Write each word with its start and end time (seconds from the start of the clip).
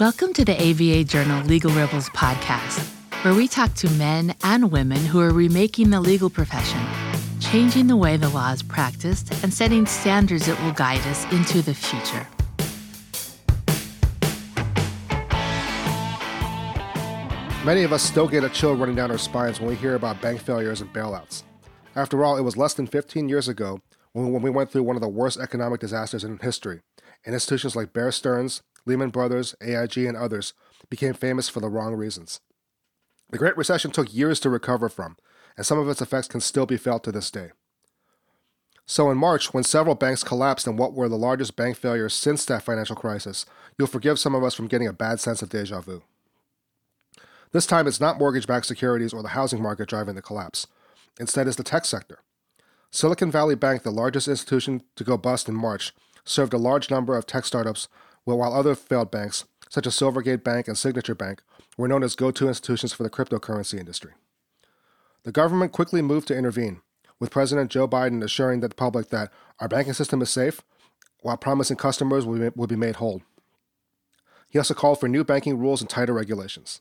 Welcome 0.00 0.32
to 0.32 0.46
the 0.46 0.54
ABA 0.54 1.04
Journal 1.04 1.44
Legal 1.44 1.70
Rebels 1.72 2.08
podcast, 2.08 2.88
where 3.22 3.34
we 3.34 3.46
talk 3.46 3.74
to 3.74 3.90
men 3.98 4.34
and 4.42 4.72
women 4.72 4.96
who 4.96 5.20
are 5.20 5.30
remaking 5.30 5.90
the 5.90 6.00
legal 6.00 6.30
profession, 6.30 6.80
changing 7.38 7.86
the 7.86 7.98
way 7.98 8.16
the 8.16 8.30
law 8.30 8.50
is 8.50 8.62
practiced, 8.62 9.30
and 9.44 9.52
setting 9.52 9.84
standards 9.84 10.46
that 10.46 10.58
will 10.62 10.72
guide 10.72 11.00
us 11.00 11.30
into 11.34 11.60
the 11.60 11.74
future. 11.74 12.26
Many 17.62 17.82
of 17.82 17.92
us 17.92 18.02
still 18.02 18.26
get 18.26 18.42
a 18.42 18.48
chill 18.48 18.74
running 18.74 18.96
down 18.96 19.10
our 19.10 19.18
spines 19.18 19.60
when 19.60 19.68
we 19.68 19.76
hear 19.76 19.96
about 19.96 20.22
bank 20.22 20.40
failures 20.40 20.80
and 20.80 20.90
bailouts. 20.94 21.42
After 21.94 22.24
all, 22.24 22.38
it 22.38 22.42
was 22.42 22.56
less 22.56 22.72
than 22.72 22.86
15 22.86 23.28
years 23.28 23.48
ago 23.48 23.82
when 24.14 24.40
we 24.40 24.48
went 24.48 24.70
through 24.72 24.84
one 24.84 24.96
of 24.96 25.02
the 25.02 25.08
worst 25.08 25.38
economic 25.38 25.78
disasters 25.78 26.24
in 26.24 26.38
history, 26.38 26.80
and 27.26 27.34
institutions 27.34 27.76
like 27.76 27.92
Bear 27.92 28.10
Stearns, 28.10 28.62
Lehman 28.86 29.10
Brothers, 29.10 29.54
AIG, 29.60 29.98
and 29.98 30.16
others 30.16 30.54
became 30.88 31.14
famous 31.14 31.48
for 31.48 31.60
the 31.60 31.68
wrong 31.68 31.94
reasons. 31.94 32.40
The 33.30 33.38
Great 33.38 33.56
Recession 33.56 33.90
took 33.90 34.12
years 34.12 34.40
to 34.40 34.50
recover 34.50 34.88
from, 34.88 35.16
and 35.56 35.64
some 35.64 35.78
of 35.78 35.88
its 35.88 36.02
effects 36.02 36.28
can 36.28 36.40
still 36.40 36.66
be 36.66 36.76
felt 36.76 37.04
to 37.04 37.12
this 37.12 37.30
day. 37.30 37.50
So, 38.86 39.08
in 39.08 39.18
March, 39.18 39.54
when 39.54 39.62
several 39.62 39.94
banks 39.94 40.24
collapsed 40.24 40.66
in 40.66 40.76
what 40.76 40.94
were 40.94 41.08
the 41.08 41.16
largest 41.16 41.54
bank 41.54 41.76
failures 41.76 42.12
since 42.12 42.44
that 42.46 42.64
financial 42.64 42.96
crisis, 42.96 43.46
you'll 43.78 43.86
forgive 43.86 44.18
some 44.18 44.34
of 44.34 44.42
us 44.42 44.54
from 44.54 44.66
getting 44.66 44.88
a 44.88 44.92
bad 44.92 45.20
sense 45.20 45.42
of 45.42 45.48
deja 45.48 45.80
vu. 45.80 46.02
This 47.52 47.66
time, 47.66 47.86
it's 47.86 48.00
not 48.00 48.18
mortgage 48.18 48.48
backed 48.48 48.66
securities 48.66 49.12
or 49.12 49.22
the 49.22 49.28
housing 49.28 49.62
market 49.62 49.88
driving 49.88 50.16
the 50.16 50.22
collapse. 50.22 50.66
Instead, 51.20 51.46
it's 51.46 51.56
the 51.56 51.62
tech 51.62 51.84
sector. 51.84 52.18
Silicon 52.90 53.30
Valley 53.30 53.54
Bank, 53.54 53.84
the 53.84 53.92
largest 53.92 54.26
institution 54.26 54.82
to 54.96 55.04
go 55.04 55.16
bust 55.16 55.48
in 55.48 55.54
March, 55.54 55.92
served 56.24 56.52
a 56.52 56.58
large 56.58 56.90
number 56.90 57.16
of 57.16 57.26
tech 57.26 57.44
startups 57.44 57.86
while 58.24 58.52
other 58.52 58.74
failed 58.74 59.10
banks, 59.10 59.44
such 59.68 59.86
as 59.86 59.94
Silvergate 59.96 60.44
Bank 60.44 60.68
and 60.68 60.76
Signature 60.76 61.14
Bank, 61.14 61.42
were 61.76 61.88
known 61.88 62.02
as 62.02 62.14
go 62.14 62.30
to 62.30 62.48
institutions 62.48 62.92
for 62.92 63.02
the 63.02 63.10
cryptocurrency 63.10 63.78
industry. 63.78 64.12
The 65.22 65.32
government 65.32 65.72
quickly 65.72 66.02
moved 66.02 66.28
to 66.28 66.36
intervene, 66.36 66.80
with 67.18 67.30
President 67.30 67.70
Joe 67.70 67.86
Biden 67.86 68.22
assuring 68.22 68.60
the 68.60 68.68
public 68.70 69.10
that 69.10 69.32
our 69.58 69.68
banking 69.68 69.92
system 69.92 70.22
is 70.22 70.30
safe, 70.30 70.62
while 71.20 71.36
promising 71.36 71.76
customers 71.76 72.24
will 72.24 72.66
be 72.66 72.76
made 72.76 72.96
whole. 72.96 73.22
He 74.48 74.58
also 74.58 74.74
called 74.74 74.98
for 74.98 75.08
new 75.08 75.22
banking 75.22 75.58
rules 75.58 75.80
and 75.80 75.88
tighter 75.88 76.14
regulations. 76.14 76.80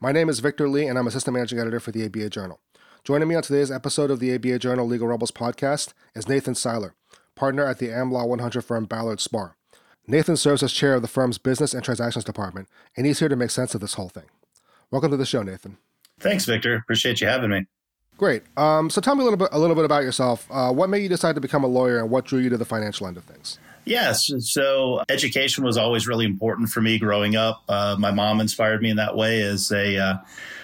My 0.00 0.12
name 0.12 0.28
is 0.28 0.40
Victor 0.40 0.68
Lee, 0.68 0.86
and 0.86 0.98
I'm 0.98 1.06
Assistant 1.06 1.34
Managing 1.34 1.58
Editor 1.58 1.80
for 1.80 1.92
the 1.92 2.04
ABA 2.04 2.30
Journal. 2.30 2.60
Joining 3.04 3.28
me 3.28 3.34
on 3.34 3.42
today's 3.42 3.70
episode 3.70 4.10
of 4.10 4.18
the 4.18 4.34
ABA 4.34 4.58
Journal 4.58 4.86
Legal 4.86 5.06
Rebels 5.06 5.30
podcast 5.30 5.92
is 6.14 6.28
Nathan 6.28 6.54
Seiler, 6.54 6.94
partner 7.34 7.64
at 7.64 7.78
the 7.78 7.88
AmLaw 7.88 8.26
100 8.26 8.62
firm 8.62 8.86
Ballard 8.86 9.18
Spahr. 9.18 9.52
Nathan 10.08 10.36
serves 10.36 10.62
as 10.62 10.72
chair 10.72 10.94
of 10.94 11.02
the 11.02 11.08
firm's 11.08 11.36
Business 11.36 11.74
and 11.74 11.82
Transactions 11.82 12.24
Department, 12.24 12.68
and 12.96 13.06
he's 13.06 13.18
here 13.18 13.28
to 13.28 13.34
make 13.34 13.50
sense 13.50 13.74
of 13.74 13.80
this 13.80 13.94
whole 13.94 14.08
thing. 14.08 14.26
Welcome 14.90 15.10
to 15.10 15.16
the 15.16 15.26
show, 15.26 15.42
Nathan. 15.42 15.78
Thanks, 16.20 16.44
Victor. 16.44 16.76
Appreciate 16.76 17.20
you 17.20 17.26
having 17.26 17.50
me. 17.50 17.66
Great. 18.16 18.44
Um, 18.56 18.88
so 18.88 19.00
tell 19.00 19.16
me 19.16 19.22
a 19.22 19.24
little 19.24 19.36
bit, 19.36 19.48
a 19.50 19.58
little 19.58 19.74
bit 19.74 19.84
about 19.84 20.04
yourself. 20.04 20.46
Uh, 20.50 20.72
what 20.72 20.88
made 20.88 21.02
you 21.02 21.08
decide 21.08 21.34
to 21.34 21.40
become 21.40 21.64
a 21.64 21.66
lawyer, 21.66 21.98
and 21.98 22.08
what 22.08 22.24
drew 22.24 22.38
you 22.38 22.48
to 22.50 22.56
the 22.56 22.64
financial 22.64 23.08
end 23.08 23.16
of 23.16 23.24
things? 23.24 23.58
Yes. 23.84 24.30
So 24.38 25.02
education 25.08 25.64
was 25.64 25.76
always 25.76 26.06
really 26.06 26.24
important 26.24 26.68
for 26.68 26.80
me 26.80 26.98
growing 26.98 27.34
up. 27.34 27.62
Uh, 27.68 27.96
my 27.98 28.12
mom 28.12 28.40
inspired 28.40 28.82
me 28.82 28.90
in 28.90 28.96
that 28.96 29.16
way 29.16 29.42
as 29.42 29.70
a, 29.70 29.98
uh, 29.98 30.14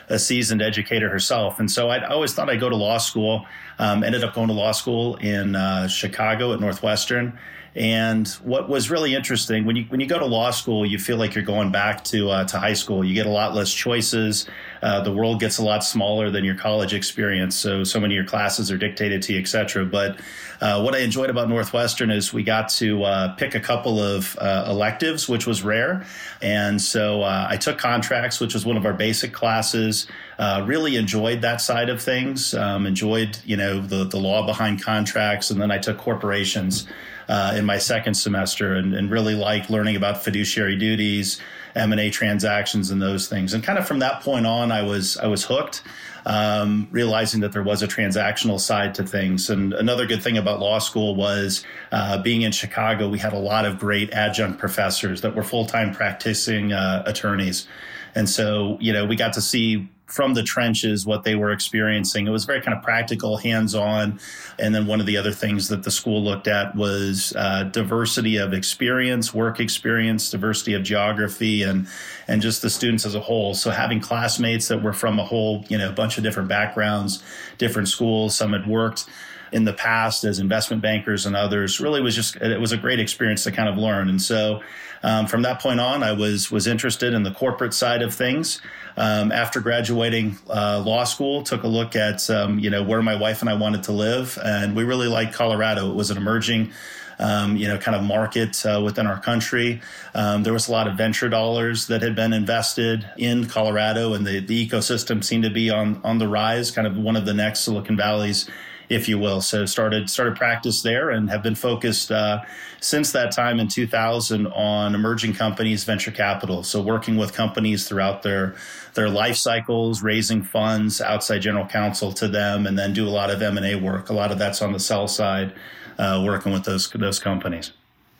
a 0.09 0.19
seasoned 0.19 0.62
educator 0.62 1.09
herself. 1.09 1.61
And 1.61 1.71
so 1.71 1.89
I 1.89 2.05
always 2.06 2.33
thought 2.33 2.49
I'd 2.49 2.59
go 2.59 2.69
to 2.69 2.77
law 2.77 2.99
school. 2.99 3.47
Um, 3.79 4.03
ended 4.03 4.25
up 4.25 4.34
going 4.34 4.49
to 4.49 4.55
law 4.55 4.73
school 4.73 5.17
in 5.17 5.55
uh, 5.55 5.87
Chicago 5.89 6.53
at 6.53 6.61
Northwestern. 6.61 7.39
And 7.75 8.28
what 8.45 8.69
was 8.69 8.91
really 8.91 9.15
interesting 9.15 9.65
when 9.65 9.77
you 9.77 9.84
when 9.89 9.98
you 10.01 10.06
go 10.06 10.19
to 10.19 10.27
law 10.27 10.51
school, 10.51 10.84
you 10.84 10.98
feel 10.98 11.17
like 11.17 11.34
you're 11.34 11.42
going 11.45 11.73
back 11.73 12.05
to 12.05 12.28
uh, 12.28 12.45
to 12.45 12.59
high 12.59 12.75
school. 12.75 13.03
You 13.03 13.15
get 13.15 13.25
a 13.25 13.31
lot 13.31 13.55
less 13.55 13.73
choices. 13.73 14.47
Uh, 14.83 15.01
the 15.01 15.12
world 15.12 15.41
gets 15.41 15.56
a 15.56 15.65
lot 15.65 15.83
smaller 15.83 16.31
than 16.31 16.45
your 16.45 16.55
college 16.55 16.93
experience. 16.93 17.56
So 17.56 17.83
so 17.83 17.99
many 17.99 18.15
of 18.15 18.16
your 18.16 18.27
classes 18.27 18.71
are 18.71 18.77
dictated 18.77 19.22
to 19.22 19.33
you, 19.33 19.41
et 19.41 19.49
cetera. 19.49 19.87
But 19.87 20.21
uh, 20.60 20.83
what 20.83 20.94
I 20.94 20.99
enjoyed 20.99 21.31
about 21.31 21.49
Northwestern 21.49 22.10
is 22.10 22.31
we 22.31 22.43
got 22.43 22.69
to 22.71 23.05
uh, 23.05 23.34
pick 23.37 23.55
a 23.55 23.60
couple 23.60 24.03
of 24.03 24.37
uh, 24.39 24.66
electives, 24.69 25.27
which 25.27 25.47
was 25.47 25.62
rare. 25.62 26.04
And 26.43 26.81
so 26.81 27.22
uh, 27.22 27.47
I 27.49 27.56
took 27.56 27.78
contracts, 27.78 28.39
which 28.39 28.53
was 28.53 28.66
one 28.66 28.77
of 28.77 28.84
our 28.84 28.93
basic 28.93 29.33
classes. 29.33 30.06
really 30.39 30.97
enjoyed 30.97 31.41
that 31.41 31.62
side 31.62 31.89
of 31.89 32.03
things. 32.03 32.53
Um, 32.53 32.87
enjoyed 32.87 33.39
you 33.47 33.56
know 33.56 33.81
the 33.81 34.04
the 34.04 34.19
law 34.19 34.44
behind 34.44 34.83
contracts, 34.83 35.50
and 35.50 35.59
then 35.59 35.71
I 35.71 35.78
took 35.78 35.97
corporations 35.97 36.87
uh, 37.28 37.55
in 37.56 37.65
my 37.65 37.78
second 37.78 38.15
semester 38.15 38.75
and, 38.75 38.94
and 38.94 39.10
really 39.10 39.34
liked 39.34 39.71
learning 39.71 39.97
about 39.97 40.22
fiduciary 40.22 40.77
duties, 40.77 41.41
M&A 41.75 42.10
transactions 42.10 42.91
and 42.91 43.00
those 43.00 43.28
things. 43.28 43.55
And 43.55 43.62
kind 43.62 43.78
of 43.78 43.87
from 43.87 44.00
that 44.00 44.22
point 44.22 44.47
on, 44.47 44.71
I 44.72 44.83
was, 44.83 45.16
I 45.16 45.27
was 45.27 45.44
hooked. 45.44 45.83
Um, 46.25 46.87
realizing 46.93 47.41
that 47.41 47.50
there 47.50 47.65
was 47.65 47.83
a 47.83 47.88
transactional 47.88 48.60
side 48.60 48.94
to 48.94 49.03
things. 49.03 49.50
And 49.50 49.72
another 49.72 50.06
good 50.06 50.22
thing 50.22 50.38
about 50.38 50.60
law 50.60 50.78
school 50.78 51.16
was 51.16 51.65
uh, 51.91 52.22
being 52.22 52.43
in 52.43 52.53
Chicago, 52.53 53.09
we 53.09 53.19
had 53.19 53.33
a 53.33 53.39
lot 53.41 53.65
of 53.65 53.77
great 53.77 54.12
adjunct 54.12 54.60
professors 54.60 55.22
that 55.22 55.34
were 55.34 55.43
full 55.43 55.66
time 55.66 55.93
practicing 55.93 56.72
uh, 56.72 57.03
attorneys. 57.06 57.66
And 58.15 58.31
so, 58.31 58.78
you 58.81 58.93
know, 58.93 59.04
we 59.04 59.16
got 59.16 59.33
to 59.33 59.41
see 59.41 59.89
from 60.07 60.35
the 60.35 60.43
trenches 60.43 61.07
what 61.07 61.25
they 61.25 61.35
were 61.35 61.53
experiencing. 61.53 62.27
It 62.27 62.31
was 62.31 62.45
very 62.45 62.61
kind 62.61 62.77
of 62.77 62.83
practical, 62.83 63.39
hands 63.39 63.75
on. 63.75 64.21
And 64.59 64.75
then 64.75 64.87
one 64.87 65.01
of 65.01 65.07
the 65.07 65.17
other 65.17 65.33
things 65.33 65.69
that 65.69 65.85
the 65.85 65.91
school 65.91 66.23
looked 66.23 66.49
at 66.49 66.77
was 66.77 67.33
uh, 67.37 67.65
diversity 67.65 68.37
of 68.37 68.53
experience, 68.53 69.33
work 69.33 69.59
experience, 69.59 70.31
diversity 70.31 70.75
of 70.75 70.83
geography, 70.83 71.63
and 71.63 71.89
and 72.29 72.43
just 72.43 72.63
the 72.63 72.71
students 72.71 73.07
as 73.07 73.15
a 73.15 73.21
whole. 73.21 73.55
So 73.55 73.71
having 73.71 74.01
classmates 74.01 74.69
that 74.69 74.83
were 74.83 74.93
from 74.93 75.19
a 75.19 75.25
whole 75.25 75.65
you 75.69 75.79
know 75.79 75.93
bunch 75.93 76.19
of 76.19 76.25
different 76.25 76.49
backgrounds, 76.49 77.23
different 77.59 77.89
schools. 77.89 78.37
Some 78.37 78.53
had 78.53 78.67
worked 78.67 79.07
in 79.53 79.65
the 79.65 79.73
past 79.73 80.25
as 80.25 80.39
investment 80.39 80.83
bankers 80.83 81.27
and 81.27 81.37
others 81.37 81.79
really 81.79 82.01
was 82.01 82.15
just 82.15 82.37
it 82.37 82.61
was 82.61 82.73
a 82.73 82.77
great 82.77 82.99
experience 82.99 83.45
to 83.45 83.53
kind 83.53 83.69
of 83.69 83.77
learn 83.77 84.09
and 84.09 84.21
so 84.21 84.61
um, 85.03 85.27
from 85.27 85.43
that 85.43 85.61
point 85.61 85.79
on 85.79 86.03
i 86.03 86.11
was 86.11 86.51
was 86.51 86.67
interested 86.67 87.13
in 87.13 87.23
the 87.23 87.31
corporate 87.31 87.75
side 87.75 88.01
of 88.01 88.15
things 88.15 88.63
um, 88.97 89.32
after 89.32 89.60
graduating 89.60 90.38
uh, 90.48 90.82
law 90.84 91.04
school 91.04 91.42
took 91.42 91.62
a 91.62 91.69
look 91.69 91.97
at 91.97 92.28
um, 92.30 92.58
you 92.58 92.70
know 92.70 92.82
where 92.82 93.03
my 93.03 93.14
wife 93.14 93.41
and 93.41 93.50
i 93.50 93.54
wanted 93.54 93.82
to 93.82 93.92
live 93.92 94.38
and 94.44 94.76
we 94.76 94.84
really 94.84 95.08
liked 95.08 95.34
colorado 95.34 95.91
it 95.91 95.94
was 95.94 96.10
an 96.10 96.16
emerging 96.16 96.72
um, 97.19 97.56
you 97.56 97.69
know, 97.69 97.78
kind 97.78 97.97
of 97.97 98.03
market 98.03 98.64
uh, 98.66 98.80
within 98.84 99.06
our 99.06 99.20
country. 99.20 99.80
Um, 100.14 100.42
there 100.42 100.53
was 100.53 100.69
a 100.69 100.72
lot 100.72 100.88
of 100.88 100.94
venture 100.94 101.28
dollars 101.28 101.86
that 101.86 102.03
had 102.03 102.16
been 102.16 102.32
invested 102.32 103.08
in 103.16 103.47
Colorado, 103.47 104.14
and 104.14 104.26
the, 104.26 104.41
the 104.41 104.69
ecosystem 104.69 105.22
seemed 105.22 105.44
to 105.44 105.50
be 105.50 105.70
on 105.70 106.00
on 106.04 106.19
the 106.19 106.28
rise. 106.28 106.70
Kind 106.70 106.86
of 106.86 106.97
one 106.97 107.16
of 107.16 107.24
the 107.24 107.34
next 107.34 107.60
Silicon 107.60 107.97
Valleys 107.97 108.50
if 108.92 109.08
you 109.08 109.19
will. 109.19 109.41
So 109.41 109.64
started 109.66 110.10
started 110.10 110.36
practice 110.36 110.82
there 110.82 111.10
and 111.10 111.30
have 111.30 111.42
been 111.42 111.54
focused 111.54 112.12
uh, 112.12 112.42
since 112.80 113.12
that 113.12 113.32
time 113.32 113.58
in 113.58 113.69
2000 113.69 114.47
on 114.48 114.94
emerging 114.94 115.34
companies, 115.34 115.84
venture 115.84 116.10
capital. 116.10 116.62
So 116.62 116.82
working 116.82 117.16
with 117.16 117.32
companies 117.32 117.88
throughout 117.88 118.22
their 118.22 118.54
their 118.94 119.08
life 119.08 119.36
cycles, 119.36 120.03
raising 120.03 120.42
funds, 120.42 121.00
outside 121.00 121.41
general 121.41 121.66
counsel 121.66 122.12
to 122.12 122.28
them, 122.28 122.66
and 122.66 122.78
then 122.78 122.92
do 122.92 123.08
a 123.08 123.10
lot 123.10 123.30
of 123.30 123.41
M 123.41 123.56
and 123.56 123.66
A 123.66 123.76
work. 123.76 124.10
A 124.10 124.12
lot 124.12 124.30
of 124.30 124.38
that's 124.38 124.60
on 124.60 124.72
the 124.72 124.80
sell 124.80 125.09
side, 125.09 125.54
uh, 125.98 126.22
working 126.24 126.53
with 126.53 126.64
those 126.64 126.91
those 126.91 127.19
companies. 127.19 127.72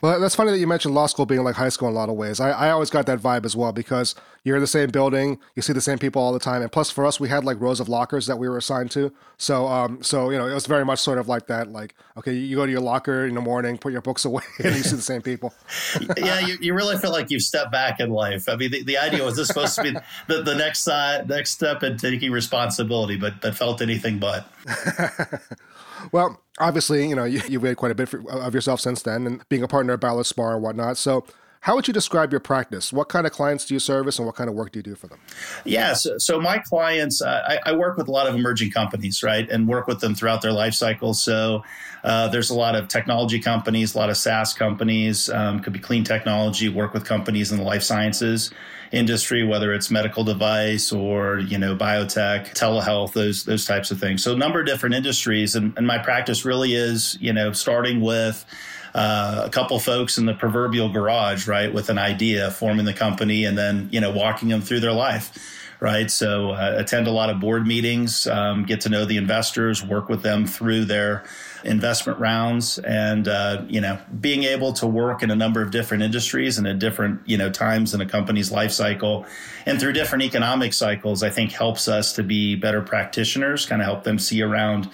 Well, 0.03 0.19
that's 0.19 0.35
funny 0.35 0.51
that 0.51 0.59
you 0.59 0.67
mentioned 0.67 0.97
law 0.97 1.07
school 1.07 1.27
being 1.27 1.45
like 1.45 1.55
high 1.55 1.69
school 1.69 1.87
in 1.87 1.95
a 1.95 1.97
lot 1.97 2.09
of 2.09 2.17
ways. 2.17 2.41
I, 2.41 2.51
I 2.51 2.71
always 2.71 2.91
got 2.91 3.07
that 3.07 3.21
vibe 3.21 3.45
as 3.45 3.55
well 3.55 3.73
because 3.73 4.17
you're 4.43 4.57
in 4.57 4.61
the 4.61 4.67
same 4.67 4.91
building, 4.91 5.39
you 5.55 5.63
see 5.63 5.73
the 5.73 5.81
same 5.81 5.99
people 5.99 6.21
all 6.21 6.33
the 6.33 6.41
time, 6.41 6.61
and 6.61 6.73
plus 6.73 6.91
for 6.91 7.07
us, 7.07 7.21
we 7.21 7.29
had 7.29 7.45
like 7.45 7.61
rows 7.61 7.79
of 7.79 7.89
lockers 7.89 8.27
that 8.27 8.37
we 8.37 8.49
were 8.49 8.57
assigned 8.57 8.91
to. 8.91 9.13
So, 9.37 9.69
um, 9.69 10.03
so 10.03 10.31
you 10.31 10.39
know, 10.39 10.49
it 10.49 10.55
was 10.55 10.67
very 10.67 10.85
much 10.85 10.99
sort 10.99 11.19
of 11.19 11.29
like 11.29 11.47
that. 11.47 11.71
Like, 11.71 11.95
okay, 12.17 12.33
you 12.33 12.57
go 12.57 12.67
to 12.67 12.73
your 12.73 12.81
locker 12.81 13.27
in 13.27 13.37
the 13.37 13.41
morning, 13.41 13.79
put 13.79 13.93
your 13.93 14.01
books 14.01 14.25
away, 14.25 14.43
and 14.59 14.75
you 14.75 14.83
see 14.83 14.97
the 14.97 15.03
same 15.03 15.23
people. 15.23 15.55
yeah, 16.17 16.41
you, 16.41 16.59
you 16.61 16.75
really 16.75 16.97
feel 16.99 17.13
like 17.13 17.31
you've 17.31 17.43
stepped 17.43 17.71
back 17.71 18.01
in 18.01 18.11
life. 18.11 18.49
I 18.49 18.57
mean, 18.57 18.73
the, 18.73 18.83
the 18.83 18.99
idea 18.99 19.23
was 19.23 19.37
this 19.37 19.47
supposed 19.47 19.77
to 19.77 19.83
be 19.85 19.93
the, 20.27 20.43
the 20.43 20.57
next 20.57 20.81
side, 20.81 21.29
next 21.29 21.53
step 21.53 21.85
in 21.85 21.97
taking 21.97 22.33
responsibility, 22.33 23.17
but 23.17 23.41
that 23.43 23.55
felt 23.55 23.81
anything 23.81 24.19
but. 24.19 24.49
Well, 26.11 26.41
obviously, 26.59 27.09
you 27.09 27.15
know, 27.15 27.25
you, 27.25 27.41
have 27.41 27.63
made 27.63 27.77
quite 27.77 27.93
a 27.93 27.95
bit 27.95 28.09
for, 28.09 28.29
of 28.31 28.55
yourself 28.55 28.81
since 28.81 29.03
then, 29.03 29.27
and 29.27 29.49
being 29.49 29.63
a 29.63 29.69
partner 29.69 29.93
at 29.95 30.01
Ballard 30.01 30.27
Spahr 30.27 30.55
and 30.55 30.63
whatnot. 30.63 30.97
So, 30.97 31.25
how 31.61 31.77
would 31.77 31.87
you 31.87 31.95
describe 31.95 32.33
your 32.33 32.41
practice? 32.41 32.93
What 32.93 33.09
kind 33.09 33.25
of 33.25 33.33
clients 33.33 33.67
do 33.67 33.75
you 33.75 33.79
service, 33.79 34.19
and 34.19 34.27
what 34.27 34.35
kind 34.35 34.51
of 34.51 34.57
work 34.57 34.73
do 34.73 34.81
you 34.81 34.83
do 34.83 34.97
for 34.97 35.07
them? 35.07 35.21
Yeah, 35.65 35.93
so, 35.93 36.19
so 36.19 36.41
my 36.41 36.59
clients, 36.59 37.23
uh, 37.23 37.41
I, 37.47 37.71
I, 37.71 37.77
work 37.77 37.97
with 37.97 38.09
a 38.09 38.11
lot 38.11 38.27
of 38.27 38.35
emerging 38.35 38.73
companies, 38.73 39.23
right, 39.23 39.49
and 39.49 39.69
work 39.69 39.87
with 39.87 40.01
them 40.01 40.17
throughout 40.17 40.43
their 40.43 40.51
life 40.51 40.75
cycle. 40.75 41.15
So 41.15 41.63
uh, 42.03 42.27
there's 42.29 42.51
a 42.51 42.55
lot 42.55 42.75
of 42.75 42.89
technology 42.89 43.39
companies, 43.39 43.95
a 43.95 43.99
lot 43.99 44.11
of 44.11 44.17
SaaS 44.17 44.53
companies, 44.53 45.29
um, 45.31 45.61
could 45.61 45.73
be 45.73 45.79
clean 45.79 46.03
technology. 46.03 46.69
Work 46.69 46.95
with 46.95 47.05
companies 47.05 47.53
in 47.53 47.59
the 47.59 47.65
life 47.65 47.85
sciences 47.85 48.51
industry, 48.93 49.43
whether 49.43 49.73
it's 49.73 49.91
medical 49.91 50.23
device 50.23 50.93
or 50.93 51.39
you 51.39 51.59
know 51.59 51.75
biotech, 51.75 52.55
telehealth, 52.55 53.15
those 53.15 53.45
those 53.45 53.67
types 53.67 53.91
of 53.91 53.99
things. 53.99 54.23
So 54.23 54.35
a 54.35 54.37
number 54.37 54.61
of 54.61 54.67
different 54.67 54.95
industries, 54.95 55.57
and, 55.57 55.77
and 55.77 55.87
my 55.87 55.99
practice 55.99 56.45
really 56.45 56.75
is 56.75 57.17
you 57.21 57.33
know 57.33 57.53
starting 57.53 58.01
with 58.01 58.45
uh, 58.95 59.43
a 59.47 59.51
couple 59.51 59.79
folks 59.79 60.19
in 60.19 60.27
the 60.27 60.35
proverbial 60.35 60.91
garage, 60.91 61.49
right, 61.49 61.73
with 61.73 61.89
an 61.89 61.99
idea, 61.99 62.51
forming 62.51 62.85
the 62.85 62.93
company, 62.93 63.45
and 63.45 63.57
then 63.57 63.89
you 63.91 64.01
know 64.01 64.13
walking 64.13 64.49
them 64.49 64.61
through 64.61 64.81
their 64.81 64.93
life. 64.93 65.59
Right, 65.81 66.09
so 66.09 66.53
uh, 66.53 66.77
attend 66.77 67.09
a 67.09 67.11
lot 67.11 67.29
of 67.29 67.41
board 67.41 67.67
meetings, 67.67 68.29
um, 68.29 68.63
get 68.63 68.83
to 68.83 68.89
know 68.89 69.05
the 69.05 69.17
investors, 69.17 69.85
work 69.85 70.09
with 70.09 70.23
them 70.23 70.47
through 70.47 70.85
their 70.85 71.25
investment 71.65 72.19
rounds, 72.19 72.79
and 72.79 73.29
uh, 73.29 73.63
you 73.69 73.81
know, 73.81 73.99
being 74.21 74.45
able 74.45 74.73
to 74.75 74.87
work 74.87 75.23
in 75.23 75.31
a 75.31 75.37
number 75.37 75.63
of 75.63 75.71
different 75.71 76.03
industries 76.03 76.59
and 76.59 76.67
at 76.67 76.79
different 76.79 77.21
you 77.27 77.37
know 77.37 77.51
times 77.51 77.95
in 77.95 78.01
a 78.01 78.07
company's 78.07 78.51
life 78.51 78.73
cycle, 78.73 79.27
and 79.67 79.81
through 79.81 79.93
different 79.93 80.25
economic 80.25 80.73
cycles, 80.73 81.23
I 81.23 81.31
think 81.31 81.53
helps 81.53 81.89
us 81.89 82.13
to 82.15 82.23
be 82.23 82.57
better 82.57 82.83
practitioners, 82.83 83.67
kind 83.67 83.83
of 83.83 83.87
help 83.87 84.05
them 84.05 84.19
see 84.19 84.43
around 84.43 84.91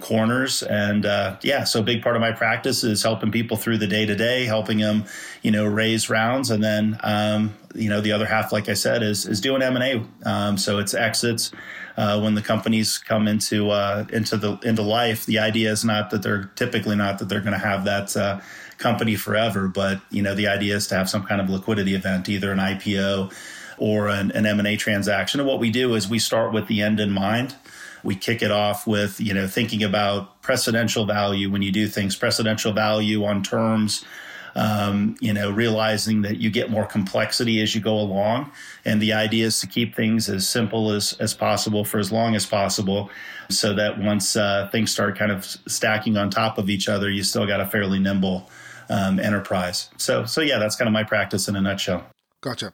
corners. 0.00 0.62
And 0.62 1.06
uh, 1.06 1.36
yeah, 1.42 1.64
so 1.64 1.80
a 1.80 1.82
big 1.82 2.02
part 2.02 2.16
of 2.16 2.20
my 2.20 2.32
practice 2.32 2.84
is 2.84 3.02
helping 3.02 3.30
people 3.30 3.56
through 3.56 3.78
the 3.78 3.86
day 3.86 4.06
to 4.06 4.14
day, 4.14 4.44
helping 4.44 4.78
them, 4.78 5.04
you 5.42 5.50
know, 5.50 5.66
raise 5.66 6.10
rounds, 6.10 6.50
and 6.50 6.62
then 6.62 6.98
um, 7.02 7.54
you 7.74 7.88
know 7.88 8.00
the 8.00 8.12
other 8.12 8.26
half, 8.26 8.52
like 8.52 8.68
I 8.68 8.74
said, 8.74 9.02
is 9.02 9.26
is 9.26 9.40
doing 9.40 9.62
M 9.62 9.76
and 9.76 9.84
A. 10.24 10.28
Um, 10.28 10.58
so 10.58 10.78
it's 10.78 10.94
exits. 10.94 11.52
Uh, 11.96 12.20
when 12.20 12.34
the 12.34 12.42
companies 12.42 12.98
come 12.98 13.28
into 13.28 13.70
uh, 13.70 14.06
into 14.12 14.36
the 14.36 14.58
into 14.62 14.82
life, 14.82 15.26
the 15.26 15.38
idea 15.38 15.70
is 15.70 15.84
not 15.84 16.10
that 16.10 16.22
they're 16.22 16.50
typically 16.56 16.96
not 16.96 17.18
that 17.18 17.28
they're 17.28 17.40
going 17.40 17.52
to 17.52 17.58
have 17.58 17.84
that 17.84 18.16
uh, 18.16 18.40
company 18.78 19.16
forever, 19.16 19.68
but 19.68 20.00
you 20.10 20.22
know 20.22 20.34
the 20.34 20.48
idea 20.48 20.76
is 20.76 20.86
to 20.88 20.94
have 20.94 21.08
some 21.08 21.24
kind 21.24 21.40
of 21.40 21.50
liquidity 21.50 21.94
event, 21.94 22.28
either 22.28 22.52
an 22.52 22.58
IPO 22.58 23.32
or 23.80 24.08
an, 24.08 24.30
an 24.32 24.44
M&A 24.44 24.76
transaction. 24.76 25.40
And 25.40 25.48
what 25.48 25.58
we 25.58 25.70
do 25.70 25.94
is 25.94 26.06
we 26.06 26.18
start 26.18 26.52
with 26.52 26.68
the 26.68 26.82
end 26.82 27.00
in 27.00 27.10
mind 27.10 27.56
we 28.02 28.16
kick 28.16 28.42
it 28.42 28.50
off 28.50 28.86
with 28.86 29.20
you 29.20 29.34
know 29.34 29.46
thinking 29.46 29.82
about 29.82 30.42
precedential 30.42 31.06
value. 31.06 31.50
When 31.50 31.62
you 31.62 31.72
do 31.72 31.88
things 31.88 32.18
precedential 32.18 32.74
value 32.74 33.24
on 33.24 33.42
terms 33.42 34.04
um, 34.54 35.16
you 35.20 35.32
know 35.32 35.50
realizing 35.50 36.22
that 36.22 36.38
you 36.38 36.50
get 36.50 36.70
more 36.70 36.86
complexity 36.86 37.60
as 37.60 37.74
you 37.74 37.80
go 37.80 37.98
along. 37.98 38.50
And 38.84 39.00
the 39.00 39.12
idea 39.12 39.46
is 39.46 39.60
to 39.60 39.66
keep 39.66 39.94
things 39.94 40.28
as 40.28 40.48
simple 40.48 40.92
as, 40.92 41.12
as 41.14 41.34
possible 41.34 41.84
for 41.84 41.98
as 41.98 42.10
long 42.10 42.34
as 42.34 42.46
possible 42.46 43.10
so 43.48 43.74
that 43.74 43.98
once 43.98 44.36
uh, 44.36 44.68
things 44.70 44.90
start 44.90 45.18
kind 45.18 45.32
of 45.32 45.44
stacking 45.44 46.16
on 46.16 46.30
top 46.30 46.58
of 46.58 46.70
each 46.70 46.88
other 46.88 47.10
you 47.10 47.22
still 47.22 47.46
got 47.46 47.60
a 47.60 47.66
fairly 47.66 47.98
nimble 47.98 48.48
um, 48.88 49.18
enterprise. 49.18 49.90
So 49.96 50.24
so 50.24 50.40
yeah 50.40 50.58
that's 50.58 50.76
kind 50.76 50.88
of 50.88 50.92
my 50.92 51.04
practice 51.04 51.48
in 51.48 51.56
a 51.56 51.60
nutshell. 51.60 52.06
Gotcha 52.40 52.72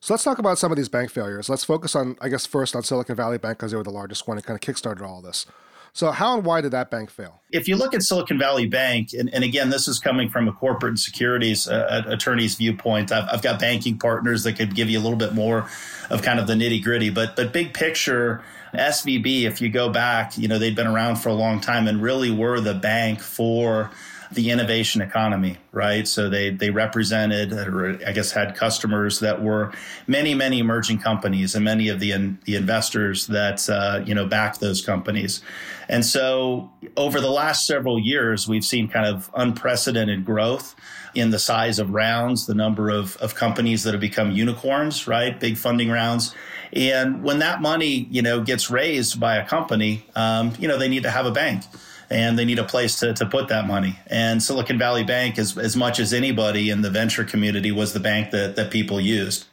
so 0.00 0.14
let's 0.14 0.22
talk 0.22 0.38
about 0.38 0.58
some 0.58 0.70
of 0.70 0.76
these 0.76 0.88
bank 0.88 1.10
failures. 1.10 1.48
Let's 1.48 1.64
focus 1.64 1.96
on, 1.96 2.16
I 2.20 2.28
guess, 2.28 2.46
first 2.46 2.76
on 2.76 2.82
Silicon 2.82 3.16
Valley 3.16 3.38
Bank 3.38 3.58
because 3.58 3.72
they 3.72 3.76
were 3.76 3.82
the 3.82 3.90
largest 3.90 4.28
one 4.28 4.36
and 4.36 4.44
kind 4.44 4.56
of 4.56 4.60
kickstarted 4.60 5.02
all 5.02 5.20
this. 5.20 5.46
So, 5.92 6.10
how 6.12 6.36
and 6.36 6.44
why 6.44 6.60
did 6.60 6.70
that 6.72 6.90
bank 6.90 7.10
fail? 7.10 7.40
If 7.50 7.66
you 7.66 7.74
look 7.74 7.94
at 7.94 8.02
Silicon 8.02 8.38
Valley 8.38 8.66
Bank, 8.66 9.12
and, 9.12 9.32
and 9.34 9.42
again, 9.42 9.70
this 9.70 9.88
is 9.88 9.98
coming 9.98 10.28
from 10.28 10.46
a 10.46 10.52
corporate 10.52 10.90
and 10.90 11.00
securities 11.00 11.66
uh, 11.66 12.04
attorney's 12.06 12.54
viewpoint. 12.54 13.10
I've, 13.10 13.28
I've, 13.32 13.42
got 13.42 13.58
banking 13.58 13.98
partners 13.98 14.44
that 14.44 14.52
could 14.52 14.74
give 14.74 14.90
you 14.90 14.98
a 14.98 15.02
little 15.02 15.18
bit 15.18 15.34
more 15.34 15.68
of 16.10 16.22
kind 16.22 16.38
of 16.38 16.46
the 16.46 16.54
nitty 16.54 16.82
gritty, 16.84 17.10
but 17.10 17.34
but 17.34 17.52
big 17.52 17.74
picture, 17.74 18.44
SVB. 18.74 19.42
If 19.42 19.60
you 19.60 19.70
go 19.70 19.88
back, 19.88 20.38
you 20.38 20.46
know 20.46 20.58
they'd 20.58 20.76
been 20.76 20.86
around 20.86 21.16
for 21.16 21.30
a 21.30 21.34
long 21.34 21.60
time 21.60 21.88
and 21.88 22.00
really 22.00 22.30
were 22.30 22.60
the 22.60 22.74
bank 22.74 23.20
for 23.20 23.90
the 24.32 24.50
innovation 24.50 25.00
economy, 25.00 25.56
right? 25.72 26.06
So 26.06 26.28
they 26.28 26.50
they 26.50 26.70
represented, 26.70 27.52
or 27.52 27.98
I 28.06 28.12
guess, 28.12 28.32
had 28.32 28.54
customers 28.54 29.20
that 29.20 29.42
were 29.42 29.72
many 30.06 30.34
many 30.34 30.58
emerging 30.58 30.98
companies 30.98 31.54
and 31.54 31.64
many 31.64 31.88
of 31.88 32.00
the 32.00 32.12
in, 32.12 32.38
the 32.44 32.56
investors 32.56 33.26
that 33.28 33.68
uh, 33.68 34.02
you 34.04 34.14
know 34.14 34.26
back 34.26 34.58
those 34.58 34.80
companies. 34.80 35.42
And 35.88 36.04
so 36.04 36.70
over 36.96 37.20
the 37.20 37.30
last 37.30 37.66
several 37.66 37.98
years, 37.98 38.46
we've 38.46 38.64
seen 38.64 38.88
kind 38.88 39.06
of 39.06 39.30
unprecedented 39.34 40.24
growth 40.24 40.74
in 41.14 41.30
the 41.30 41.38
size 41.38 41.78
of 41.78 41.90
rounds, 41.90 42.46
the 42.46 42.54
number 42.54 42.90
of, 42.90 43.16
of 43.16 43.34
companies 43.34 43.84
that 43.84 43.94
have 43.94 44.00
become 44.00 44.30
unicorns, 44.30 45.06
right? 45.06 45.40
Big 45.40 45.56
funding 45.56 45.90
rounds. 45.90 46.34
And 46.74 47.22
when 47.22 47.38
that 47.38 47.62
money, 47.62 48.06
you 48.10 48.20
know, 48.20 48.42
gets 48.42 48.70
raised 48.70 49.18
by 49.18 49.36
a 49.36 49.46
company, 49.46 50.04
um, 50.14 50.52
you 50.58 50.68
know, 50.68 50.76
they 50.76 50.88
need 50.88 51.04
to 51.04 51.10
have 51.10 51.24
a 51.24 51.30
bank 51.30 51.64
and 52.10 52.38
they 52.38 52.44
need 52.44 52.58
a 52.58 52.64
place 52.64 52.98
to, 53.00 53.12
to 53.14 53.26
put 53.26 53.48
that 53.48 53.66
money. 53.66 53.98
And 54.06 54.42
Silicon 54.42 54.78
Valley 54.78 55.04
Bank, 55.04 55.38
as, 55.38 55.58
as 55.58 55.76
much 55.76 56.00
as 56.00 56.12
anybody 56.12 56.70
in 56.70 56.82
the 56.82 56.90
venture 56.90 57.24
community, 57.24 57.70
was 57.70 57.92
the 57.92 58.00
bank 58.00 58.30
that, 58.30 58.56
that 58.56 58.70
people 58.70 59.00
used. 59.00 59.46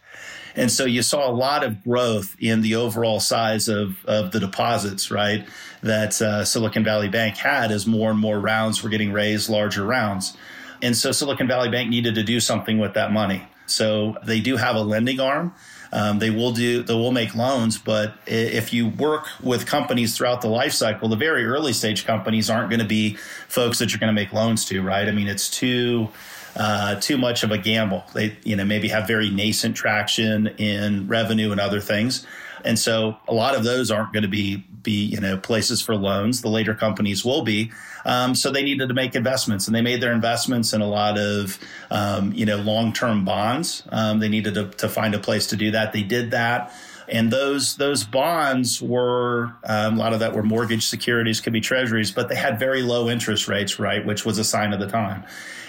And 0.56 0.72
so 0.72 0.86
you 0.86 1.02
saw 1.02 1.30
a 1.30 1.34
lot 1.34 1.64
of 1.64 1.84
growth 1.84 2.36
in 2.40 2.62
the 2.62 2.76
overall 2.76 3.20
size 3.20 3.68
of, 3.68 4.04
of 4.06 4.32
the 4.32 4.40
deposits, 4.40 5.12
right? 5.12 5.46
That 5.84 6.22
uh, 6.22 6.46
Silicon 6.46 6.84
Valley 6.84 7.10
Bank 7.10 7.36
had 7.36 7.72
as 7.72 7.86
more 7.86 8.10
and 8.10 8.20
more 8.20 8.40
rounds 8.40 8.82
were 8.82 8.90
getting 8.90 9.12
raised, 9.12 9.50
larger 9.50 9.84
rounds. 9.84 10.38
And 10.82 10.96
so 10.96 11.12
Silicon 11.12 11.48
Valley 11.48 11.70
Bank 11.70 11.90
needed 11.90 12.16
to 12.16 12.24
do 12.24 12.40
something 12.40 12.80
with 12.80 12.94
that 12.94 13.12
money. 13.12 13.44
So 13.66 14.16
they 14.24 14.40
do 14.40 14.56
have 14.56 14.76
a 14.76 14.82
lending 14.82 15.20
arm 15.20 15.54
um, 15.96 16.20
they 16.20 16.30
will 16.30 16.52
do 16.52 16.84
they 16.84 16.94
will 16.94 17.14
make 17.14 17.34
loans, 17.36 17.78
but 17.78 18.16
if 18.28 18.74
you 18.74 18.90
work 18.90 19.28
with 19.42 19.66
companies 19.66 20.18
throughout 20.18 20.42
the 20.42 20.50
life 20.50 20.74
cycle, 20.74 21.08
the 21.08 21.16
very 21.16 21.46
early 21.46 21.72
stage 21.72 22.06
companies 22.06 22.50
aren't 22.50 22.70
going 22.70 22.82
to 22.82 22.86
be 22.86 23.16
folks 23.48 23.80
that 23.80 23.92
you're 23.92 24.00
going 24.00 24.14
to 24.14 24.22
make 24.22 24.34
loans 24.34 24.66
to, 24.66 24.82
right? 24.82 25.08
I 25.08 25.12
mean, 25.12 25.30
it's 25.30 25.50
too 25.50 26.10
uh, 26.58 27.00
too 27.00 27.18
much 27.18 27.44
of 27.44 27.52
a 27.52 27.58
gamble. 27.58 28.04
They 28.14 28.38
you 28.44 28.58
know 28.58 28.66
maybe 28.66 28.90
have 28.90 29.08
very 29.08 29.30
nascent 29.30 29.78
traction 29.78 30.48
in 30.58 31.08
revenue 31.08 31.54
and 31.54 31.62
other 31.62 31.80
things. 31.80 32.28
And 32.66 32.78
so 32.78 33.16
a 33.30 33.34
lot 33.34 33.56
of 33.56 33.64
those 33.64 33.90
aren't 33.90 34.12
going 34.12 34.24
to 34.24 34.30
be 34.30 34.66
be 34.86 35.06
you 35.06 35.20
know 35.20 35.38
places 35.38 35.82
for 35.82 35.96
loans. 35.96 36.42
The 36.42 36.50
later 36.50 36.74
companies 36.74 37.26
will 37.26 37.42
be. 37.42 37.72
Um, 38.06 38.36
so 38.36 38.52
they 38.52 38.64
needed 38.64 38.88
to 38.88 38.94
make 38.94 39.16
investments, 39.16 39.68
and 39.68 39.76
they 39.76 39.82
made 39.82 40.00
their 40.00 40.14
investments 40.14 40.74
in 40.74 40.82
a 40.82 40.88
lot 40.88 41.18
of 41.18 41.60
um, 41.92 42.32
you 42.32 42.46
know 42.46 42.58
long 42.58 42.94
term 42.94 43.26
bonds. 43.26 43.84
Um, 43.90 44.20
they 44.20 44.30
needed 44.30 44.54
to, 44.54 44.68
to, 44.68 44.88
find 44.88 45.14
a 45.16 45.20
place 45.20 45.48
to 45.48 45.58
do 45.58 45.72
that. 45.72 45.92
They 45.92 46.04
did 46.04 46.32
that. 46.32 46.74
And 47.08 47.32
those 47.32 47.76
those 47.76 48.04
bonds 48.04 48.82
were 48.82 49.54
um, 49.64 49.96
a 49.96 49.98
lot 49.98 50.14
of 50.14 50.20
that 50.20 50.34
were 50.34 50.44
mortgage 50.44 50.88
securities, 50.88 51.42
could 51.42 51.54
be 51.54 51.62
treasuries, 51.62 52.12
but 52.12 52.30
they 52.30 52.36
had 52.36 52.58
very 52.60 52.82
low 52.82 53.10
interest 53.10 53.48
rates, 53.48 53.80
right, 53.80 54.06
which 54.06 54.26
was 54.26 54.38
a 54.38 54.44
sign 54.44 54.74
of 54.74 54.80
the 54.80 54.88
time. 54.88 55.24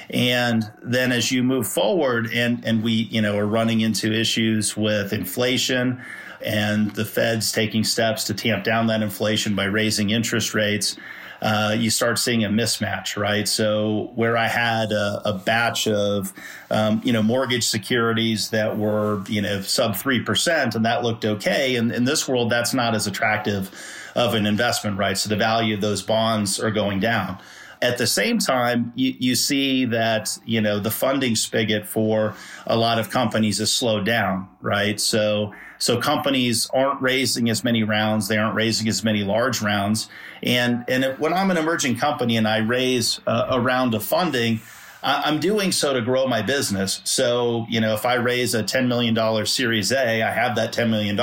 And 0.08 0.70
then 0.82 1.10
as 1.10 1.32
you 1.32 1.42
move 1.42 1.66
forward, 1.66 2.30
and 2.32 2.64
and 2.64 2.82
we 2.82 2.92
you 2.92 3.20
know 3.20 3.36
are 3.36 3.46
running 3.46 3.80
into 3.80 4.12
issues 4.12 4.76
with 4.76 5.12
inflation, 5.12 6.02
and 6.46 6.92
the 6.92 7.04
Fed's 7.04 7.50
taking 7.50 7.84
steps 7.84 8.24
to 8.24 8.34
tamp 8.34 8.64
down 8.64 8.86
that 8.86 9.02
inflation 9.02 9.56
by 9.56 9.64
raising 9.64 10.10
interest 10.10 10.54
rates. 10.54 10.96
Uh, 11.42 11.76
you 11.76 11.90
start 11.90 12.18
seeing 12.18 12.44
a 12.44 12.48
mismatch, 12.48 13.20
right? 13.20 13.46
So 13.46 14.10
where 14.14 14.38
I 14.38 14.46
had 14.46 14.90
a, 14.90 15.20
a 15.26 15.34
batch 15.34 15.86
of, 15.86 16.32
um, 16.70 17.02
you 17.04 17.12
know, 17.12 17.22
mortgage 17.22 17.66
securities 17.66 18.50
that 18.50 18.78
were, 18.78 19.22
you 19.28 19.42
know, 19.42 19.60
sub 19.60 19.96
three 19.96 20.22
percent, 20.22 20.74
and 20.74 20.86
that 20.86 21.02
looked 21.02 21.26
okay. 21.26 21.76
And 21.76 21.92
in 21.92 22.04
this 22.04 22.26
world, 22.26 22.50
that's 22.50 22.72
not 22.72 22.94
as 22.94 23.06
attractive 23.06 23.70
of 24.14 24.34
an 24.34 24.46
investment, 24.46 24.96
right? 24.96 25.18
So 25.18 25.28
the 25.28 25.36
value 25.36 25.74
of 25.74 25.82
those 25.82 26.02
bonds 26.02 26.58
are 26.58 26.70
going 26.70 27.00
down. 27.00 27.38
At 27.82 27.98
the 27.98 28.06
same 28.06 28.38
time, 28.38 28.92
you, 28.94 29.14
you 29.18 29.34
see 29.34 29.84
that 29.86 30.38
you 30.46 30.62
know 30.62 30.80
the 30.80 30.90
funding 30.90 31.36
spigot 31.36 31.86
for 31.86 32.34
a 32.66 32.76
lot 32.76 32.98
of 32.98 33.10
companies 33.10 33.58
has 33.58 33.70
slowed 33.70 34.06
down, 34.06 34.48
right? 34.62 34.98
So 34.98 35.52
so 35.78 36.00
companies 36.00 36.68
aren't 36.72 37.00
raising 37.00 37.50
as 37.50 37.64
many 37.64 37.82
rounds, 37.82 38.28
they 38.28 38.38
aren't 38.38 38.54
raising 38.54 38.88
as 38.88 39.04
many 39.04 39.24
large 39.24 39.62
rounds, 39.62 40.08
and 40.42 40.84
and 40.88 41.18
when 41.18 41.32
I'm 41.32 41.50
an 41.50 41.56
emerging 41.56 41.96
company 41.96 42.36
and 42.36 42.46
I 42.46 42.58
raise 42.58 43.20
a, 43.26 43.46
a 43.50 43.60
round 43.60 43.94
of 43.94 44.04
funding. 44.04 44.60
I'm 45.02 45.38
doing 45.38 45.70
so 45.70 45.92
to 45.92 46.00
grow 46.00 46.26
my 46.26 46.42
business. 46.42 47.00
So, 47.04 47.64
you 47.68 47.80
know, 47.80 47.94
if 47.94 48.04
I 48.04 48.14
raise 48.14 48.56
a 48.56 48.64
$10 48.64 48.88
million 48.88 49.46
Series 49.46 49.92
A, 49.92 50.22
I 50.22 50.30
have 50.32 50.56
that 50.56 50.72
$10 50.72 50.90
million, 50.90 51.14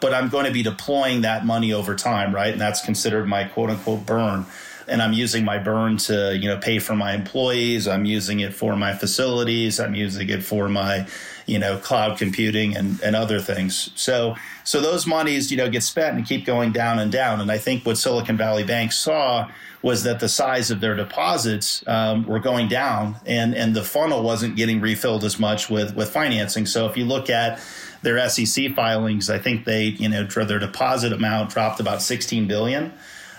but 0.00 0.14
I'm 0.14 0.28
going 0.28 0.44
to 0.44 0.52
be 0.52 0.62
deploying 0.62 1.22
that 1.22 1.44
money 1.44 1.72
over 1.72 1.96
time, 1.96 2.32
right? 2.32 2.52
And 2.52 2.60
that's 2.60 2.84
considered 2.84 3.26
my 3.26 3.44
quote 3.44 3.70
unquote 3.70 4.06
burn 4.06 4.46
and 4.88 5.02
I'm 5.02 5.12
using 5.12 5.44
my 5.44 5.58
burn 5.58 5.96
to, 5.98 6.36
you 6.36 6.48
know, 6.48 6.58
pay 6.58 6.78
for 6.78 6.94
my 6.94 7.14
employees. 7.14 7.88
I'm 7.88 8.04
using 8.04 8.40
it 8.40 8.54
for 8.54 8.76
my 8.76 8.94
facilities. 8.94 9.80
I'm 9.80 9.94
using 9.94 10.28
it 10.28 10.42
for 10.42 10.68
my, 10.68 11.06
you 11.46 11.58
know, 11.58 11.78
cloud 11.78 12.18
computing 12.18 12.76
and, 12.76 13.00
and 13.00 13.14
other 13.14 13.40
things. 13.40 13.90
So, 13.94 14.36
so 14.64 14.80
those 14.80 15.06
monies, 15.06 15.50
you 15.50 15.56
know, 15.56 15.68
get 15.68 15.82
spent 15.82 16.16
and 16.16 16.26
keep 16.26 16.44
going 16.44 16.72
down 16.72 16.98
and 16.98 17.10
down. 17.12 17.40
And 17.40 17.50
I 17.50 17.58
think 17.58 17.84
what 17.84 17.98
Silicon 17.98 18.36
Valley 18.36 18.64
Bank 18.64 18.92
saw 18.92 19.50
was 19.82 20.04
that 20.04 20.20
the 20.20 20.28
size 20.28 20.70
of 20.70 20.80
their 20.80 20.96
deposits 20.96 21.84
um, 21.86 22.26
were 22.26 22.38
going 22.38 22.68
down 22.68 23.16
and, 23.26 23.54
and 23.54 23.76
the 23.76 23.84
funnel 23.84 24.22
wasn't 24.22 24.56
getting 24.56 24.80
refilled 24.80 25.24
as 25.24 25.38
much 25.38 25.68
with, 25.68 25.94
with 25.94 26.10
financing. 26.10 26.64
So 26.64 26.86
if 26.86 26.96
you 26.96 27.04
look 27.04 27.28
at 27.28 27.60
their 28.00 28.28
SEC 28.28 28.74
filings, 28.74 29.28
I 29.28 29.38
think 29.38 29.66
they, 29.66 29.84
you 29.84 30.08
know, 30.08 30.24
their 30.24 30.58
deposit 30.58 31.12
amount 31.12 31.50
dropped 31.50 31.80
about 31.80 32.00
16 32.00 32.48
billion 32.48 32.92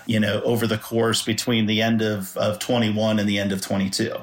you 0.06 0.20
know, 0.20 0.42
over 0.44 0.68
the 0.68 0.78
course 0.78 1.24
between 1.24 1.66
the 1.66 1.82
end 1.82 2.02
of, 2.02 2.36
of 2.38 2.60
21 2.60 3.20
and 3.20 3.28
the 3.28 3.40
end 3.40 3.52
of 3.52 3.62
22. 3.62 4.16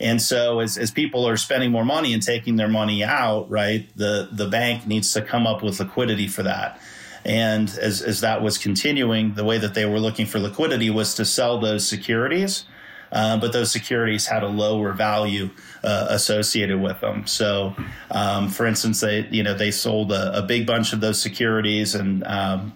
And 0.00 0.20
so 0.20 0.60
as, 0.60 0.76
as 0.76 0.90
people 0.90 1.26
are 1.26 1.36
spending 1.36 1.70
more 1.70 1.84
money 1.84 2.12
and 2.12 2.22
taking 2.22 2.56
their 2.56 2.68
money 2.68 3.02
out, 3.02 3.50
right, 3.50 3.88
the, 3.96 4.28
the 4.30 4.46
bank 4.46 4.86
needs 4.86 5.12
to 5.14 5.22
come 5.22 5.46
up 5.46 5.62
with 5.62 5.80
liquidity 5.80 6.28
for 6.28 6.42
that. 6.42 6.80
And 7.24 7.68
as, 7.80 8.02
as 8.02 8.20
that 8.20 8.42
was 8.42 8.58
continuing, 8.58 9.34
the 9.34 9.44
way 9.44 9.58
that 9.58 9.74
they 9.74 9.86
were 9.86 9.98
looking 9.98 10.26
for 10.26 10.38
liquidity 10.38 10.90
was 10.90 11.14
to 11.14 11.24
sell 11.24 11.58
those 11.58 11.86
securities 11.86 12.66
uh, 13.12 13.36
but 13.38 13.52
those 13.52 13.70
securities 13.70 14.26
had 14.26 14.42
a 14.42 14.48
lower 14.48 14.92
value 14.92 15.50
uh, 15.84 16.06
associated 16.10 16.80
with 16.80 17.00
them. 17.00 17.26
So, 17.26 17.74
um, 18.10 18.48
for 18.48 18.66
instance, 18.66 19.00
they 19.00 19.26
you 19.30 19.42
know 19.42 19.54
they 19.54 19.70
sold 19.70 20.12
a, 20.12 20.38
a, 20.38 20.42
big 20.42 20.66
bunch 20.66 20.92
of 20.92 21.00
those 21.00 21.20
securities 21.20 21.94
and 21.94 22.24
um, 22.24 22.72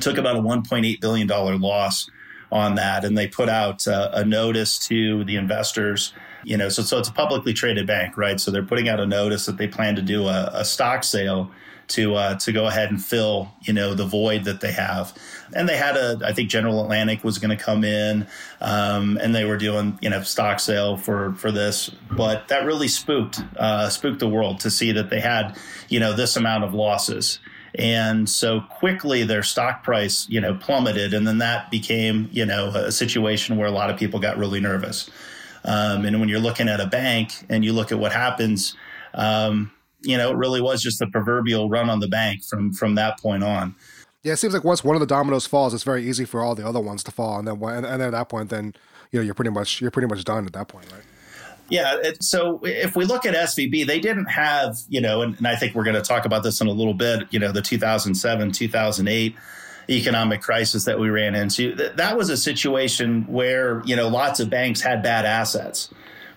took 0.00 0.18
about 0.18 0.36
a 0.36 0.40
1.8 0.40 1.00
billion 1.00 1.26
dollar 1.26 1.56
loss 1.56 2.08
on 2.50 2.76
that, 2.76 3.04
and 3.04 3.16
they 3.16 3.26
put 3.26 3.48
out 3.48 3.86
uh, 3.86 4.10
a 4.14 4.24
notice 4.24 4.78
to 4.78 5.24
the 5.24 5.36
investors. 5.36 6.12
You 6.44 6.56
know, 6.56 6.68
so 6.68 6.82
so 6.82 6.98
it's 6.98 7.08
a 7.08 7.12
publicly 7.12 7.52
traded 7.52 7.86
bank, 7.86 8.16
right? 8.16 8.40
So 8.40 8.50
they're 8.50 8.62
putting 8.62 8.88
out 8.88 9.00
a 9.00 9.06
notice 9.06 9.46
that 9.46 9.56
they 9.56 9.68
plan 9.68 9.96
to 9.96 10.02
do 10.02 10.26
a, 10.26 10.50
a 10.52 10.64
stock 10.64 11.04
sale 11.04 11.50
to 11.88 12.14
uh, 12.14 12.34
to 12.38 12.52
go 12.52 12.66
ahead 12.66 12.90
and 12.90 13.02
fill 13.02 13.52
you 13.62 13.72
know 13.72 13.94
the 13.94 14.06
void 14.06 14.44
that 14.44 14.60
they 14.60 14.72
have. 14.72 15.12
And 15.54 15.68
they 15.68 15.76
had 15.76 15.96
a 15.96 16.18
I 16.24 16.32
think 16.32 16.48
General 16.48 16.82
Atlantic 16.82 17.22
was 17.22 17.38
going 17.38 17.56
to 17.56 17.62
come 17.62 17.84
in, 17.84 18.26
um, 18.60 19.18
and 19.20 19.34
they 19.34 19.44
were 19.44 19.58
doing 19.58 19.98
you 20.00 20.10
know 20.10 20.22
stock 20.22 20.60
sale 20.60 20.96
for 20.96 21.34
for 21.34 21.52
this, 21.52 21.90
but 22.10 22.48
that 22.48 22.64
really 22.64 22.88
spooked 22.88 23.42
uh, 23.56 23.88
spooked 23.88 24.20
the 24.20 24.28
world 24.28 24.60
to 24.60 24.70
see 24.70 24.92
that 24.92 25.10
they 25.10 25.20
had 25.20 25.56
you 25.88 26.00
know 26.00 26.12
this 26.12 26.36
amount 26.36 26.64
of 26.64 26.74
losses. 26.74 27.38
And 27.74 28.28
so 28.28 28.60
quickly 28.60 29.24
their 29.24 29.42
stock 29.42 29.82
price, 29.82 30.28
you 30.28 30.42
know, 30.42 30.54
plummeted. 30.54 31.14
And 31.14 31.26
then 31.26 31.38
that 31.38 31.70
became, 31.70 32.28
you 32.30 32.44
know, 32.44 32.68
a 32.68 32.92
situation 32.92 33.56
where 33.56 33.66
a 33.66 33.70
lot 33.70 33.88
of 33.88 33.96
people 33.96 34.20
got 34.20 34.36
really 34.36 34.60
nervous. 34.60 35.08
Um, 35.64 36.04
and 36.04 36.18
when 36.18 36.28
you're 36.28 36.40
looking 36.40 36.68
at 36.68 36.80
a 36.80 36.86
bank 36.86 37.32
and 37.48 37.64
you 37.64 37.72
look 37.72 37.92
at 37.92 37.98
what 37.98 38.12
happens, 38.12 38.76
um, 39.14 39.70
you 40.02 40.16
know, 40.16 40.30
it 40.30 40.36
really 40.36 40.60
was 40.60 40.82
just 40.82 40.98
the 40.98 41.06
proverbial 41.06 41.68
run 41.68 41.88
on 41.88 42.00
the 42.00 42.08
bank 42.08 42.44
from 42.44 42.72
from 42.72 42.96
that 42.96 43.20
point 43.20 43.44
on. 43.44 43.74
Yeah, 44.22 44.34
it 44.34 44.36
seems 44.36 44.54
like 44.54 44.64
once 44.64 44.84
one 44.84 44.94
of 44.96 45.00
the 45.00 45.06
dominoes 45.06 45.46
falls, 45.46 45.74
it's 45.74 45.84
very 45.84 46.08
easy 46.08 46.24
for 46.24 46.42
all 46.42 46.54
the 46.54 46.66
other 46.66 46.80
ones 46.80 47.02
to 47.04 47.10
fall, 47.10 47.38
and 47.38 47.46
then 47.46 47.62
and, 47.62 47.86
and 47.86 48.00
then 48.00 48.08
at 48.08 48.12
that 48.12 48.28
point, 48.28 48.50
then 48.50 48.74
you 49.10 49.18
know 49.18 49.24
you're 49.24 49.34
pretty 49.34 49.50
much 49.50 49.80
you're 49.80 49.90
pretty 49.90 50.08
much 50.08 50.24
done 50.24 50.46
at 50.46 50.52
that 50.52 50.68
point, 50.68 50.90
right? 50.92 51.02
Yeah. 51.68 51.96
It, 52.02 52.22
so 52.22 52.60
if 52.64 52.96
we 52.96 53.06
look 53.06 53.24
at 53.24 53.34
SVB, 53.34 53.86
they 53.86 53.98
didn't 53.98 54.26
have, 54.26 54.76
you 54.90 55.00
know, 55.00 55.22
and, 55.22 55.38
and 55.38 55.46
I 55.46 55.56
think 55.56 55.74
we're 55.74 55.84
going 55.84 55.96
to 55.96 56.02
talk 56.02 56.26
about 56.26 56.42
this 56.42 56.60
in 56.60 56.66
a 56.66 56.72
little 56.72 56.92
bit, 56.92 57.26
you 57.30 57.38
know, 57.38 57.50
the 57.50 57.62
2007, 57.62 58.52
2008 58.52 59.34
economic 59.88 60.40
crisis 60.40 60.84
that 60.84 60.98
we 60.98 61.10
ran 61.10 61.34
into. 61.34 61.74
That 61.74 62.16
was 62.16 62.30
a 62.30 62.36
situation 62.36 63.24
where, 63.26 63.82
you 63.84 63.96
know, 63.96 64.08
lots 64.08 64.40
of 64.40 64.50
banks 64.50 64.80
had 64.80 65.02
bad 65.02 65.24
assets 65.24 65.88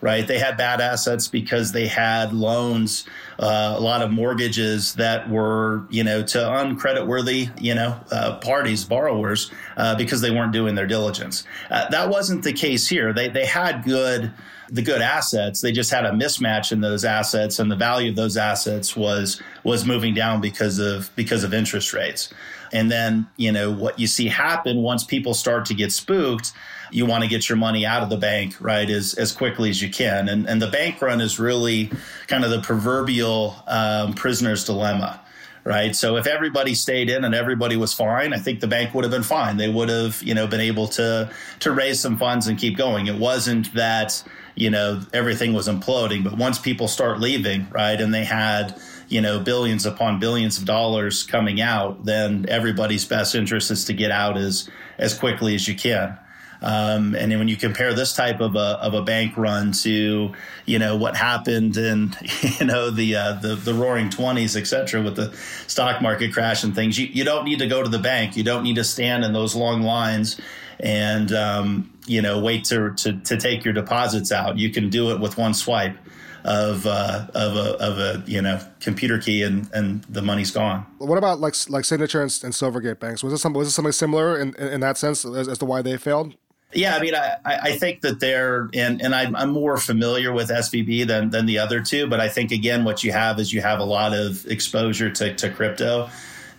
right? 0.06 0.28
They 0.28 0.38
had 0.38 0.56
bad 0.56 0.82
assets 0.82 1.28
because 1.28 1.72
they 1.72 1.88
had 1.88 2.32
loans, 2.32 3.08
uh, 3.40 3.74
a 3.76 3.80
lot 3.80 4.04
of 4.04 4.12
mortgages 4.12 4.94
that 4.96 5.28
were, 5.28 5.84
you 5.90 6.04
know, 6.04 6.22
to 6.22 6.38
uncreditworthy, 6.38 7.50
you 7.60 7.74
know, 7.74 8.00
uh, 8.12 8.38
parties, 8.38 8.86
borrowers, 8.86 9.50
uh, 9.78 9.96
because 9.96 10.22
they 10.22 10.30
weren't 10.30 10.54
doing 10.54 10.76
their 10.76 10.86
diligence. 10.86 11.44
Uh, 11.72 11.90
that 11.90 12.10
wasn't 12.10 12.44
the 12.44 12.54
case 12.54 12.88
here. 12.88 13.14
They 13.14 13.30
they 13.30 13.46
had 13.46 13.84
good 13.84 14.32
the 14.70 14.82
good 14.82 15.02
assets. 15.02 15.62
They 15.62 15.72
just 15.72 15.92
had 15.92 16.06
a 16.06 16.12
mismatch 16.12 16.72
in 16.72 16.82
those 16.82 17.06
assets, 17.06 17.60
and 17.60 17.72
the 17.72 17.76
value 17.76 18.10
of 18.10 18.16
those 18.16 18.38
assets 18.38 18.96
was 18.96 19.42
was 19.64 19.86
moving 19.86 20.14
down 20.14 20.40
because 20.40 20.78
of 20.78 21.10
because 21.16 21.44
of 21.44 21.54
interest 21.54 21.94
rates. 21.94 22.32
And 22.74 22.92
then 22.92 23.28
you 23.38 23.52
know 23.52 23.72
what 23.72 24.00
you 24.00 24.08
see 24.08 24.28
happen 24.28 24.82
once 24.82 25.04
people 25.04 25.34
start 25.34 25.66
to 25.66 25.74
get 25.74 25.92
spooked 25.92 26.52
you 26.92 27.06
want 27.06 27.24
to 27.24 27.30
get 27.30 27.50
your 27.50 27.58
money 27.58 27.86
out 27.86 28.04
of 28.04 28.10
the 28.10 28.18
bank, 28.18 28.56
right, 28.60 28.90
as, 28.90 29.14
as 29.16 29.32
quickly 29.32 29.70
as 29.70 29.82
you 29.82 29.90
can. 29.90 30.30
And, 30.30 30.48
and 30.48 30.62
the 30.62 30.68
bank 30.68 31.02
run 31.02 31.22
is 31.22 31.40
really 31.40 31.92
kind 32.28 32.44
of 32.44 32.52
the 32.52 32.62
proverbial 32.62 33.56
um, 33.68 34.14
prisoner's 34.14 34.66
dilemma, 34.66 35.20
right? 35.64 35.96
So 35.96 36.18
if 36.18 36.28
everybody 36.28 36.74
stayed 36.76 37.10
in 37.10 37.24
and 37.26 37.36
everybody 37.36 37.76
was 37.76 37.94
fine, 37.94 38.34
I 38.34 38.38
think 38.38 38.60
the 38.60 38.68
bank 38.68 38.94
would 38.94 39.04
have 39.04 39.12
been 39.12 39.24
fine. 39.24 39.58
They 39.58 39.70
would 39.70 39.90
have, 39.90 40.22
you 40.24 40.34
know, 40.34 40.48
been 40.48 40.62
able 40.62 40.88
to 40.90 41.30
to 41.60 41.72
raise 41.72 42.00
some 42.00 42.18
funds 42.18 42.48
and 42.48 42.58
keep 42.58 42.78
going. 42.78 43.08
It 43.08 43.18
wasn't 43.18 43.74
that, 43.74 44.24
you 44.56 44.70
know, 44.70 45.02
everything 45.14 45.54
was 45.54 45.68
imploding, 45.68 46.24
but 46.24 46.38
once 46.38 46.60
people 46.60 46.88
start 46.88 47.20
leaving, 47.20 47.68
right, 47.72 48.00
and 48.00 48.14
they 48.14 48.24
had 48.24 48.80
you 49.08 49.22
know 49.22 49.40
billions 49.40 49.86
upon 49.86 50.20
billions 50.20 50.58
of 50.58 50.66
dollars 50.66 51.24
coming 51.24 51.62
out 51.62 52.06
then 52.06 52.46
everybody's 52.50 53.06
best 53.06 53.36
interest 53.36 53.72
is 53.72 53.86
to 53.86 53.94
get 53.94 54.12
out 54.12 54.38
as 54.38 54.70
as 54.98 55.18
quickly 55.18 55.56
as 55.56 55.68
you 55.68 55.76
can 55.76 56.18
um, 56.62 57.16
and 57.16 57.32
then 57.32 57.38
when 57.38 57.48
you 57.48 57.58
compare 57.58 57.94
this 57.94 58.14
type 58.14 58.40
of 58.40 58.56
a, 58.56 58.80
of 58.82 58.96
a 58.96 59.02
bank 59.04 59.38
run 59.38 59.72
to, 59.84 60.34
you 60.66 60.80
know, 60.80 60.96
what 60.96 61.16
happened 61.16 61.78
in, 61.78 62.16
you 62.60 62.66
know, 62.66 62.90
the, 62.90 63.16
uh, 63.16 63.34
the, 63.34 63.56
the 63.56 63.74
roaring 63.74 64.10
20s, 64.10 64.60
et 64.60 64.66
cetera, 64.66 65.02
with 65.02 65.16
the 65.16 65.32
stock 65.68 66.02
market 66.02 66.34
crash 66.34 66.64
and 66.64 66.74
things, 66.74 66.98
you, 66.98 67.08
you 67.08 67.24
don't 67.24 67.46
need 67.46 67.60
to 67.60 67.68
go 67.68 67.84
to 67.84 67.90
the 67.90 68.00
bank. 68.00 68.36
You 68.36 68.44
don't 68.44 68.64
need 68.64 68.76
to 68.76 68.84
stand 68.84 69.24
in 69.24 69.32
those 69.32 69.56
long 69.56 69.84
lines 69.84 70.42
and, 70.80 71.32
um, 71.34 71.94
you 72.08 72.22
know, 72.22 72.40
wait 72.40 72.66
to, 72.66 72.94
to, 72.96 73.20
to 73.20 73.38
take 73.38 73.64
your 73.64 73.74
deposits 73.74 74.32
out. 74.32 74.58
You 74.58 74.72
can 74.72 74.90
do 74.90 75.12
it 75.12 75.20
with 75.20 75.38
one 75.38 75.54
swipe 75.54 75.98
of 76.46 76.86
uh, 76.86 77.28
of 77.34 77.56
a 77.56 77.74
of 77.84 77.98
a 78.00 78.24
you 78.28 78.42
know 78.42 78.60
computer 78.80 79.18
key 79.18 79.42
and 79.42 79.70
and 79.74 80.04
the 80.04 80.22
money's 80.22 80.52
gone. 80.52 80.86
What 81.00 81.18
about 81.18 81.40
like 81.40 81.56
like 81.70 81.86
Signature 81.86 82.22
and, 82.22 82.40
and 82.44 82.54
Silvergate 82.54 83.00
banks? 83.00 83.24
Was 83.24 83.34
this 83.34 83.42
some 83.42 83.54
was 83.54 83.68
this 83.68 83.76
something 83.76 83.92
similar 83.92 84.40
in, 84.40 84.56
in, 84.56 84.68
in 84.74 84.80
that 84.82 84.98
sense 84.98 85.26
as, 85.26 85.48
as 85.48 85.58
to 85.58 85.66
why 85.66 85.82
they 85.82 85.98
failed? 85.98 86.36
Yeah, 86.74 86.96
I 86.96 87.00
mean, 87.00 87.16
I, 87.16 87.38
I 87.46 87.72
think 87.78 88.02
that 88.02 88.20
they're 88.20 88.70
and 88.74 89.02
and 89.02 89.16
I'm, 89.16 89.36
I'm 89.36 89.50
more 89.50 89.78
familiar 89.78 90.32
with 90.32 90.50
SVB 90.50 91.08
than 91.08 91.30
than 91.32 91.46
the 91.46 91.60
other 91.60 91.82
two, 91.82 92.08
but 92.08 92.20
I 92.20 92.30
think 92.30 92.52
again, 92.52 92.84
what 92.84 93.04
you 93.04 93.12
have 93.12 93.40
is 93.40 93.52
you 93.52 93.62
have 93.62 93.80
a 93.80 93.86
lot 93.86 94.14
of 94.14 94.46
exposure 94.46 95.10
to 95.10 95.34
to 95.36 95.50
crypto. 95.50 96.10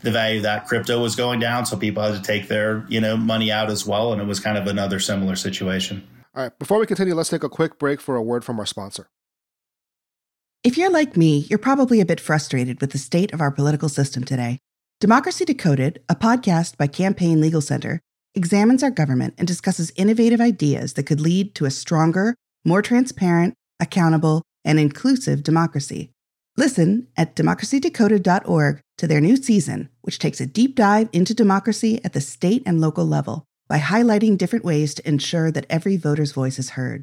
The 0.02 0.11
value 0.11 0.38
of 0.38 0.43
that 0.45 0.66
crypto 0.66 1.00
was 1.00 1.16
going 1.16 1.40
down, 1.40 1.66
so 1.66 1.76
people 1.76 2.02
had 2.02 2.14
to 2.14 2.23
take 2.23 2.49
their 2.49 2.85
you 2.88 3.00
know 3.00 3.16
money 3.16 3.52
out 3.52 3.71
as 3.71 3.87
well, 3.87 4.12
and 4.12 4.21
it 4.21 4.26
was 4.26 4.40
kind 4.40 4.59
of 4.59 4.66
another 4.66 4.99
similar 4.99 5.37
situation. 5.37 6.07
All 6.35 6.43
right, 6.43 6.59
before 6.59 6.78
we 6.78 6.87
continue, 6.87 7.14
let's 7.14 7.31
take 7.31 7.45
a 7.45 7.49
quick 7.49 7.78
break 7.78 8.00
for 8.00 8.16
a 8.16 8.23
word 8.23 8.45
from 8.45 8.59
our 8.59 8.66
sponsor. 8.66 9.09
If 10.66 10.76
you're 10.76 10.90
like 10.90 11.16
me, 11.16 11.46
you're 11.49 11.61
probably 11.61 12.00
a 12.00 12.04
bit 12.04 12.18
frustrated 12.18 12.80
with 12.80 12.90
the 12.90 12.99
state 12.99 13.32
of 13.32 13.40
our 13.40 13.52
political 13.52 13.88
system 13.88 14.25
today. 14.25 14.58
Democracy 14.99 15.44
Decoded, 15.44 16.02
a 16.08 16.16
podcast 16.16 16.76
by 16.76 16.88
Campaign 16.88 17.40
Legal 17.40 17.61
Center 17.61 18.00
examines 18.35 18.82
our 18.82 18.90
government 18.90 19.35
and 19.38 19.46
discusses 19.46 19.92
innovative 19.94 20.40
ideas 20.40 20.94
that 20.94 21.04
could 21.04 21.20
lead 21.20 21.54
to 21.54 21.66
a 21.66 21.70
stronger, 21.70 22.35
more 22.64 22.82
transparent, 22.82 23.54
accountable, 23.78 24.42
and 24.64 24.80
inclusive 24.80 25.44
democracy. 25.44 26.11
Listen 26.56 27.06
at 27.16 27.37
democracydecoded.org 27.37 28.80
to 28.99 29.06
their 29.06 29.20
new 29.20 29.37
season, 29.37 29.88
which 30.02 30.18
takes 30.18 30.40
a 30.40 30.46
deep 30.46 30.75
dive 30.75 31.08
into 31.12 31.32
democracy 31.32 32.04
at 32.04 32.12
the 32.12 32.20
state 32.20 32.64
and 32.66 32.80
local 32.80 33.06
level 33.06 33.44
by 33.68 33.78
highlighting 33.78 34.37
different 34.37 34.64
ways 34.64 34.94
to 34.94 35.08
ensure 35.08 35.52
that 35.52 35.66
every 35.70 35.96
voter's 35.96 36.32
voice 36.32 36.58
is 36.58 36.70
heard. 36.70 37.02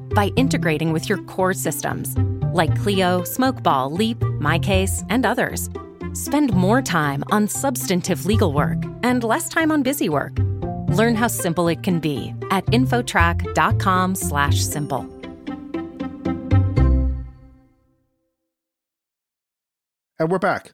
by 0.13 0.31
integrating 0.35 0.91
with 0.91 1.09
your 1.09 1.19
core 1.23 1.53
systems 1.53 2.15
like 2.53 2.75
Clio, 2.81 3.21
Smokeball, 3.21 3.97
Leap, 3.97 4.19
MyCase, 4.19 5.05
and 5.09 5.25
others. 5.25 5.69
Spend 6.13 6.53
more 6.53 6.81
time 6.81 7.23
on 7.31 7.47
substantive 7.47 8.25
legal 8.25 8.53
work 8.53 8.77
and 9.03 9.23
less 9.23 9.49
time 9.49 9.71
on 9.71 9.83
busy 9.83 10.09
work 10.09 10.37
Learn 10.91 11.15
how 11.15 11.27
simple 11.27 11.69
it 11.69 11.83
can 11.83 11.99
be 11.99 12.33
at 12.51 12.65
infotrack.com/simple. 12.67 15.01
And 20.19 20.29
we're 20.29 20.39
back. 20.39 20.73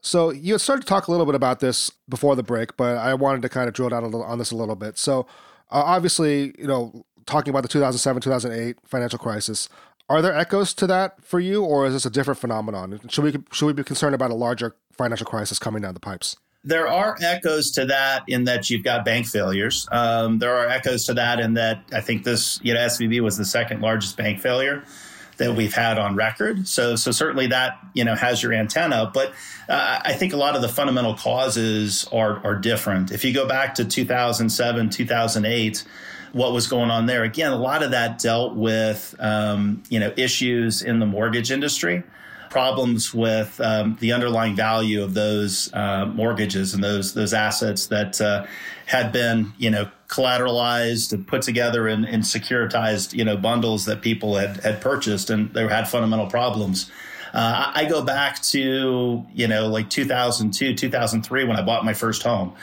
So 0.00 0.30
you 0.30 0.54
had 0.54 0.60
started 0.60 0.82
to 0.82 0.88
talk 0.88 1.08
a 1.08 1.10
little 1.10 1.26
bit 1.26 1.34
about 1.34 1.58
this 1.60 1.90
before 2.08 2.36
the 2.36 2.44
break, 2.44 2.76
but 2.76 2.96
I 2.96 3.14
wanted 3.14 3.42
to 3.42 3.48
kind 3.48 3.66
of 3.68 3.74
drill 3.74 3.88
down 3.90 4.04
little, 4.04 4.22
on 4.22 4.38
this 4.38 4.52
a 4.52 4.56
little 4.56 4.76
bit. 4.76 4.96
So 4.96 5.26
uh, 5.70 5.82
obviously, 5.84 6.54
you 6.58 6.66
know, 6.66 7.04
talking 7.28 7.50
about 7.50 7.62
the 7.62 7.68
2007 7.68 8.22
2008 8.22 8.76
financial 8.84 9.18
crisis, 9.18 9.68
are 10.08 10.20
there 10.20 10.34
echoes 10.34 10.74
to 10.74 10.86
that 10.86 11.22
for 11.22 11.38
you, 11.38 11.62
or 11.62 11.86
is 11.86 11.92
this 11.92 12.06
a 12.06 12.10
different 12.10 12.40
phenomenon? 12.40 13.00
Should 13.08 13.24
we 13.24 13.32
should 13.52 13.66
we 13.66 13.72
be 13.72 13.84
concerned 13.84 14.14
about 14.14 14.30
a 14.30 14.34
larger 14.34 14.74
financial 14.96 15.26
crisis 15.26 15.58
coming 15.58 15.82
down 15.82 15.94
the 15.94 16.00
pipes? 16.00 16.36
there 16.64 16.88
are 16.88 17.16
echoes 17.22 17.70
to 17.70 17.86
that 17.86 18.24
in 18.28 18.44
that 18.44 18.68
you've 18.68 18.84
got 18.84 19.04
bank 19.04 19.26
failures. 19.26 19.88
Um, 19.92 20.38
there 20.38 20.54
are 20.54 20.68
echoes 20.68 21.06
to 21.06 21.14
that 21.14 21.40
in 21.40 21.54
that 21.54 21.82
I 21.92 22.00
think 22.00 22.24
this, 22.24 22.60
you 22.62 22.74
know, 22.74 22.80
SVB 22.80 23.20
was 23.20 23.36
the 23.36 23.44
second 23.44 23.80
largest 23.80 24.16
bank 24.16 24.40
failure 24.40 24.84
that 25.38 25.54
we've 25.54 25.72
had 25.72 25.98
on 25.98 26.16
record. 26.16 26.66
So, 26.66 26.96
so 26.96 27.12
certainly 27.12 27.46
that 27.46 27.78
you 27.94 28.04
know 28.04 28.16
has 28.16 28.42
your 28.42 28.52
antenna. 28.52 29.10
But 29.14 29.32
uh, 29.68 30.00
I 30.04 30.12
think 30.12 30.32
a 30.32 30.36
lot 30.36 30.56
of 30.56 30.62
the 30.62 30.68
fundamental 30.68 31.14
causes 31.14 32.06
are 32.12 32.44
are 32.44 32.56
different. 32.56 33.12
If 33.12 33.24
you 33.24 33.32
go 33.32 33.46
back 33.46 33.74
to 33.76 33.84
2007, 33.84 34.90
2008. 34.90 35.84
What 36.32 36.52
was 36.52 36.66
going 36.66 36.90
on 36.90 37.06
there. 37.06 37.24
Again, 37.24 37.52
a 37.52 37.56
lot 37.56 37.82
of 37.82 37.92
that 37.92 38.18
dealt 38.18 38.54
with 38.54 39.14
um, 39.18 39.82
you 39.88 40.00
know 40.00 40.12
issues 40.16 40.82
in 40.82 40.98
the 40.98 41.06
mortgage 41.06 41.50
industry, 41.50 42.02
problems 42.50 43.14
with 43.14 43.60
um, 43.60 43.96
the 44.00 44.12
underlying 44.12 44.56
value 44.56 45.02
of 45.02 45.14
those 45.14 45.72
uh, 45.74 46.06
mortgages 46.06 46.74
and 46.74 46.82
those 46.82 47.14
those 47.14 47.32
assets 47.32 47.86
that 47.86 48.20
uh, 48.20 48.46
had 48.86 49.12
been 49.12 49.52
you 49.58 49.70
know 49.70 49.90
collateralized 50.08 51.12
and 51.12 51.26
put 51.26 51.42
together 51.42 51.86
in, 51.86 52.04
in 52.04 52.20
securitized 52.20 53.12
you 53.14 53.24
know 53.24 53.36
bundles 53.36 53.84
that 53.84 54.02
people 54.02 54.36
had 54.36 54.58
had 54.58 54.80
purchased, 54.80 55.30
and 55.30 55.52
they 55.54 55.66
had 55.66 55.88
fundamental 55.88 56.26
problems. 56.26 56.90
Uh, 57.34 57.72
I 57.74 57.84
go 57.84 58.02
back 58.02 58.40
to 58.42 59.24
you 59.34 59.48
know 59.48 59.68
like 59.68 59.90
2002, 59.90 60.74
2003 60.74 61.44
when 61.44 61.56
I 61.56 61.62
bought 61.62 61.84
my 61.84 61.94
first 61.94 62.22
home. 62.22 62.54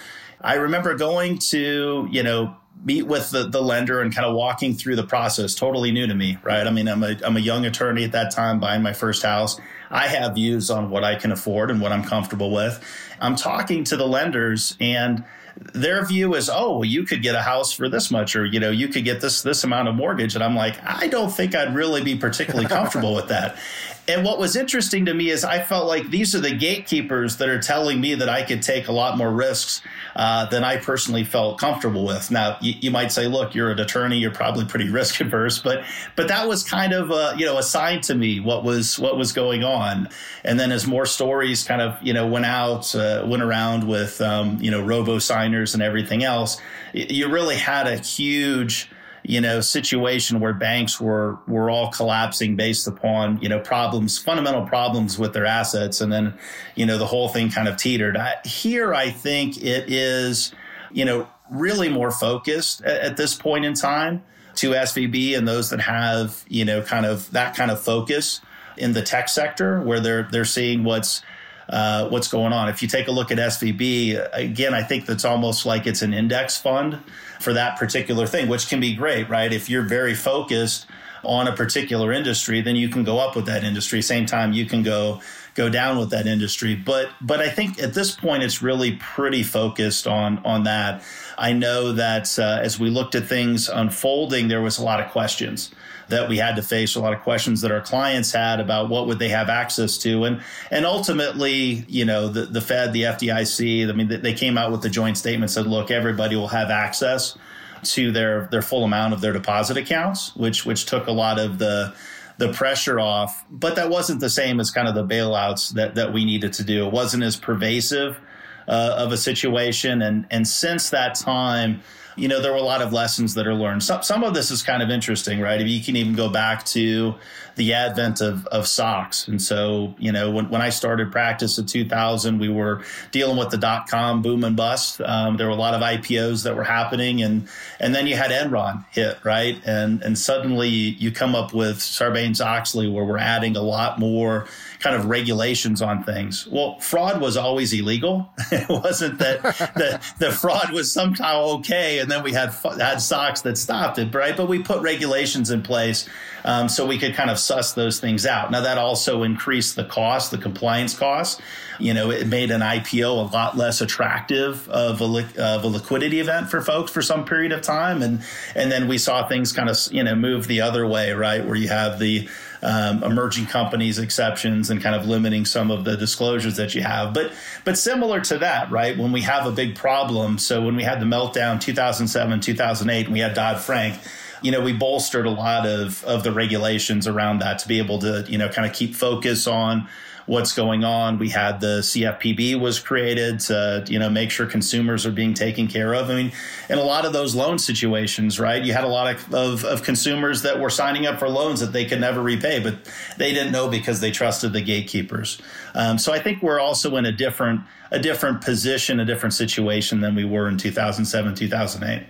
I 0.42 0.56
remember 0.56 0.96
going 0.96 1.40
to 1.50 2.08
you 2.12 2.24
know 2.24 2.56
meet 2.84 3.04
with 3.04 3.32
the, 3.32 3.48
the 3.48 3.62
lender 3.62 4.02
and 4.02 4.14
kind 4.14 4.28
of 4.28 4.36
walking 4.36 4.76
through 4.76 4.96
the 4.96 5.06
process. 5.06 5.56
Totally 5.56 5.92
new 5.92 6.08
to 6.08 6.16
me 6.16 6.38
right? 6.44 6.68
I 6.68 6.72
mean 6.72 6.88
I'm 6.88 7.04
a, 7.04 7.18
I'm 7.24 7.38
a 7.38 7.42
young 7.42 7.66
attorney 7.66 8.04
at 8.04 8.12
that 8.12 8.32
time 8.32 8.60
buying 8.60 8.82
my 8.82 8.94
first 8.94 9.24
house. 9.24 9.60
I 9.90 10.08
have 10.08 10.36
views 10.36 10.70
on 10.70 10.90
what 10.90 11.04
i 11.04 11.16
can 11.16 11.32
afford 11.32 11.72
and 11.72 11.80
what 11.80 11.92
i'm 11.92 12.04
comfortable 12.04 12.52
with. 12.52 12.84
I'm 13.20 13.36
talking 13.36 13.84
to 13.86 13.98
the 13.98 14.08
lenders 14.08 14.76
and 14.80 15.24
their 15.58 16.06
view 16.06 16.36
is 16.36 16.50
oh 16.50 16.74
well, 16.74 16.86
you 16.86 17.04
could 17.04 17.22
get 17.22 17.36
a 17.36 17.42
house 17.42 17.72
for 17.72 17.88
this 17.90 18.12
much 18.12 18.36
or 18.36 18.46
you 18.46 18.60
know 18.60 18.72
you 18.72 18.88
could 18.88 19.04
get 19.04 19.22
this 19.22 19.42
this 19.42 19.64
amount 19.64 19.88
of 19.88 19.96
mortgage 19.96 20.36
and 20.36 20.44
i'm 20.44 20.56
like 20.56 20.78
i 20.84 21.08
don't 21.08 21.32
think 21.32 21.56
i'd 21.56 21.74
really 21.74 22.04
be 22.04 22.16
particularly 22.16 22.68
comfortable 22.68 23.16
with 23.16 23.30
that 23.30 23.58
and 24.08 24.24
what 24.24 24.38
was 24.38 24.56
interesting 24.56 25.06
to 25.06 25.14
me 25.14 25.30
is 25.30 25.44
I 25.44 25.62
felt 25.62 25.88
like 25.88 26.10
these 26.10 26.36
are 26.36 26.40
the 26.40 26.54
gatekeepers 26.54 27.38
that 27.38 27.50
are 27.50 27.60
telling 27.60 28.00
me 28.00 28.16
that 28.16 28.30
I 28.30 28.44
could 28.44 28.62
take 28.62 28.88
a 28.88 28.92
lot 28.92 29.18
more 29.18 29.32
risks 29.32 29.82
uh, 30.16 30.46
than 30.46 30.64
I 30.64 30.78
personally 30.78 31.24
felt 31.24 31.60
comfortable 31.60 32.06
with. 32.06 32.30
Now, 32.30 32.58
you, 32.62 32.74
you, 32.80 32.92
might 32.92 33.12
say, 33.12 33.28
"Look, 33.28 33.56
you're 33.56 33.72
an 33.72 33.80
attorney; 33.80 34.18
you're 34.18 34.32
probably 34.32 34.66
pretty 34.66 34.90
risk 34.90 35.20
averse," 35.22 35.60
but 35.60 35.84
but 36.16 36.28
that 36.28 36.48
was 36.48 36.64
kind 36.64 36.94
of 36.94 37.10
a, 37.10 37.34
you 37.38 37.46
know 37.46 37.58
a 37.58 37.64
sign 37.64 38.02
to 38.02 38.16
me 38.16 38.40
what 38.40 38.64
was 38.64 39.00
what 39.00 39.18
was 39.18 39.34
going 39.34 39.64
on. 39.64 40.10
And 40.44 40.60
then 40.60 40.72
as 40.72 40.86
more 40.86 41.06
stories 41.06 41.64
kind 41.64 41.82
of 41.82 41.98
you 42.04 42.14
know 42.14 42.28
went 42.28 42.46
out, 42.46 42.94
uh, 42.94 43.24
went 43.26 43.42
around 43.42 43.88
with 43.88 44.22
um, 44.22 44.62
you 44.62 44.70
know 44.70 44.82
robo 44.82 45.18
signers 45.46 45.74
and 45.74 45.84
everything 45.84 46.24
else, 46.24 46.60
you 46.94 47.30
really 47.30 47.56
had 47.56 47.88
a 47.88 47.98
huge 47.98 48.90
you 49.28 49.42
know, 49.42 49.60
situation 49.60 50.40
where 50.40 50.54
banks 50.54 51.02
were 51.02 51.40
were 51.48 51.68
all 51.68 51.90
collapsing 51.92 52.56
based 52.56 52.88
upon 52.88 53.42
you 53.42 53.50
know 53.50 53.60
problems, 53.60 54.20
fundamental 54.20 54.68
problems 54.68 55.18
with 55.18 55.34
their 55.34 55.48
assets, 55.48 56.00
and 56.00 56.14
then 56.14 56.32
you 56.76 56.86
know 56.86 57.00
the 57.00 57.08
whole 57.08 57.28
thing 57.28 57.50
kind 57.50 57.68
of 57.68 57.76
teetered. 57.76 58.18
I, 58.18 58.36
here, 58.46 58.94
I 58.94 59.10
think 59.10 59.58
it 59.58 59.92
is 59.92 60.54
you 60.92 61.06
know 61.06 61.28
really 61.50 61.90
more 61.90 62.12
focused 62.12 62.84
at, 62.84 63.02
at 63.02 63.18
this 63.18 63.34
point 63.34 63.66
in 63.66 63.74
time 63.74 64.24
to 64.58 64.72
SVB 64.72 65.36
and 65.36 65.48
those 65.48 65.72
that 65.72 65.82
have 65.82 66.46
you 66.48 66.64
know 66.64 66.84
kind 66.84 67.08
of 67.08 67.32
that 67.32 67.56
kind 67.56 67.72
of 67.72 67.82
focus 67.82 68.42
in 68.78 68.94
the 68.94 69.02
tech 69.02 69.28
sector 69.28 69.82
where 69.82 70.00
they're 70.00 70.28
they're 70.32 70.46
seeing 70.46 70.84
what's 70.84 71.24
uh, 71.70 72.10
what's 72.10 72.28
going 72.28 72.54
on. 72.54 72.70
If 72.70 72.82
you 72.82 72.88
take 72.88 73.08
a 73.08 73.12
look 73.12 73.32
at 73.32 73.38
SVB, 73.38 74.30
again, 74.34 74.74
I 74.74 74.84
think 74.84 75.06
that's 75.06 75.26
almost 75.26 75.66
like 75.66 75.88
it's 75.88 76.02
an 76.02 76.14
index 76.14 76.58
fund 76.58 77.00
for 77.40 77.54
that 77.54 77.78
particular 77.78 78.28
thing, 78.28 78.48
which 78.48 78.68
can 78.68 78.80
be 78.80 78.96
great, 78.96 79.30
right? 79.30 79.52
If 79.52 79.70
you're 79.70 79.84
very 79.84 80.16
focused 80.16 80.86
on 81.24 81.48
a 81.48 81.56
particular 81.56 82.12
industry, 82.12 82.62
then 82.62 82.76
you 82.76 82.90
can 82.90 83.04
go 83.04 83.18
up 83.20 83.36
with 83.36 83.46
that 83.48 83.64
industry. 83.64 84.02
Same 84.02 84.26
time, 84.26 84.54
you 84.54 84.66
can 84.66 84.84
go 84.84 85.22
go 85.56 85.70
down 85.70 85.98
with 85.98 86.12
that 86.12 86.28
industry. 86.28 86.76
But 86.76 87.10
but 87.20 87.40
I 87.40 87.50
think 87.50 87.82
at 87.82 87.94
this 87.94 88.12
point, 88.12 88.44
it's 88.44 88.62
really 88.62 88.98
pretty 88.98 89.42
focused 89.42 90.06
on 90.06 90.40
on 90.46 90.64
that. 90.66 91.02
I 91.38 91.54
know 91.54 91.94
that 91.94 92.38
uh, 92.38 92.60
as 92.62 92.80
we 92.80 92.90
looked 92.90 93.16
at 93.16 93.26
things 93.26 93.68
unfolding, 93.68 94.48
there 94.48 94.62
was 94.62 94.78
a 94.78 94.84
lot 94.84 95.00
of 95.02 95.12
questions 95.12 95.72
that 96.08 96.30
we 96.30 96.38
had 96.38 96.56
to 96.56 96.62
face, 96.62 96.96
a 96.96 97.00
lot 97.00 97.14
of 97.14 97.22
questions 97.22 97.62
that 97.62 97.72
our 97.72 97.82
clients 97.82 98.32
had 98.32 98.60
about 98.60 98.90
what 98.90 99.08
would 99.08 99.18
they 99.18 99.30
have 99.30 99.50
access 99.50 99.98
to, 100.00 100.26
and 100.26 100.42
and 100.70 100.86
ultimately, 100.86 101.86
you 101.88 102.06
know, 102.06 102.28
the 102.28 102.46
the 102.46 102.62
Fed, 102.62 102.94
the 102.94 103.04
FDIC, 103.04 103.90
I 103.90 103.92
mean, 103.94 104.22
they 104.22 104.34
came 104.34 104.58
out 104.58 104.72
with 104.72 104.82
the 104.82 104.90
joint 104.90 105.18
statement 105.18 105.52
said, 105.52 105.66
look, 105.66 105.90
everybody 105.90 106.36
will 106.36 106.50
have 106.50 106.70
access 106.70 107.38
to 107.84 108.12
their 108.12 108.48
their 108.52 108.62
full 108.62 108.84
amount 108.84 109.14
of 109.14 109.22
their 109.22 109.34
deposit 109.34 109.78
accounts, 109.78 110.36
which 110.36 110.66
which 110.66 110.86
took 110.86 111.08
a 111.08 111.12
lot 111.12 111.40
of 111.40 111.60
the 111.60 111.96
the 112.38 112.52
pressure 112.52 113.00
off. 113.00 113.46
But 113.50 113.76
that 113.76 113.90
wasn't 113.90 114.20
the 114.20 114.30
same 114.30 114.60
as 114.60 114.72
kind 114.72 114.88
of 114.88 114.96
the 114.96 115.06
bailouts 115.06 115.74
that 115.74 115.96
that 115.96 116.14
we 116.14 116.26
needed 116.26 116.54
to 116.54 116.64
do. 116.64 116.86
It 116.88 116.92
wasn't 116.92 117.24
as 117.24 117.36
pervasive 117.36 118.20
uh, 118.68 118.96
of 118.98 119.12
a 119.12 119.18
situation, 119.18 120.02
and 120.02 120.26
and 120.32 120.48
since 120.48 120.90
that 120.90 121.16
time 121.16 121.82
you 122.16 122.28
know, 122.28 122.42
there 122.42 122.52
were 122.52 122.58
a 122.58 122.64
lot 122.64 122.82
of 122.82 122.94
lessons 122.94 123.34
that 123.34 123.48
are 123.48 123.54
learned. 123.54 123.84
Some, 123.84 124.04
some 124.04 124.24
of 124.24 124.34
this 124.34 124.52
is 124.52 124.64
kind 124.64 124.82
of 124.82 124.90
interesting, 124.90 125.40
right? 125.40 125.60
If 125.60 125.68
you 125.68 125.84
can 125.84 125.96
even 125.96 126.14
go 126.14 126.30
back 126.30 126.66
to 126.68 127.16
the 127.56 127.74
advent 127.74 128.22
of, 128.22 128.46
of 128.48 128.68
SOX. 128.68 129.28
And 129.28 129.42
so, 129.42 129.96
you 129.98 130.12
know, 130.12 130.30
when, 130.32 130.50
when 130.50 130.62
I 130.62 130.70
started 130.70 131.12
practice 131.12 131.58
in 131.58 131.66
2000, 131.66 132.38
we 132.38 132.50
were 132.50 132.84
dealing 133.12 133.38
with 133.38 133.50
the 133.50 133.58
dot 133.58 133.88
com 133.88 134.22
boom 134.22 134.44
and 134.44 134.56
bust. 134.56 135.02
Um, 135.02 135.38
there 135.38 135.48
were 135.48 135.54
a 135.54 135.58
lot 135.58 135.74
of 135.74 135.82
IPOs 135.82 136.44
that 136.44 136.56
were 136.56 136.64
happening. 136.64 137.22
And, 137.22 137.48
and 137.80 137.96
then 137.96 138.08
you 138.08 138.16
had 138.16 138.32
Enron 138.32 138.86
hit, 138.92 139.18
right? 139.24 139.62
And, 139.66 140.02
and 140.02 140.18
suddenly 140.18 140.68
you 140.68 141.12
come 141.12 141.34
up 141.34 141.54
with 141.54 141.78
Sarbanes 141.78 142.44
Oxley, 142.46 142.90
where 142.90 143.06
we're 143.06 143.18
adding 143.18 143.56
a 143.56 143.62
lot 143.62 144.00
more 144.00 144.48
kind 144.86 144.96
of 144.96 145.08
regulations 145.08 145.82
on 145.82 146.04
things. 146.04 146.46
Well, 146.46 146.80
fraud 146.80 147.20
was 147.20 147.38
always 147.38 147.74
illegal. 147.74 148.30
it 148.52 148.70
wasn't 148.70 149.18
that 149.18 149.42
the, 149.76 150.00
the 150.20 150.32
fraud 150.32 150.72
was 150.72 150.92
somehow 150.92 151.42
okay. 151.58 151.98
And 151.98 152.12
then 152.12 152.22
we 152.22 152.34
had, 152.34 152.52
had 152.78 152.98
SOX 152.98 153.42
that 153.42 153.58
stopped 153.58 153.98
it, 153.98 154.14
right? 154.14 154.38
But 154.38 154.48
we 154.48 154.62
put 154.62 154.84
regulations 154.84 155.50
in 155.50 155.64
place 155.64 156.08
um, 156.44 156.70
so 156.70 156.86
we 156.86 157.00
could 157.00 157.16
kind 157.16 157.32
of 157.32 157.40
suss 157.40 157.74
those 157.74 158.00
things 158.00 158.28
out. 158.28 158.52
Now, 158.52 158.62
that 158.62 158.78
also 158.78 159.24
increased 159.24 159.76
the 159.76 159.86
cost, 159.86 160.30
the 160.30 160.38
compliance 160.38 160.96
costs. 160.96 161.42
You 161.80 161.96
know, 161.96 162.12
it 162.12 162.28
made 162.28 162.52
an 162.52 162.62
IPO 162.62 163.10
a 163.10 163.34
lot 163.34 163.58
less 163.58 163.82
attractive 163.82 164.70
of 164.70 165.02
a, 165.02 165.06
li- 165.06 165.26
of 165.40 165.64
a 165.64 165.68
liquidity 165.68 166.20
event 166.20 166.52
for 166.52 166.62
folks 166.62 166.92
for 166.92 167.02
some 167.02 167.26
period 167.26 167.52
of 167.52 167.64
time. 167.64 168.04
And, 168.04 168.24
and 168.54 168.72
then 168.72 168.88
we 168.88 169.00
saw 169.00 169.28
things 169.28 169.52
kind 169.52 169.68
of, 169.68 169.78
you 169.90 170.04
know, 170.04 170.14
move 170.14 170.46
the 170.46 170.62
other 170.62 170.86
way, 170.86 171.12
right? 171.14 171.44
Where 171.44 171.56
you 171.56 171.70
have 171.70 171.98
the, 171.98 172.30
um, 172.62 173.04
emerging 173.04 173.46
companies 173.46 174.00
exceptions 174.00 174.70
and 174.70 174.82
kind 174.82 174.96
of 174.96 175.08
limiting 175.08 175.46
some 175.46 175.72
of 175.72 175.84
the 175.84 175.98
disclosures 175.98 176.56
that 176.58 176.76
you 176.76 176.82
have. 176.82 177.14
But 177.14 177.32
but 177.64 177.78
similar 177.78 178.22
to 178.22 178.38
that, 178.40 178.72
right? 178.72 178.98
When 178.98 179.12
we 179.12 179.22
have 179.22 179.46
a 179.46 179.52
big 179.52 179.76
problem, 179.76 180.38
so 180.38 180.62
when 180.62 180.76
we 180.76 180.84
had 180.84 181.00
the 181.00 181.06
meltdown 181.06 181.60
2007, 181.62 182.40
2008, 182.40 183.06
and 183.06 183.14
we 183.14 183.20
had 183.20 183.34
Dodd 183.34 183.60
Frank 183.60 184.00
you 184.42 184.52
know, 184.52 184.62
we 184.62 184.74
bolstered 184.74 185.26
a 185.26 185.32
lot 185.32 185.66
of 185.66 186.04
of 186.04 186.24
the 186.24 186.32
regulations 186.32 187.08
around 187.08 187.40
that 187.40 187.60
to 187.60 187.68
be 187.68 187.80
able 187.80 188.00
to, 188.00 188.26
you 188.28 188.38
know, 188.38 188.48
kind 188.48 188.68
of 188.70 188.74
keep 188.74 188.94
focus 188.94 189.48
on 189.48 189.88
what's 190.26 190.54
going 190.54 190.84
on. 190.84 191.20
We 191.20 191.30
had 191.30 191.60
the 191.60 191.80
CFPB 191.82 192.60
was 192.60 192.80
created 192.80 193.40
to, 193.42 193.84
you 193.88 194.00
know, 194.00 194.10
make 194.10 194.32
sure 194.32 194.46
consumers 194.46 195.06
are 195.06 195.12
being 195.12 195.34
taken 195.34 195.68
care 195.68 195.94
of. 195.94 196.10
I 196.10 196.16
mean, 196.16 196.32
in 196.70 196.78
a 196.78 196.84
lot 196.84 197.06
of 197.06 197.14
those 197.14 197.36
loan 197.36 197.60
situations, 197.60 198.40
right, 198.40 198.64
you 198.64 198.74
had 198.74 198.84
a 198.84 198.88
lot 198.88 199.14
of, 199.14 199.34
of, 199.34 199.66
of 199.66 199.84
consumers 199.84 200.42
that 200.42 200.60
were 200.60 200.70
signing 200.70 201.06
up 201.06 201.20
for 201.20 201.30
loans 201.30 201.60
that 201.60 201.74
they 201.74 201.86
could 201.86 202.00
never 202.00 202.22
repay, 202.22 202.60
but 202.60 202.76
they 203.18 203.34
didn't 203.34 203.52
know 203.52 203.68
because 203.70 204.00
they 204.00 204.12
trusted 204.12 204.54
the 204.54 204.62
gatekeepers. 204.62 205.42
Um, 205.76 205.98
so 205.98 206.12
I 206.12 206.20
think 206.20 206.42
we're 206.42 206.60
also 206.60 206.96
in 206.96 207.06
a 207.06 207.12
different 207.12 207.62
a 207.92 208.00
different 208.00 208.42
position, 208.42 209.00
a 209.00 209.06
different 209.06 209.34
situation 209.34 210.02
than 210.02 210.16
we 210.16 210.26
were 210.26 210.48
in 210.48 210.58
2007, 210.58 211.36
2008. 211.36 212.08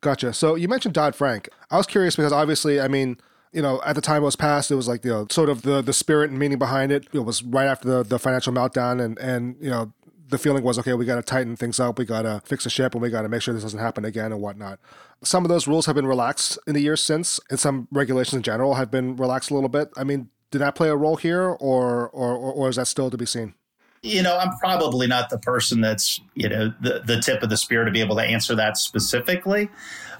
Gotcha. 0.00 0.32
So 0.32 0.54
you 0.54 0.68
mentioned 0.68 0.94
Dodd 0.94 1.14
Frank. 1.14 1.48
I 1.70 1.76
was 1.76 1.86
curious 1.86 2.16
because 2.16 2.32
obviously, 2.32 2.80
I 2.80 2.88
mean, 2.88 3.18
you 3.52 3.62
know, 3.62 3.80
at 3.84 3.94
the 3.94 4.00
time 4.00 4.22
it 4.22 4.26
was 4.26 4.36
passed, 4.36 4.70
it 4.70 4.74
was 4.74 4.88
like 4.88 5.04
you 5.04 5.10
know, 5.10 5.26
sort 5.30 5.48
of 5.48 5.62
the 5.62 5.82
the 5.82 5.92
spirit 5.92 6.30
and 6.30 6.38
meaning 6.38 6.58
behind 6.58 6.92
it. 6.92 7.06
It 7.12 7.20
was 7.20 7.42
right 7.42 7.66
after 7.66 7.88
the 7.88 8.02
the 8.02 8.18
financial 8.18 8.52
meltdown, 8.52 9.02
and 9.02 9.18
and 9.18 9.56
you 9.60 9.70
know, 9.70 9.92
the 10.28 10.38
feeling 10.38 10.62
was 10.62 10.78
okay, 10.78 10.94
we 10.94 11.04
got 11.04 11.16
to 11.16 11.22
tighten 11.22 11.56
things 11.56 11.80
up, 11.80 11.98
we 11.98 12.04
got 12.04 12.22
to 12.22 12.42
fix 12.44 12.64
the 12.64 12.70
ship, 12.70 12.94
and 12.94 13.02
we 13.02 13.10
got 13.10 13.22
to 13.22 13.28
make 13.28 13.42
sure 13.42 13.54
this 13.54 13.62
doesn't 13.62 13.80
happen 13.80 14.04
again 14.04 14.32
and 14.32 14.40
whatnot. 14.40 14.78
Some 15.22 15.44
of 15.44 15.48
those 15.48 15.66
rules 15.66 15.86
have 15.86 15.96
been 15.96 16.06
relaxed 16.06 16.58
in 16.66 16.74
the 16.74 16.80
years 16.80 17.02
since, 17.02 17.40
and 17.50 17.58
some 17.58 17.88
regulations 17.90 18.34
in 18.34 18.42
general 18.42 18.74
have 18.74 18.90
been 18.90 19.16
relaxed 19.16 19.50
a 19.50 19.54
little 19.54 19.68
bit. 19.68 19.90
I 19.96 20.04
mean, 20.04 20.28
did 20.50 20.58
that 20.58 20.74
play 20.74 20.88
a 20.88 20.96
role 20.96 21.16
here, 21.16 21.42
or 21.42 22.08
or 22.10 22.36
or 22.36 22.68
is 22.68 22.76
that 22.76 22.86
still 22.86 23.10
to 23.10 23.16
be 23.16 23.26
seen? 23.26 23.54
you 24.02 24.22
know, 24.22 24.38
I'm 24.38 24.56
probably 24.58 25.06
not 25.06 25.30
the 25.30 25.38
person 25.38 25.80
that's, 25.80 26.20
you 26.34 26.48
know, 26.48 26.72
the, 26.80 27.02
the 27.04 27.20
tip 27.20 27.42
of 27.42 27.50
the 27.50 27.56
spear 27.56 27.84
to 27.84 27.90
be 27.90 28.00
able 28.00 28.16
to 28.16 28.22
answer 28.22 28.54
that 28.54 28.76
specifically. 28.76 29.68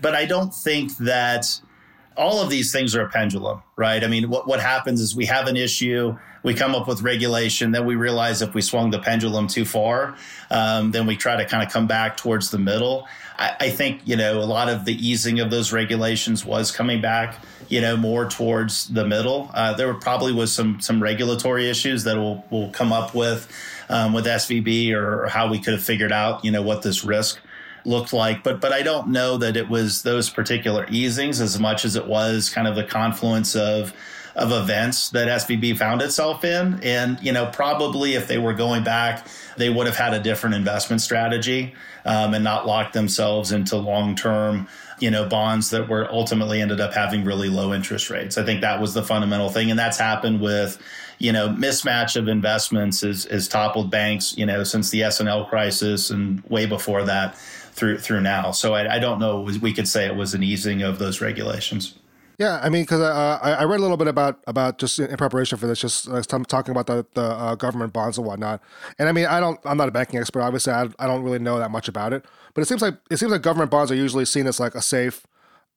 But 0.01 0.15
I 0.15 0.25
don't 0.25 0.53
think 0.53 0.97
that 0.99 1.61
all 2.19 2.43
of 2.43 2.51
these 2.51 2.73
things 2.73 2.95
are 2.95 3.03
a 3.03 3.09
pendulum, 3.09 3.63
right? 3.77 4.03
I 4.03 4.09
mean, 4.09 4.29
what, 4.29 4.47
what 4.47 4.61
happens 4.61 5.01
is 5.01 5.15
we 5.15 5.27
have 5.27 5.47
an 5.47 5.57
issue, 5.57 6.19
we 6.43 6.53
come 6.53 6.75
up 6.75 6.89
with 6.89 7.01
regulation, 7.01 7.71
then 7.71 7.87
we 7.87 7.95
realize 7.95 8.43
if 8.43 8.55
we 8.55 8.61
swung 8.61 8.91
the 8.91 8.99
pendulum 8.99 9.47
too 9.47 9.65
far, 9.65 10.17
um, 10.51 10.91
then 10.91 11.07
we 11.07 11.17
try 11.17 11.37
to 11.37 11.45
kind 11.45 11.63
of 11.63 11.73
come 11.73 11.87
back 11.87 12.17
towards 12.17 12.51
the 12.51 12.59
middle. 12.59 13.07
I, 13.39 13.57
I 13.61 13.71
think, 13.71 14.03
you 14.05 14.17
know, 14.17 14.39
a 14.39 14.45
lot 14.45 14.69
of 14.69 14.85
the 14.85 14.95
easing 14.95 15.41
of 15.41 15.51
those 15.51 15.73
regulations 15.73 16.45
was 16.45 16.73
coming 16.73 17.01
back 17.01 17.37
you 17.69 17.81
know, 17.81 17.97
more 17.97 18.29
towards 18.29 18.89
the 18.89 19.07
middle. 19.07 19.51
Uh, 19.53 19.75
there 19.75 19.93
probably 19.95 20.33
was 20.33 20.53
some 20.53 20.81
some 20.81 21.03
regulatory 21.03 21.69
issues 21.69 22.05
that 22.05 22.17
will 22.17 22.45
will 22.51 22.71
come 22.71 22.93
up 22.93 23.15
with 23.15 23.51
um, 23.89 24.13
with 24.13 24.27
SVB 24.27 24.93
or, 24.93 25.25
or, 25.25 25.29
how 25.29 25.49
we 25.49 25.59
could 25.59 25.73
have 25.73 25.83
figured 25.83 26.13
out, 26.13 26.45
you 26.45 26.51
know, 26.51 26.63
what 26.63 26.83
this 26.83 27.05
risk 27.05 27.41
looked 27.89 28.13
like. 28.13 28.45
But 28.45 28.61
but 28.61 28.73
I 28.73 28.83
don't 28.83 29.09
know 29.09 29.37
that 29.39 29.57
it 29.57 29.69
was 29.69 30.03
those 30.03 30.31
particular 30.31 30.87
easings 30.91 31.41
as 31.41 31.59
much 31.59 31.85
as 31.85 31.97
it 31.97 32.07
was 32.07 32.51
kind 32.51 32.69
of 32.69 32.77
the 32.77 32.85
confluence 32.85 33.57
of 33.57 33.93
of 34.39 34.53
events 34.53 35.11
that 35.11 35.27
SVB 35.27 35.77
found 35.77 36.01
itself 36.01 36.45
in. 36.45 36.79
And, 36.85 37.21
you 37.21 37.33
know, 37.33 37.47
probably 37.47 38.15
if 38.15 38.29
they 38.29 38.39
were 38.39 38.55
going 38.55 38.85
back, 38.85 39.27
they 39.57 39.69
would 39.69 39.87
have 39.87 39.97
had 39.97 40.15
a 40.15 40.21
different 40.21 40.55
investment 40.55 41.03
strategy 41.03 41.75
um, 42.05 42.35
and 42.35 42.45
not 42.45 42.65
locked 42.65 42.93
themselves 42.93 43.51
into 43.51 43.77
long 43.77 44.15
term 44.15 44.69
you 45.01 45.11
know 45.11 45.29
bonds 45.29 45.71
that 45.71 45.89
were 45.89 46.11
ultimately 46.11 46.61
ended 46.61 46.81
up 46.81 46.93
having 46.93 47.25
really 47.25 47.49
low 47.49 47.73
interest 47.73 48.11
rates 48.11 48.37
i 48.37 48.45
think 48.45 48.63
that 48.63 48.81
was 48.81 48.95
the 48.95 49.03
fundamental 49.03 49.49
thing 49.49 49.71
and 49.71 49.79
that's 49.79 49.97
happened 49.97 50.41
with 50.41 50.77
you 51.19 51.31
know 51.31 51.49
mismatch 51.51 52.17
of 52.17 52.27
investments 52.27 53.05
is 53.05 53.47
toppled 53.47 53.93
banks 53.93 54.37
you 54.37 54.45
know 54.45 54.65
since 54.65 54.91
the 54.91 55.05
S&L 55.05 55.45
crisis 55.45 56.11
and 56.11 56.43
way 56.45 56.67
before 56.67 57.05
that 57.05 57.37
through 57.79 57.99
through 57.99 58.21
now 58.21 58.51
so 58.51 58.75
i, 58.75 58.97
I 58.97 58.99
don't 58.99 59.19
know 59.19 59.41
we 59.41 59.73
could 59.73 59.89
say 59.89 60.07
it 60.07 60.17
was 60.17 60.35
an 60.35 60.43
easing 60.43 60.83
of 60.83 60.99
those 60.99 61.21
regulations 61.21 61.95
yeah, 62.39 62.61
I 62.63 62.69
mean, 62.69 62.85
because 62.85 63.01
uh, 63.01 63.41
I, 63.43 63.51
I 63.55 63.65
read 63.65 63.81
a 63.81 63.83
little 63.83 63.97
bit 63.97 64.07
about 64.07 64.39
about 64.47 64.79
just 64.79 65.01
in 65.01 65.17
preparation 65.17 65.59
for 65.59 65.67
this, 65.67 65.81
just 65.81 66.09
uh, 66.09 66.23
talking 66.23 66.71
about 66.71 66.87
the 66.87 67.05
the 67.15 67.23
uh, 67.25 67.55
government 67.57 67.93
bonds 67.93 68.17
and 68.17 68.25
whatnot. 68.25 68.63
And 68.97 69.09
I 69.09 69.13
mean, 69.13 69.27
I 69.27 69.41
don't, 69.41 69.59
I'm 69.65 69.77
not 69.77 69.89
a 69.89 69.91
banking 69.91 70.21
expert, 70.21 70.43
obviously. 70.43 70.73
I, 70.73 70.89
I 71.01 71.09
don't 71.09 71.25
really 71.25 71.41
know 71.41 71.59
that 71.59 71.73
much 71.73 71.89
about 71.89 72.13
it, 72.13 72.25
but 72.55 72.63
it 72.63 72.67
seems 72.67 72.81
like 72.81 72.95
it 73.11 73.17
seems 73.17 73.33
like 73.33 73.43
government 73.43 73.73
bonds 73.73 73.91
are 73.91 73.97
usually 73.97 74.25
seen 74.25 74.47
as 74.47 74.61
like 74.61 74.77
a 74.77 74.83
safe 74.83 75.27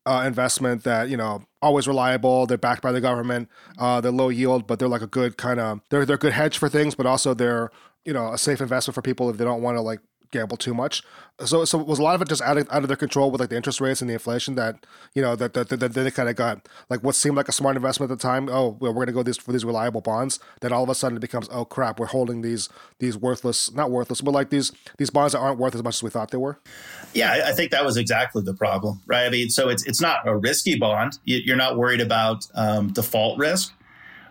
uh, 0.05 0.23
investment 0.25 0.83
that 0.83 1.09
you 1.09 1.17
know 1.17 1.43
always 1.63 1.87
reliable. 1.87 2.45
They're 2.45 2.59
backed 2.59 2.83
by 2.83 2.91
the 2.91 3.01
government. 3.01 3.49
Uh, 3.79 3.99
they're 3.99 4.11
low 4.11 4.29
yield, 4.29 4.67
but 4.67 4.77
they're 4.77 4.87
like 4.87 5.01
a 5.01 5.07
good 5.07 5.37
kind 5.37 5.59
of 5.59 5.81
they're 5.89 6.05
they're 6.05 6.17
good 6.17 6.33
hedge 6.33 6.59
for 6.59 6.69
things, 6.69 6.93
but 6.93 7.07
also 7.07 7.33
they're 7.33 7.71
you 8.05 8.13
know 8.13 8.33
a 8.33 8.37
safe 8.37 8.61
investment 8.61 8.93
for 8.93 9.01
people 9.01 9.31
if 9.31 9.37
they 9.37 9.45
don't 9.45 9.63
want 9.63 9.77
to 9.77 9.81
like 9.81 10.01
gamble 10.31 10.57
too 10.57 10.73
much. 10.73 11.03
So, 11.45 11.65
so 11.65 11.77
was 11.79 11.99
a 11.99 12.03
lot 12.03 12.15
of 12.15 12.21
it 12.21 12.27
just 12.27 12.41
out 12.41 12.57
of, 12.57 12.67
out 12.69 12.83
of 12.83 12.87
their 12.87 12.97
control 12.97 13.31
with 13.31 13.41
like 13.41 13.49
the 13.49 13.55
interest 13.55 13.81
rates 13.81 14.01
and 14.01 14.09
the 14.09 14.13
inflation 14.13 14.55
that 14.55 14.85
you 15.13 15.21
know 15.21 15.35
that 15.35 15.53
that, 15.53 15.69
that, 15.69 15.77
that 15.77 15.89
they 15.89 16.11
kind 16.11 16.29
of 16.29 16.35
got 16.35 16.67
like 16.89 17.03
what 17.03 17.15
seemed 17.15 17.35
like 17.35 17.47
a 17.47 17.51
smart 17.51 17.75
investment 17.75 18.11
at 18.11 18.17
the 18.17 18.21
time. 18.21 18.49
Oh, 18.49 18.77
well, 18.79 18.91
we're 18.91 19.05
going 19.05 19.07
to 19.07 19.13
go 19.13 19.23
these 19.23 19.37
for 19.37 19.51
these 19.51 19.65
reliable 19.65 20.01
bonds. 20.01 20.39
Then 20.61 20.71
all 20.71 20.83
of 20.83 20.89
a 20.89 20.95
sudden 20.95 21.17
it 21.17 21.21
becomes 21.21 21.49
oh 21.51 21.65
crap, 21.65 21.99
we're 21.99 22.07
holding 22.07 22.41
these 22.41 22.69
these 22.99 23.17
worthless, 23.17 23.73
not 23.73 23.91
worthless, 23.91 24.21
but 24.21 24.31
like 24.31 24.49
these 24.49 24.71
these 24.97 25.09
bonds 25.09 25.33
that 25.33 25.39
aren't 25.39 25.59
worth 25.59 25.75
as 25.75 25.83
much 25.83 25.95
as 25.95 26.03
we 26.03 26.09
thought 26.09 26.31
they 26.31 26.37
were. 26.37 26.59
Yeah, 27.13 27.43
I 27.45 27.53
think 27.53 27.71
that 27.71 27.83
was 27.85 27.97
exactly 27.97 28.41
the 28.41 28.53
problem, 28.53 29.01
right? 29.07 29.25
I 29.25 29.29
mean, 29.29 29.49
so 29.49 29.69
it's 29.69 29.85
it's 29.85 30.01
not 30.01 30.27
a 30.27 30.35
risky 30.35 30.77
bond. 30.77 31.19
You're 31.25 31.57
not 31.57 31.77
worried 31.77 32.01
about 32.01 32.47
um, 32.55 32.93
default 32.93 33.39
risk 33.39 33.73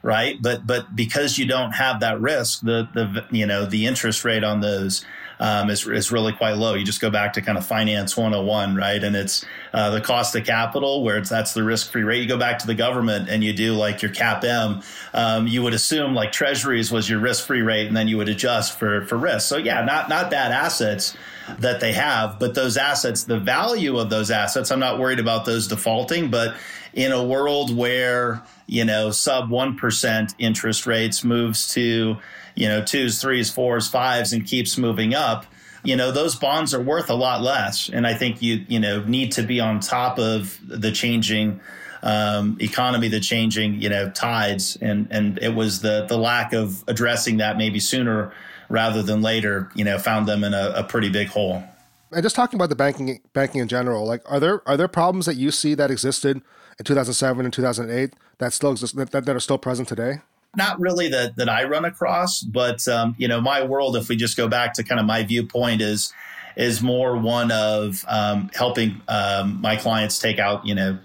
right 0.03 0.41
but 0.41 0.67
but 0.67 0.97
because 0.97 1.37
you 1.37 1.47
don't 1.47 1.73
have 1.73 2.01
that 2.01 2.19
risk 2.21 2.61
the 2.63 2.89
the 2.95 3.25
you 3.31 3.45
know 3.45 3.67
the 3.67 3.87
interest 3.87 4.25
rate 4.25 4.43
on 4.43 4.61
those 4.61 5.05
um, 5.41 5.71
is, 5.71 5.87
is 5.89 6.13
really 6.13 6.35
quite 6.35 6.57
low. 6.59 6.75
You 6.75 6.85
just 6.85 7.01
go 7.01 7.11
back 7.11 7.33
to 7.33 7.43
kind 7.43 7.57
of 7.57 7.67
finance 7.67 8.17
101, 8.17 8.77
right? 8.77 9.03
And 9.03 9.17
it's 9.17 9.45
uh, 9.73 9.91
the 9.91 10.01
cost 10.01 10.37
of 10.37 10.45
capital, 10.45 11.03
where 11.03 11.17
it's 11.17 11.31
that's 11.31 11.55
the 11.55 11.65
risk 11.65 11.91
free 11.91 12.03
rate. 12.03 12.23
You 12.23 12.29
go 12.29 12.39
back 12.39 12.59
to 12.59 12.67
the 12.67 12.75
government 12.75 13.31
and 13.31 13.43
you 13.43 13.55
do 13.55 13.75
like 13.75 14.03
your 14.03 14.13
CAPM, 14.13 14.85
um, 15.15 15.47
you 15.47 15.63
would 15.63 15.73
assume 15.73 16.15
like 16.15 16.31
treasuries 16.31 16.93
was 16.93 17.09
your 17.09 17.21
risk 17.21 17.47
free 17.47 17.63
rate, 17.63 17.87
and 17.87 17.97
then 17.97 18.07
you 18.07 18.19
would 18.19 18.29
adjust 18.29 18.79
for 18.79 19.07
for 19.07 19.17
risk. 19.17 19.49
So 19.49 19.57
yeah, 19.57 19.83
not 19.83 20.11
not 20.11 20.31
bad 20.31 20.53
assets 20.53 21.17
that 21.59 21.81
they 21.81 21.95
have, 21.95 22.39
but 22.39 22.55
those 22.55 22.77
assets, 22.77 23.25
the 23.25 23.41
value 23.41 23.99
of 23.99 24.11
those 24.11 24.31
assets, 24.31 24.71
I'm 24.71 24.79
not 24.79 24.99
worried 24.99 25.19
about 25.19 25.47
those 25.47 25.67
defaulting, 25.67 26.31
but 26.31 26.55
in 26.93 27.13
a 27.13 27.25
world 27.25 27.75
where 27.75 28.43
you 28.67 28.85
know 28.85 29.11
sub 29.11 29.49
1% 29.49 30.35
interest 30.39 30.87
rates 30.87 31.25
moves 31.25 31.73
to 31.75 32.19
you 32.55 32.69
know, 32.69 32.85
twos, 32.85 33.21
threes, 33.21 33.51
fours, 33.51 33.89
fives, 33.89 34.33
and 34.33 34.47
keeps 34.47 34.77
moving 34.79 35.15
up, 35.15 35.47
you 35.83 35.97
know, 35.97 36.11
those 36.13 36.35
bonds 36.35 36.75
are 36.75 36.83
worth 36.83 37.11
a 37.11 37.15
lot 37.15 37.43
less. 37.43 37.89
And 37.89 38.07
I 38.07 38.15
think 38.15 38.43
you, 38.43 38.65
you 38.69 38.79
know, 38.79 39.03
need 39.05 39.33
to 39.33 39.43
be 39.43 39.61
on 39.61 39.81
top 39.81 40.19
of 40.19 40.59
the 40.67 40.93
changing 40.93 41.61
um, 42.03 42.57
economy, 42.61 43.09
the 43.09 43.21
changing, 43.21 43.81
you 43.81 43.89
know, 43.89 44.11
tides. 44.11 44.77
And, 44.81 45.09
and 45.11 45.39
it 45.39 45.55
was 45.55 45.81
the, 45.81 46.07
the 46.07 46.19
lack 46.19 46.53
of 46.53 46.85
addressing 46.87 47.39
that 47.39 47.57
maybe 47.57 47.81
sooner 47.81 48.33
rather 48.69 49.03
than 49.03 49.23
later, 49.23 49.71
you 49.75 49.85
know, 49.85 49.99
found 49.99 50.27
them 50.27 50.45
in 50.45 50.55
a, 50.55 50.73
a 50.77 50.85
pretty 50.85 51.11
big 51.11 51.29
hole. 51.29 51.63
And 52.13 52.23
just 52.23 52.35
talking 52.35 52.57
about 52.57 52.71
the 52.71 52.77
banking 52.77 53.21
banking 53.33 53.61
in 53.61 53.69
general, 53.69 54.05
like 54.05 54.23
are 54.31 54.41
there 54.41 54.69
are 54.69 54.77
there 54.77 54.89
problems 54.89 55.27
that 55.27 55.37
you 55.37 55.53
see 55.53 55.75
that 55.75 55.93
existed 55.93 56.39
in 56.79 56.85
2007 56.85 57.45
and 57.45 57.55
2008 57.55 58.15
that 58.39 58.53
still 58.53 58.73
exist 58.73 58.97
that, 58.97 59.11
that 59.13 59.29
are 59.29 59.41
still 59.41 59.59
present 59.59 59.87
today? 59.87 60.21
Not 60.57 60.81
really 60.81 61.09
that 61.09 61.37
that 61.37 61.49
I 61.49 61.65
run 61.65 61.85
across, 61.85 62.43
but 62.43 62.87
um, 62.89 63.15
you 63.19 63.29
know, 63.29 63.41
my 63.41 63.63
world, 63.63 63.97
if 63.97 64.09
we 64.09 64.17
just 64.17 64.37
go 64.37 64.49
back 64.49 64.75
to 64.75 64.85
kind 64.85 65.01
of 65.01 65.07
my 65.07 65.23
viewpoint, 65.23 65.81
is 65.81 66.13
is 66.57 66.83
more 66.83 67.17
one 67.17 67.53
of 67.53 68.05
um, 68.09 68.51
helping 68.55 69.01
um, 69.09 69.61
my 69.61 69.77
clients 69.77 70.19
take 70.19 70.39
out, 70.39 70.67
you 70.67 70.75
know, 70.75 70.99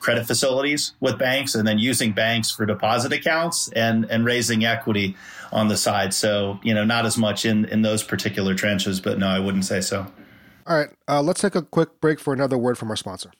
credit 0.00 0.26
facilities 0.26 0.92
with 1.00 1.18
banks, 1.18 1.54
and 1.54 1.66
then 1.66 1.78
using 1.78 2.12
banks 2.12 2.50
for 2.50 2.66
deposit 2.66 3.12
accounts 3.12 3.68
and 3.68 4.04
and 4.10 4.24
raising 4.24 4.64
equity 4.64 5.16
on 5.52 5.68
the 5.68 5.76
side. 5.76 6.12
So 6.12 6.60
you 6.62 6.74
know, 6.74 6.84
not 6.84 7.06
as 7.06 7.16
much 7.16 7.46
in 7.46 7.64
in 7.66 7.82
those 7.82 8.02
particular 8.02 8.54
trenches, 8.54 9.00
but 9.00 9.18
no, 9.18 9.28
I 9.28 9.38
wouldn't 9.38 9.64
say 9.64 9.80
so. 9.80 10.06
All 10.66 10.76
right, 10.76 10.90
uh, 11.08 11.22
let's 11.22 11.40
take 11.40 11.54
a 11.54 11.62
quick 11.62 12.00
break 12.00 12.20
for 12.20 12.32
another 12.32 12.58
word 12.58 12.78
from 12.78 12.90
our 12.90 12.96
sponsor. 12.96 13.32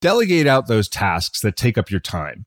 Delegate 0.00 0.46
out 0.46 0.66
those 0.66 0.88
tasks 0.88 1.40
that 1.40 1.56
take 1.56 1.76
up 1.76 1.90
your 1.90 2.00
time 2.00 2.46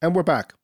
And 0.00 0.14
we're 0.14 0.22
back. 0.22 0.54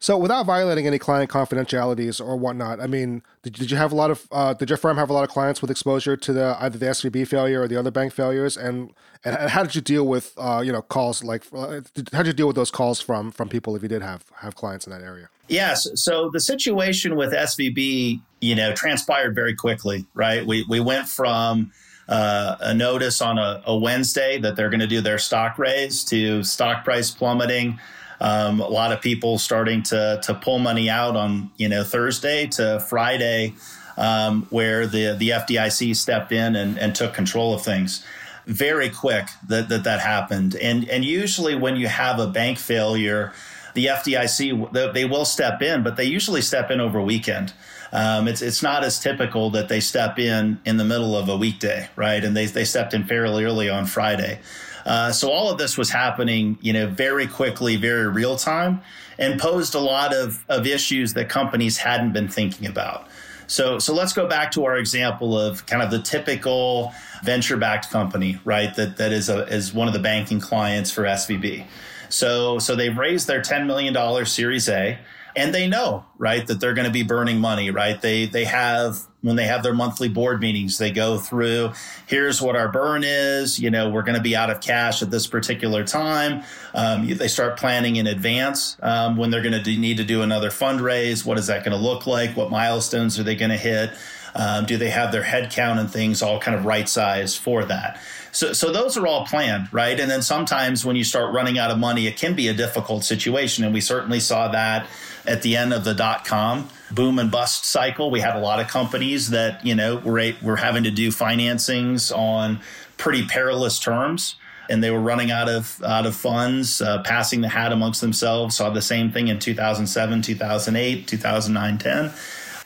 So, 0.00 0.16
without 0.16 0.46
violating 0.46 0.86
any 0.86 0.98
client 0.98 1.28
confidentialities 1.28 2.20
or 2.20 2.36
whatnot, 2.36 2.80
I 2.80 2.86
mean, 2.86 3.22
did, 3.42 3.54
did 3.54 3.70
you 3.70 3.76
have 3.76 3.90
a 3.90 3.96
lot 3.96 4.12
of 4.12 4.28
uh, 4.30 4.54
did 4.54 4.70
your 4.70 4.76
firm 4.76 4.96
have 4.96 5.10
a 5.10 5.12
lot 5.12 5.24
of 5.24 5.30
clients 5.30 5.60
with 5.60 5.72
exposure 5.72 6.16
to 6.16 6.32
the 6.32 6.56
either 6.60 6.78
the 6.78 6.86
SVB 6.86 7.26
failure 7.26 7.62
or 7.62 7.68
the 7.68 7.76
other 7.76 7.90
bank 7.90 8.12
failures? 8.12 8.56
And 8.56 8.92
and 9.24 9.50
how 9.50 9.64
did 9.64 9.74
you 9.74 9.80
deal 9.80 10.06
with 10.06 10.34
uh, 10.38 10.62
you 10.64 10.70
know 10.70 10.82
calls 10.82 11.24
like 11.24 11.44
uh, 11.52 11.80
how 12.12 12.18
did 12.18 12.28
you 12.28 12.32
deal 12.32 12.46
with 12.46 12.54
those 12.54 12.70
calls 12.70 13.00
from 13.00 13.32
from 13.32 13.48
people 13.48 13.74
if 13.74 13.82
you 13.82 13.88
did 13.88 14.02
have 14.02 14.24
have 14.36 14.54
clients 14.54 14.86
in 14.86 14.92
that 14.92 15.02
area? 15.02 15.28
Yes. 15.48 15.88
So 15.96 16.30
the 16.32 16.40
situation 16.40 17.16
with 17.16 17.32
SVB, 17.32 18.20
you 18.40 18.54
know, 18.54 18.72
transpired 18.74 19.34
very 19.34 19.56
quickly. 19.56 20.06
Right. 20.14 20.46
We 20.46 20.64
we 20.68 20.78
went 20.78 21.08
from 21.08 21.72
uh, 22.08 22.56
a 22.60 22.72
notice 22.72 23.20
on 23.20 23.36
a, 23.36 23.62
a 23.66 23.76
Wednesday 23.76 24.38
that 24.38 24.54
they're 24.54 24.70
going 24.70 24.78
to 24.78 24.86
do 24.86 25.00
their 25.00 25.18
stock 25.18 25.58
raise 25.58 26.04
to 26.04 26.44
stock 26.44 26.84
price 26.84 27.10
plummeting 27.10 27.80
um, 28.20 28.60
a 28.60 28.68
lot 28.68 28.92
of 28.92 29.00
people 29.00 29.38
starting 29.38 29.82
to 29.84 30.20
to 30.24 30.34
pull 30.34 30.58
money 30.58 30.90
out 30.90 31.16
on 31.16 31.50
you 31.56 31.68
know 31.68 31.84
Thursday 31.84 32.46
to 32.48 32.80
Friday, 32.80 33.54
um, 33.96 34.46
where 34.50 34.86
the 34.86 35.14
the 35.16 35.30
FDIC 35.30 35.94
stepped 35.96 36.32
in 36.32 36.56
and, 36.56 36.78
and 36.78 36.94
took 36.94 37.14
control 37.14 37.54
of 37.54 37.62
things 37.62 38.04
very 38.48 38.88
quick 38.88 39.28
that, 39.46 39.68
that 39.68 39.84
that 39.84 40.00
happened. 40.00 40.56
And 40.56 40.88
and 40.88 41.04
usually 41.04 41.54
when 41.54 41.76
you 41.76 41.86
have 41.86 42.18
a 42.18 42.26
bank 42.26 42.58
failure, 42.58 43.32
the 43.74 43.86
FDIC 43.86 44.94
they 44.94 45.04
will 45.04 45.26
step 45.26 45.62
in, 45.62 45.82
but 45.82 45.96
they 45.96 46.04
usually 46.04 46.40
step 46.40 46.70
in 46.70 46.80
over 46.80 47.00
weekend. 47.00 47.52
Um, 47.92 48.26
it's 48.26 48.42
it's 48.42 48.62
not 48.62 48.84
as 48.84 48.98
typical 48.98 49.50
that 49.50 49.68
they 49.68 49.80
step 49.80 50.18
in 50.18 50.60
in 50.64 50.78
the 50.78 50.84
middle 50.84 51.16
of 51.16 51.28
a 51.28 51.36
weekday, 51.36 51.88
right? 51.94 52.24
And 52.24 52.36
they 52.36 52.46
they 52.46 52.64
stepped 52.64 52.94
in 52.94 53.04
fairly 53.04 53.44
early 53.44 53.68
on 53.68 53.86
Friday. 53.86 54.40
Uh, 54.88 55.12
so 55.12 55.30
all 55.30 55.50
of 55.50 55.58
this 55.58 55.76
was 55.76 55.90
happening, 55.90 56.58
you 56.62 56.72
know, 56.72 56.86
very 56.86 57.26
quickly, 57.26 57.76
very 57.76 58.08
real 58.08 58.36
time, 58.36 58.80
and 59.18 59.38
posed 59.38 59.74
a 59.74 59.78
lot 59.78 60.14
of, 60.14 60.42
of 60.48 60.66
issues 60.66 61.12
that 61.12 61.28
companies 61.28 61.76
hadn't 61.76 62.12
been 62.14 62.26
thinking 62.26 62.66
about. 62.66 63.06
So, 63.48 63.78
so 63.78 63.92
let's 63.92 64.14
go 64.14 64.26
back 64.26 64.50
to 64.52 64.64
our 64.64 64.78
example 64.78 65.38
of 65.38 65.66
kind 65.66 65.82
of 65.82 65.90
the 65.90 66.00
typical 66.00 66.94
venture-backed 67.22 67.90
company, 67.90 68.38
right? 68.46 68.74
That 68.76 68.96
that 68.96 69.12
is 69.12 69.28
a 69.28 69.46
is 69.46 69.74
one 69.74 69.88
of 69.88 69.94
the 69.94 70.00
banking 70.00 70.40
clients 70.40 70.90
for 70.90 71.02
SVB. 71.02 71.66
So, 72.08 72.58
so 72.58 72.74
they've 72.74 72.96
raised 72.96 73.26
their 73.26 73.42
ten 73.42 73.66
million 73.66 73.92
dollar 73.92 74.24
Series 74.24 74.68
A 74.68 74.98
and 75.36 75.54
they 75.54 75.66
know 75.68 76.04
right 76.18 76.46
that 76.46 76.60
they're 76.60 76.74
going 76.74 76.86
to 76.86 76.92
be 76.92 77.02
burning 77.02 77.38
money 77.38 77.70
right 77.70 78.00
they 78.02 78.26
they 78.26 78.44
have 78.44 78.98
when 79.20 79.36
they 79.36 79.46
have 79.46 79.62
their 79.62 79.74
monthly 79.74 80.08
board 80.08 80.40
meetings 80.40 80.78
they 80.78 80.90
go 80.90 81.18
through 81.18 81.72
here's 82.06 82.40
what 82.40 82.56
our 82.56 82.68
burn 82.68 83.02
is 83.04 83.58
you 83.58 83.70
know 83.70 83.88
we're 83.88 84.02
going 84.02 84.16
to 84.16 84.22
be 84.22 84.36
out 84.36 84.50
of 84.50 84.60
cash 84.60 85.02
at 85.02 85.10
this 85.10 85.26
particular 85.26 85.84
time 85.84 86.42
um, 86.74 87.06
they 87.06 87.28
start 87.28 87.58
planning 87.58 87.96
in 87.96 88.06
advance 88.06 88.76
um, 88.82 89.16
when 89.16 89.30
they're 89.30 89.42
going 89.42 89.62
to 89.62 89.76
need 89.76 89.96
to 89.96 90.04
do 90.04 90.22
another 90.22 90.50
fundraise 90.50 91.24
what 91.24 91.38
is 91.38 91.46
that 91.46 91.64
going 91.64 91.76
to 91.76 91.82
look 91.82 92.06
like 92.06 92.36
what 92.36 92.50
milestones 92.50 93.18
are 93.18 93.22
they 93.22 93.36
going 93.36 93.50
to 93.50 93.56
hit 93.56 93.90
Um, 94.34 94.66
do 94.66 94.76
they 94.76 94.90
have 94.90 95.10
their 95.10 95.22
head 95.24 95.50
count 95.50 95.80
and 95.80 95.90
things 95.90 96.22
all 96.22 96.38
kind 96.38 96.56
of 96.56 96.64
right 96.64 96.88
sized 96.88 97.38
for 97.38 97.64
that? 97.64 97.98
So, 98.30 98.52
so 98.52 98.70
those 98.70 98.96
are 98.96 99.06
all 99.06 99.24
planned, 99.26 99.72
right? 99.72 99.98
And 99.98 100.08
then 100.08 100.22
sometimes 100.22 100.84
when 100.84 100.96
you 100.96 101.02
start 101.02 101.34
running 101.34 101.58
out 101.58 101.70
of 101.70 101.78
money, 101.78 102.06
it 102.06 102.18
can 102.18 102.34
be 102.34 102.46
a 102.48 102.54
difficult 102.54 103.02
situation. 103.04 103.64
And 103.64 103.72
we 103.72 103.80
certainly 103.80 104.20
saw 104.20 104.48
that 104.48 104.86
at 105.28 105.42
the 105.42 105.56
end 105.56 105.72
of 105.72 105.84
the 105.84 105.94
dot 105.94 106.24
com 106.24 106.68
boom 106.90 107.18
and 107.18 107.30
bust 107.30 107.64
cycle. 107.64 108.10
We 108.10 108.20
had 108.20 108.34
a 108.34 108.40
lot 108.40 108.60
of 108.60 108.68
companies 108.68 109.30
that, 109.30 109.64
you 109.64 109.74
know, 109.74 109.96
were, 109.96 110.32
were 110.42 110.56
having 110.56 110.84
to 110.84 110.90
do 110.90 111.10
financings 111.10 112.16
on 112.16 112.60
pretty 112.96 113.26
perilous 113.26 113.78
terms 113.78 114.36
and 114.70 114.82
they 114.82 114.90
were 114.90 115.00
running 115.00 115.30
out 115.30 115.48
of 115.48 115.82
out 115.82 116.04
of 116.04 116.14
funds, 116.14 116.82
uh, 116.82 117.02
passing 117.02 117.40
the 117.40 117.48
hat 117.48 117.72
amongst 117.72 118.00
themselves. 118.02 118.56
Saw 118.56 118.68
the 118.70 118.82
same 118.82 119.10
thing 119.10 119.28
in 119.28 119.38
2007, 119.38 120.20
2008, 120.20 121.08
2009, 121.08 121.78
10. 121.78 122.12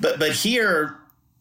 But 0.00 0.18
but 0.18 0.32
here, 0.32 0.96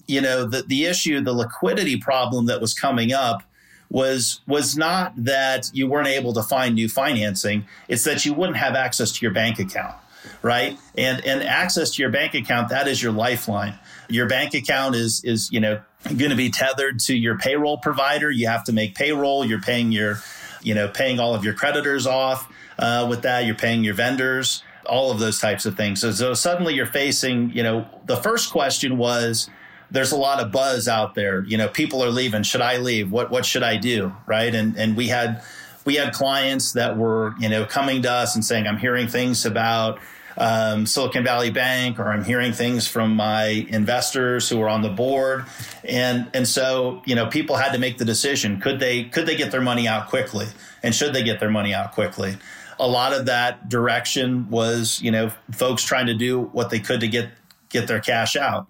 you 0.07 0.21
know, 0.21 0.45
the 0.45 0.61
the 0.61 0.85
issue, 0.85 1.19
the 1.21 1.33
liquidity 1.33 1.97
problem 1.97 2.45
that 2.45 2.61
was 2.61 2.75
coming 2.75 3.11
up 3.11 3.41
was 3.89 4.41
was 4.47 4.77
not 4.77 5.13
that 5.17 5.71
you 5.73 5.87
weren't 5.87 6.07
able 6.07 6.33
to 6.33 6.43
find 6.43 6.75
new 6.75 6.87
financing. 6.87 7.65
It's 7.87 8.03
that 8.03 8.23
you 8.23 8.33
wouldn't 8.33 8.57
have 8.57 8.75
access 8.75 9.11
to 9.13 9.25
your 9.25 9.33
bank 9.33 9.57
account 9.57 9.95
right 10.41 10.77
and 10.97 11.25
and 11.25 11.43
access 11.43 11.91
to 11.91 12.01
your 12.01 12.11
bank 12.11 12.33
account 12.33 12.69
that 12.69 12.87
is 12.87 13.01
your 13.01 13.11
lifeline 13.11 13.77
your 14.09 14.27
bank 14.27 14.53
account 14.53 14.95
is 14.95 15.23
is 15.23 15.51
you 15.51 15.59
know 15.59 15.81
going 16.05 16.31
to 16.31 16.35
be 16.35 16.49
tethered 16.49 16.99
to 16.99 17.15
your 17.15 17.37
payroll 17.37 17.77
provider 17.77 18.29
you 18.31 18.47
have 18.47 18.63
to 18.63 18.73
make 18.73 18.95
payroll 18.95 19.45
you're 19.45 19.61
paying 19.61 19.91
your 19.91 20.17
you 20.63 20.75
know, 20.75 20.87
paying 20.87 21.19
all 21.19 21.33
of 21.35 21.43
your 21.43 21.53
creditors 21.53 22.07
off 22.07 22.51
uh, 22.79 23.05
with 23.09 23.23
that. 23.23 23.45
You're 23.45 23.55
paying 23.55 23.83
your 23.83 23.93
vendors, 23.93 24.63
all 24.85 25.11
of 25.11 25.19
those 25.19 25.39
types 25.39 25.65
of 25.65 25.75
things. 25.75 26.01
So, 26.01 26.11
so 26.11 26.33
suddenly 26.33 26.73
you're 26.73 26.85
facing, 26.85 27.51
you 27.51 27.63
know, 27.63 27.87
the 28.05 28.17
first 28.17 28.51
question 28.51 28.97
was, 28.97 29.49
there's 29.89 30.13
a 30.13 30.17
lot 30.17 30.39
of 30.39 30.53
buzz 30.53 30.87
out 30.87 31.15
there. 31.15 31.43
You 31.43 31.57
know, 31.57 31.67
people 31.67 32.01
are 32.01 32.09
leaving. 32.09 32.43
Should 32.43 32.61
I 32.61 32.77
leave? 32.77 33.11
What 33.11 33.29
what 33.29 33.45
should 33.45 33.61
I 33.61 33.75
do? 33.75 34.15
Right? 34.25 34.55
And 34.55 34.77
and 34.77 34.95
we 34.95 35.09
had 35.09 35.43
we 35.85 35.95
had 35.95 36.13
clients 36.13 36.73
that 36.73 36.97
were 36.97 37.33
you 37.39 37.49
know 37.49 37.65
coming 37.65 38.01
to 38.03 38.11
us 38.11 38.35
and 38.35 38.43
saying, 38.43 38.67
I'm 38.67 38.77
hearing 38.77 39.07
things 39.07 39.45
about 39.45 39.99
um, 40.37 40.85
Silicon 40.85 41.23
Valley 41.23 41.51
Bank, 41.51 41.99
or 41.99 42.11
I'm 42.11 42.23
hearing 42.23 42.53
things 42.53 42.87
from 42.87 43.15
my 43.15 43.65
investors 43.69 44.49
who 44.49 44.61
are 44.61 44.69
on 44.69 44.81
the 44.81 44.89
board, 44.89 45.45
and 45.83 46.29
and 46.33 46.47
so 46.47 47.01
you 47.05 47.15
know 47.15 47.27
people 47.27 47.55
had 47.55 47.73
to 47.73 47.79
make 47.79 47.97
the 47.97 48.05
decision: 48.05 48.59
could 48.59 48.79
they 48.79 49.05
could 49.05 49.25
they 49.25 49.35
get 49.35 49.51
their 49.51 49.61
money 49.61 49.87
out 49.87 50.07
quickly, 50.09 50.47
and 50.83 50.95
should 50.95 51.13
they 51.13 51.23
get 51.23 51.39
their 51.39 51.51
money 51.51 51.73
out 51.73 51.91
quickly? 51.91 52.37
A 52.79 52.87
lot 52.87 53.13
of 53.13 53.27
that 53.27 53.69
direction 53.69 54.49
was 54.49 55.01
you 55.01 55.11
know 55.11 55.31
folks 55.51 55.83
trying 55.83 56.07
to 56.07 56.15
do 56.15 56.41
what 56.41 56.69
they 56.69 56.79
could 56.79 57.01
to 57.01 57.07
get 57.07 57.29
get 57.69 57.87
their 57.87 57.99
cash 57.99 58.35
out. 58.35 58.67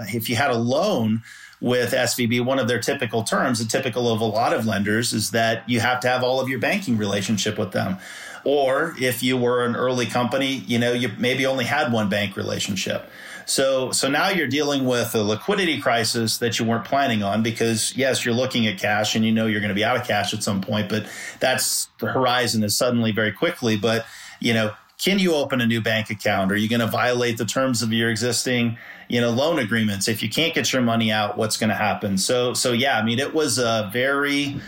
If 0.00 0.30
you 0.30 0.36
had 0.36 0.50
a 0.50 0.56
loan 0.56 1.22
with 1.62 1.92
SVB, 1.92 2.44
one 2.44 2.58
of 2.58 2.66
their 2.66 2.80
typical 2.80 3.22
terms, 3.22 3.60
and 3.60 3.70
typical 3.70 4.12
of 4.12 4.20
a 4.20 4.24
lot 4.24 4.52
of 4.52 4.66
lenders, 4.66 5.12
is 5.12 5.30
that 5.30 5.66
you 5.68 5.78
have 5.78 6.00
to 6.00 6.08
have 6.08 6.24
all 6.24 6.40
of 6.40 6.48
your 6.48 6.58
banking 6.58 6.98
relationship 6.98 7.56
with 7.56 7.70
them. 7.70 7.98
Or 8.44 8.94
if 9.00 9.22
you 9.22 9.36
were 9.36 9.64
an 9.64 9.76
early 9.76 10.06
company, 10.06 10.64
you 10.66 10.80
know, 10.80 10.92
you 10.92 11.10
maybe 11.18 11.46
only 11.46 11.64
had 11.64 11.92
one 11.92 12.08
bank 12.08 12.36
relationship. 12.36 13.08
So, 13.46 13.92
so 13.92 14.08
now 14.08 14.28
you're 14.28 14.48
dealing 14.48 14.86
with 14.86 15.14
a 15.14 15.22
liquidity 15.22 15.80
crisis 15.80 16.38
that 16.38 16.58
you 16.58 16.64
weren't 16.64 16.84
planning 16.84 17.22
on 17.22 17.44
because 17.44 17.96
yes, 17.96 18.24
you're 18.24 18.34
looking 18.34 18.66
at 18.66 18.78
cash 18.78 19.14
and 19.14 19.24
you 19.24 19.30
know 19.30 19.46
you're 19.46 19.60
going 19.60 19.68
to 19.68 19.74
be 19.74 19.84
out 19.84 19.96
of 19.96 20.04
cash 20.04 20.34
at 20.34 20.42
some 20.42 20.60
point, 20.60 20.88
but 20.88 21.06
that's 21.38 21.86
the 22.00 22.08
horizon 22.08 22.64
is 22.64 22.76
suddenly 22.76 23.12
very 23.12 23.30
quickly. 23.30 23.76
But, 23.76 24.04
you 24.40 24.52
know, 24.52 24.72
can 25.02 25.18
you 25.18 25.34
open 25.34 25.60
a 25.60 25.66
new 25.66 25.80
bank 25.80 26.10
account? 26.10 26.52
Are 26.52 26.56
you 26.56 26.68
going 26.68 26.80
to 26.80 26.86
violate 26.86 27.36
the 27.36 27.44
terms 27.44 27.82
of 27.82 27.92
your 27.92 28.08
existing, 28.08 28.78
you 29.08 29.20
know, 29.20 29.30
loan 29.30 29.58
agreements? 29.58 30.06
If 30.06 30.22
you 30.22 30.28
can't 30.28 30.54
get 30.54 30.72
your 30.72 30.80
money 30.80 31.10
out, 31.10 31.36
what's 31.36 31.56
going 31.56 31.70
to 31.70 31.76
happen? 31.76 32.16
So, 32.16 32.54
so 32.54 32.72
yeah, 32.72 32.98
I 32.98 33.02
mean, 33.02 33.18
it 33.18 33.34
was 33.34 33.58
a 33.58 33.90
very, 33.92 34.60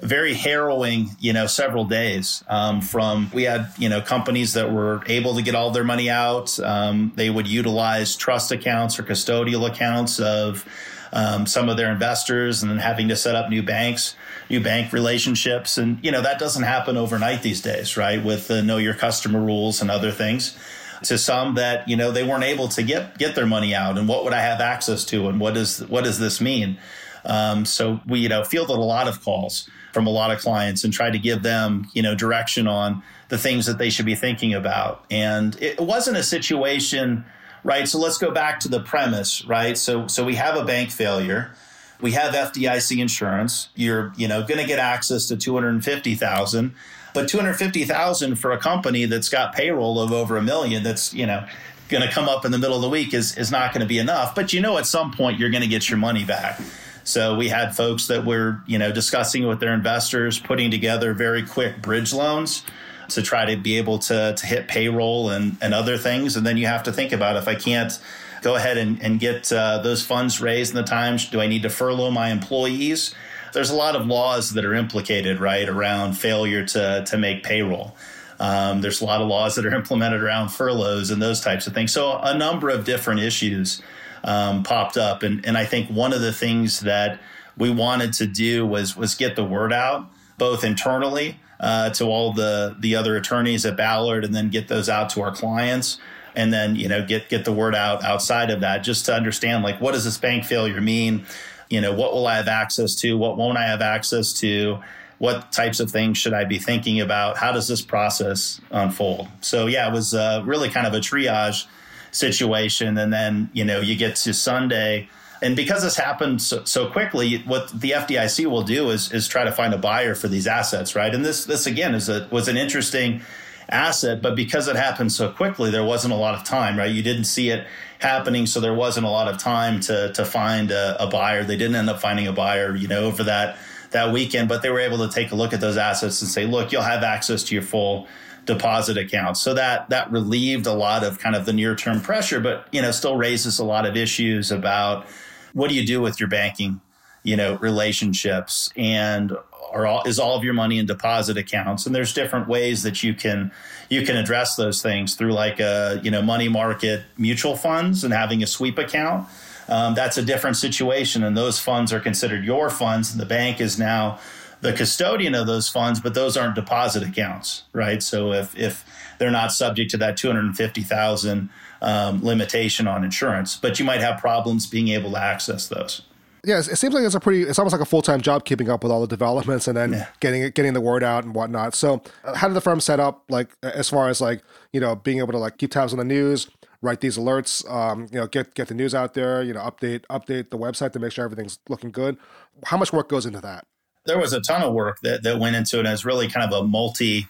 very 0.00 0.34
harrowing, 0.34 1.16
you 1.18 1.32
know, 1.32 1.48
several 1.48 1.86
days. 1.86 2.44
Um, 2.46 2.80
from 2.80 3.32
we 3.34 3.42
had, 3.42 3.72
you 3.78 3.88
know, 3.88 4.00
companies 4.00 4.52
that 4.52 4.70
were 4.70 5.02
able 5.06 5.34
to 5.34 5.42
get 5.42 5.56
all 5.56 5.72
their 5.72 5.82
money 5.82 6.08
out. 6.08 6.58
Um, 6.60 7.10
they 7.16 7.28
would 7.28 7.48
utilize 7.48 8.14
trust 8.14 8.52
accounts 8.52 8.96
or 8.96 9.02
custodial 9.02 9.68
accounts 9.68 10.20
of 10.20 10.64
um, 11.12 11.46
some 11.46 11.68
of 11.68 11.76
their 11.76 11.90
investors, 11.90 12.62
and 12.62 12.70
then 12.70 12.78
having 12.78 13.08
to 13.08 13.16
set 13.16 13.34
up 13.34 13.50
new 13.50 13.62
banks, 13.62 14.14
new 14.48 14.60
bank 14.60 14.92
relationships, 14.92 15.78
and 15.78 15.98
you 16.02 16.10
know 16.10 16.22
that 16.22 16.38
doesn't 16.38 16.62
happen 16.62 16.96
overnight 16.96 17.42
these 17.42 17.60
days, 17.60 17.96
right? 17.96 18.22
With 18.22 18.48
the 18.48 18.62
know 18.62 18.76
your 18.76 18.94
customer 18.94 19.40
rules 19.40 19.80
and 19.80 19.90
other 19.90 20.10
things. 20.10 20.56
To 21.04 21.16
some 21.16 21.54
that 21.54 21.88
you 21.88 21.96
know 21.96 22.10
they 22.10 22.22
weren't 22.22 22.44
able 22.44 22.68
to 22.68 22.82
get 22.82 23.18
get 23.18 23.34
their 23.34 23.46
money 23.46 23.74
out, 23.74 23.98
and 23.98 24.06
what 24.06 24.24
would 24.24 24.32
I 24.32 24.40
have 24.40 24.60
access 24.60 25.04
to, 25.06 25.28
and 25.28 25.40
what 25.40 25.54
does 25.54 25.80
what 25.88 26.04
does 26.04 26.18
this 26.18 26.40
mean? 26.40 26.78
Um, 27.24 27.64
so 27.64 28.00
we 28.06 28.20
you 28.20 28.28
know 28.28 28.44
fielded 28.44 28.76
a 28.76 28.80
lot 28.80 29.08
of 29.08 29.22
calls 29.22 29.68
from 29.92 30.06
a 30.06 30.10
lot 30.10 30.30
of 30.30 30.40
clients 30.40 30.84
and 30.84 30.92
tried 30.92 31.12
to 31.12 31.18
give 31.18 31.42
them, 31.42 31.88
you 31.92 32.02
know, 32.02 32.14
direction 32.14 32.66
on 32.66 33.02
the 33.28 33.38
things 33.38 33.66
that 33.66 33.78
they 33.78 33.90
should 33.90 34.06
be 34.06 34.14
thinking 34.14 34.54
about. 34.54 35.04
And 35.10 35.60
it 35.60 35.80
wasn't 35.80 36.16
a 36.16 36.22
situation, 36.22 37.24
right? 37.64 37.88
So 37.88 37.98
let's 37.98 38.18
go 38.18 38.30
back 38.30 38.60
to 38.60 38.68
the 38.68 38.80
premise, 38.80 39.44
right? 39.44 39.76
So 39.76 40.06
so 40.06 40.24
we 40.24 40.34
have 40.36 40.56
a 40.56 40.64
bank 40.64 40.90
failure. 40.90 41.52
We 42.00 42.12
have 42.12 42.34
FDIC 42.34 42.98
insurance. 42.98 43.68
You're, 43.74 44.12
you 44.16 44.26
know, 44.26 44.42
going 44.42 44.58
to 44.60 44.66
get 44.66 44.78
access 44.78 45.26
to 45.26 45.36
250,000, 45.36 46.74
but 47.12 47.28
250,000 47.28 48.36
for 48.36 48.52
a 48.52 48.58
company 48.58 49.04
that's 49.04 49.28
got 49.28 49.54
payroll 49.54 50.00
of 50.00 50.10
over 50.10 50.38
a 50.38 50.42
million 50.42 50.82
that's, 50.82 51.12
you 51.12 51.26
know, 51.26 51.46
going 51.90 52.02
to 52.02 52.10
come 52.10 52.28
up 52.28 52.46
in 52.46 52.52
the 52.52 52.58
middle 52.58 52.76
of 52.76 52.82
the 52.82 52.88
week 52.88 53.12
is 53.12 53.36
is 53.36 53.50
not 53.50 53.74
going 53.74 53.82
to 53.82 53.86
be 53.86 53.98
enough, 53.98 54.34
but 54.34 54.52
you 54.52 54.60
know 54.60 54.78
at 54.78 54.86
some 54.86 55.10
point 55.10 55.38
you're 55.38 55.50
going 55.50 55.62
to 55.62 55.68
get 55.68 55.90
your 55.90 55.98
money 55.98 56.24
back. 56.24 56.60
So 57.02 57.34
we 57.34 57.48
had 57.48 57.74
folks 57.74 58.06
that 58.06 58.24
were, 58.24 58.60
you 58.66 58.78
know, 58.78 58.92
discussing 58.92 59.46
with 59.46 59.58
their 59.58 59.74
investors, 59.74 60.38
putting 60.38 60.70
together 60.70 61.12
very 61.12 61.44
quick 61.44 61.82
bridge 61.82 62.12
loans 62.12 62.62
to 63.10 63.22
try 63.22 63.44
to 63.44 63.56
be 63.56 63.78
able 63.78 63.98
to, 64.00 64.34
to 64.36 64.46
hit 64.46 64.68
payroll 64.68 65.30
and, 65.30 65.56
and 65.60 65.74
other 65.74 65.98
things. 65.98 66.36
And 66.36 66.46
then 66.46 66.56
you 66.56 66.66
have 66.66 66.82
to 66.84 66.92
think 66.92 67.12
about 67.12 67.36
if 67.36 67.48
I 67.48 67.54
can't 67.54 67.98
go 68.42 68.56
ahead 68.56 68.78
and, 68.78 69.02
and 69.02 69.20
get 69.20 69.52
uh, 69.52 69.78
those 69.78 70.04
funds 70.04 70.40
raised 70.40 70.70
in 70.70 70.76
the 70.76 70.82
times, 70.82 71.28
do 71.28 71.40
I 71.40 71.46
need 71.46 71.62
to 71.62 71.70
furlough 71.70 72.10
my 72.10 72.30
employees? 72.30 73.14
There's 73.52 73.70
a 73.70 73.76
lot 73.76 73.96
of 73.96 74.06
laws 74.06 74.54
that 74.54 74.64
are 74.64 74.74
implicated, 74.74 75.40
right, 75.40 75.68
around 75.68 76.14
failure 76.14 76.64
to, 76.66 77.04
to 77.06 77.18
make 77.18 77.42
payroll. 77.42 77.96
Um, 78.38 78.80
there's 78.80 79.00
a 79.00 79.04
lot 79.04 79.20
of 79.20 79.28
laws 79.28 79.56
that 79.56 79.66
are 79.66 79.74
implemented 79.74 80.22
around 80.22 80.48
furloughs 80.48 81.10
and 81.10 81.20
those 81.20 81.40
types 81.40 81.66
of 81.66 81.74
things. 81.74 81.92
So, 81.92 82.18
a 82.18 82.36
number 82.36 82.70
of 82.70 82.84
different 82.84 83.20
issues 83.20 83.82
um, 84.24 84.62
popped 84.62 84.96
up. 84.96 85.22
And, 85.22 85.44
and 85.46 85.56
I 85.56 85.64
think 85.64 85.88
one 85.90 86.12
of 86.12 86.20
the 86.20 86.32
things 86.32 86.80
that 86.80 87.20
we 87.56 87.70
wanted 87.70 88.12
to 88.14 88.26
do 88.26 88.66
was, 88.66 88.96
was 88.96 89.14
get 89.14 89.36
the 89.36 89.44
word 89.44 89.72
out, 89.72 90.10
both 90.40 90.64
internally 90.64 91.38
uh, 91.60 91.90
to 91.90 92.06
all 92.06 92.32
the, 92.32 92.74
the 92.80 92.96
other 92.96 93.14
attorneys 93.14 93.64
at 93.66 93.76
Ballard 93.76 94.24
and 94.24 94.34
then 94.34 94.48
get 94.48 94.66
those 94.66 94.88
out 94.88 95.10
to 95.10 95.20
our 95.20 95.30
clients. 95.30 95.98
And 96.34 96.52
then, 96.52 96.76
you 96.76 96.88
know, 96.88 97.04
get, 97.04 97.28
get 97.28 97.44
the 97.44 97.52
word 97.52 97.74
out 97.74 98.02
outside 98.02 98.50
of 98.50 98.60
that 98.60 98.78
just 98.78 99.04
to 99.06 99.14
understand, 99.14 99.62
like, 99.62 99.80
what 99.80 99.92
does 99.92 100.04
this 100.04 100.16
bank 100.16 100.44
failure 100.44 100.80
mean? 100.80 101.26
You 101.68 101.80
know, 101.80 101.92
what 101.92 102.14
will 102.14 102.26
I 102.26 102.36
have 102.36 102.48
access 102.48 102.94
to? 102.96 103.18
What 103.18 103.36
won't 103.36 103.58
I 103.58 103.66
have 103.66 103.82
access 103.82 104.32
to? 104.40 104.78
What 105.18 105.52
types 105.52 105.80
of 105.80 105.90
things 105.90 106.16
should 106.16 106.32
I 106.32 106.44
be 106.44 106.58
thinking 106.58 107.00
about? 107.00 107.36
How 107.36 107.52
does 107.52 107.68
this 107.68 107.82
process 107.82 108.60
unfold? 108.70 109.28
So, 109.42 109.66
yeah, 109.66 109.86
it 109.88 109.92
was 109.92 110.14
uh, 110.14 110.42
really 110.46 110.70
kind 110.70 110.86
of 110.86 110.94
a 110.94 111.00
triage 111.00 111.66
situation. 112.10 112.96
And 112.96 113.12
then, 113.12 113.50
you 113.52 113.64
know, 113.64 113.80
you 113.80 113.96
get 113.96 114.16
to 114.16 114.32
Sunday. 114.32 115.10
And 115.42 115.56
because 115.56 115.82
this 115.82 115.96
happened 115.96 116.42
so, 116.42 116.64
so, 116.64 116.90
quickly, 116.90 117.38
what 117.46 117.68
the 117.68 117.92
FDIC 117.92 118.46
will 118.46 118.62
do 118.62 118.90
is, 118.90 119.10
is 119.12 119.26
try 119.26 119.44
to 119.44 119.52
find 119.52 119.72
a 119.72 119.78
buyer 119.78 120.14
for 120.14 120.28
these 120.28 120.46
assets, 120.46 120.94
right? 120.94 121.14
And 121.14 121.24
this, 121.24 121.46
this 121.46 121.66
again, 121.66 121.94
is 121.94 122.08
a, 122.08 122.28
was 122.30 122.48
an 122.48 122.58
interesting 122.58 123.22
asset, 123.70 124.20
but 124.20 124.36
because 124.36 124.68
it 124.68 124.76
happened 124.76 125.12
so 125.12 125.30
quickly, 125.30 125.70
there 125.70 125.84
wasn't 125.84 126.12
a 126.12 126.16
lot 126.16 126.34
of 126.34 126.44
time, 126.44 126.76
right? 126.76 126.90
You 126.90 127.02
didn't 127.02 127.24
see 127.24 127.50
it 127.50 127.66
happening, 128.00 128.46
so 128.46 128.60
there 128.60 128.74
wasn't 128.74 129.06
a 129.06 129.10
lot 129.10 129.28
of 129.28 129.38
time 129.38 129.80
to 129.80 130.12
to 130.12 130.24
find 130.24 130.70
a, 130.70 131.02
a 131.02 131.08
buyer. 131.08 131.44
They 131.44 131.56
didn't 131.56 131.76
end 131.76 131.88
up 131.88 132.00
finding 132.00 132.26
a 132.26 132.32
buyer, 132.32 132.74
you 132.76 132.88
know, 132.88 133.04
over 133.04 133.24
that 133.24 133.56
that 133.92 134.12
weekend, 134.12 134.48
but 134.48 134.62
they 134.62 134.70
were 134.70 134.80
able 134.80 134.98
to 134.98 135.08
take 135.08 135.32
a 135.32 135.34
look 135.34 135.52
at 135.52 135.60
those 135.60 135.76
assets 135.76 136.20
and 136.20 136.30
say, 136.30 136.46
look, 136.46 136.70
you'll 136.70 136.82
have 136.82 137.02
access 137.02 137.42
to 137.44 137.54
your 137.54 137.62
full 137.62 138.06
deposit 138.46 138.96
accounts. 138.96 139.40
So 139.40 139.54
that 139.54 139.88
that 139.90 140.10
relieved 140.10 140.66
a 140.66 140.72
lot 140.72 141.04
of 141.04 141.18
kind 141.18 141.36
of 141.36 141.46
the 141.46 141.52
near 141.52 141.74
term 141.74 142.00
pressure, 142.00 142.40
but 142.40 142.66
you 142.72 142.82
know 142.82 142.90
still 142.90 143.16
raises 143.16 143.58
a 143.58 143.64
lot 143.64 143.86
of 143.86 143.96
issues 143.96 144.50
about 144.50 145.06
what 145.52 145.68
do 145.68 145.74
you 145.74 145.86
do 145.86 146.00
with 146.00 146.20
your 146.20 146.28
banking, 146.28 146.80
you 147.22 147.36
know, 147.36 147.56
relationships? 147.56 148.70
And 148.76 149.36
are 149.72 149.86
all, 149.86 150.02
is 150.04 150.18
all 150.18 150.36
of 150.36 150.44
your 150.44 150.54
money 150.54 150.78
in 150.78 150.86
deposit 150.86 151.36
accounts? 151.36 151.86
And 151.86 151.94
there's 151.94 152.12
different 152.12 152.48
ways 152.48 152.82
that 152.82 153.02
you 153.02 153.14
can 153.14 153.52
you 153.88 154.04
can 154.04 154.16
address 154.16 154.56
those 154.56 154.82
things 154.82 155.14
through 155.14 155.32
like 155.32 155.60
a 155.60 156.00
you 156.02 156.10
know 156.10 156.22
money 156.22 156.48
market 156.48 157.02
mutual 157.16 157.56
funds 157.56 158.04
and 158.04 158.12
having 158.12 158.42
a 158.42 158.46
sweep 158.46 158.78
account. 158.78 159.28
Um, 159.68 159.94
that's 159.94 160.18
a 160.18 160.22
different 160.22 160.56
situation 160.56 161.22
and 161.22 161.36
those 161.36 161.60
funds 161.60 161.92
are 161.92 162.00
considered 162.00 162.44
your 162.44 162.70
funds 162.70 163.12
and 163.12 163.20
the 163.20 163.26
bank 163.26 163.60
is 163.60 163.78
now 163.78 164.18
the 164.62 164.72
custodian 164.72 165.34
of 165.34 165.46
those 165.46 165.68
funds, 165.68 166.00
but 166.00 166.12
those 166.12 166.36
aren't 166.36 166.54
deposit 166.54 167.02
accounts, 167.02 167.62
right? 167.72 168.02
So 168.02 168.32
if 168.32 168.56
if 168.58 168.84
they're 169.18 169.30
not 169.30 169.52
subject 169.52 169.90
to 169.92 169.96
that 169.98 170.16
250,000 170.16 171.50
um, 171.82 172.22
limitation 172.22 172.86
on 172.86 173.04
insurance, 173.04 173.56
but 173.56 173.78
you 173.78 173.84
might 173.84 174.00
have 174.00 174.20
problems 174.20 174.66
being 174.66 174.88
able 174.88 175.12
to 175.12 175.18
access 175.18 175.68
those. 175.68 176.02
Yeah, 176.44 176.58
it 176.58 176.76
seems 176.76 176.94
like 176.94 177.04
it's 177.04 177.14
a 177.14 177.20
pretty. 177.20 177.42
It's 177.42 177.58
almost 177.58 177.72
like 177.72 177.82
a 177.82 177.86
full 177.86 178.00
time 178.00 178.22
job 178.22 178.46
keeping 178.46 178.70
up 178.70 178.82
with 178.82 178.90
all 178.90 179.02
the 179.02 179.06
developments 179.06 179.68
and 179.68 179.76
then 179.76 179.92
yeah. 179.92 180.06
getting 180.20 180.42
it, 180.42 180.54
getting 180.54 180.72
the 180.72 180.80
word 180.80 181.04
out 181.04 181.24
and 181.24 181.34
whatnot. 181.34 181.74
So, 181.74 182.02
uh, 182.24 182.34
how 182.34 182.48
did 182.48 182.54
the 182.54 182.62
firm 182.62 182.80
set 182.80 182.98
up? 182.98 183.24
Like, 183.28 183.50
as 183.62 183.90
far 183.90 184.08
as 184.08 184.22
like 184.22 184.42
you 184.72 184.80
know, 184.80 184.96
being 184.96 185.18
able 185.18 185.32
to 185.32 185.38
like 185.38 185.58
keep 185.58 185.70
tabs 185.70 185.92
on 185.92 185.98
the 185.98 186.04
news, 186.04 186.48
write 186.80 187.00
these 187.00 187.18
alerts, 187.18 187.68
um, 187.70 188.06
you 188.10 188.18
know, 188.18 188.26
get 188.26 188.54
get 188.54 188.68
the 188.68 188.74
news 188.74 188.94
out 188.94 189.12
there, 189.12 189.42
you 189.42 189.52
know, 189.52 189.60
update 189.60 190.04
update 190.10 190.48
the 190.48 190.58
website 190.58 190.92
to 190.92 190.98
make 190.98 191.12
sure 191.12 191.24
everything's 191.24 191.58
looking 191.68 191.90
good. 191.90 192.16
How 192.64 192.78
much 192.78 192.92
work 192.92 193.10
goes 193.10 193.26
into 193.26 193.40
that? 193.42 193.66
There 194.06 194.18
was 194.18 194.32
a 194.32 194.40
ton 194.40 194.62
of 194.62 194.72
work 194.72 195.00
that 195.02 195.22
that 195.24 195.38
went 195.38 195.56
into 195.56 195.78
it. 195.78 195.86
It's 195.86 196.06
really 196.06 196.28
kind 196.28 196.50
of 196.50 196.64
a 196.64 196.66
multi 196.66 197.28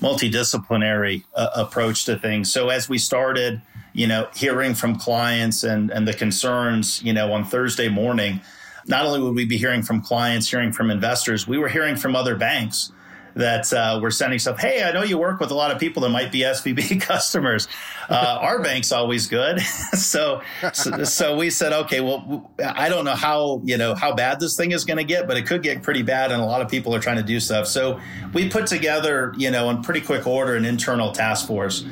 multidisciplinary 0.00 1.24
uh, 1.34 1.50
approach 1.56 2.04
to 2.04 2.18
things. 2.18 2.52
So 2.52 2.68
as 2.68 2.88
we 2.88 2.98
started, 2.98 3.60
you 3.94 4.06
know, 4.06 4.28
hearing 4.34 4.74
from 4.74 4.96
clients 4.96 5.62
and 5.62 5.90
and 5.90 6.06
the 6.06 6.12
concerns, 6.12 7.02
you 7.02 7.12
know, 7.12 7.32
on 7.32 7.44
Thursday 7.44 7.88
morning, 7.88 8.40
not 8.86 9.06
only 9.06 9.20
would 9.20 9.34
we 9.34 9.46
be 9.46 9.56
hearing 9.56 9.82
from 9.82 10.02
clients, 10.02 10.50
hearing 10.50 10.72
from 10.72 10.90
investors, 10.90 11.46
we 11.46 11.56
were 11.56 11.68
hearing 11.68 11.96
from 11.96 12.14
other 12.14 12.34
banks 12.34 12.92
that 13.34 13.72
uh, 13.72 13.98
we're 14.00 14.10
sending 14.10 14.38
stuff. 14.38 14.58
Hey, 14.58 14.82
I 14.82 14.92
know 14.92 15.02
you 15.02 15.18
work 15.18 15.40
with 15.40 15.50
a 15.50 15.54
lot 15.54 15.72
of 15.72 15.78
people 15.78 16.02
that 16.02 16.10
might 16.10 16.30
be 16.30 16.40
SVB 16.40 17.00
customers. 17.00 17.66
Uh, 18.08 18.38
our 18.40 18.62
bank's 18.62 18.92
always 18.92 19.26
good, 19.26 19.60
so, 19.60 20.42
so, 20.72 21.04
so 21.04 21.36
we 21.36 21.50
said, 21.50 21.72
okay, 21.72 22.00
well, 22.00 22.50
I 22.62 22.88
don't 22.88 23.04
know 23.04 23.14
how 23.14 23.60
you 23.64 23.76
know 23.76 23.94
how 23.94 24.14
bad 24.14 24.40
this 24.40 24.56
thing 24.56 24.72
is 24.72 24.84
going 24.84 24.98
to 24.98 25.04
get, 25.04 25.26
but 25.26 25.36
it 25.36 25.46
could 25.46 25.62
get 25.62 25.82
pretty 25.82 26.02
bad, 26.02 26.30
and 26.30 26.40
a 26.40 26.44
lot 26.44 26.60
of 26.60 26.68
people 26.68 26.94
are 26.94 27.00
trying 27.00 27.16
to 27.16 27.22
do 27.22 27.40
stuff. 27.40 27.66
So 27.66 28.00
we 28.32 28.48
put 28.48 28.66
together, 28.66 29.34
you 29.36 29.50
know, 29.50 29.70
in 29.70 29.82
pretty 29.82 30.00
quick 30.00 30.26
order, 30.26 30.54
an 30.54 30.64
internal 30.64 31.12
task 31.12 31.46
force 31.46 31.84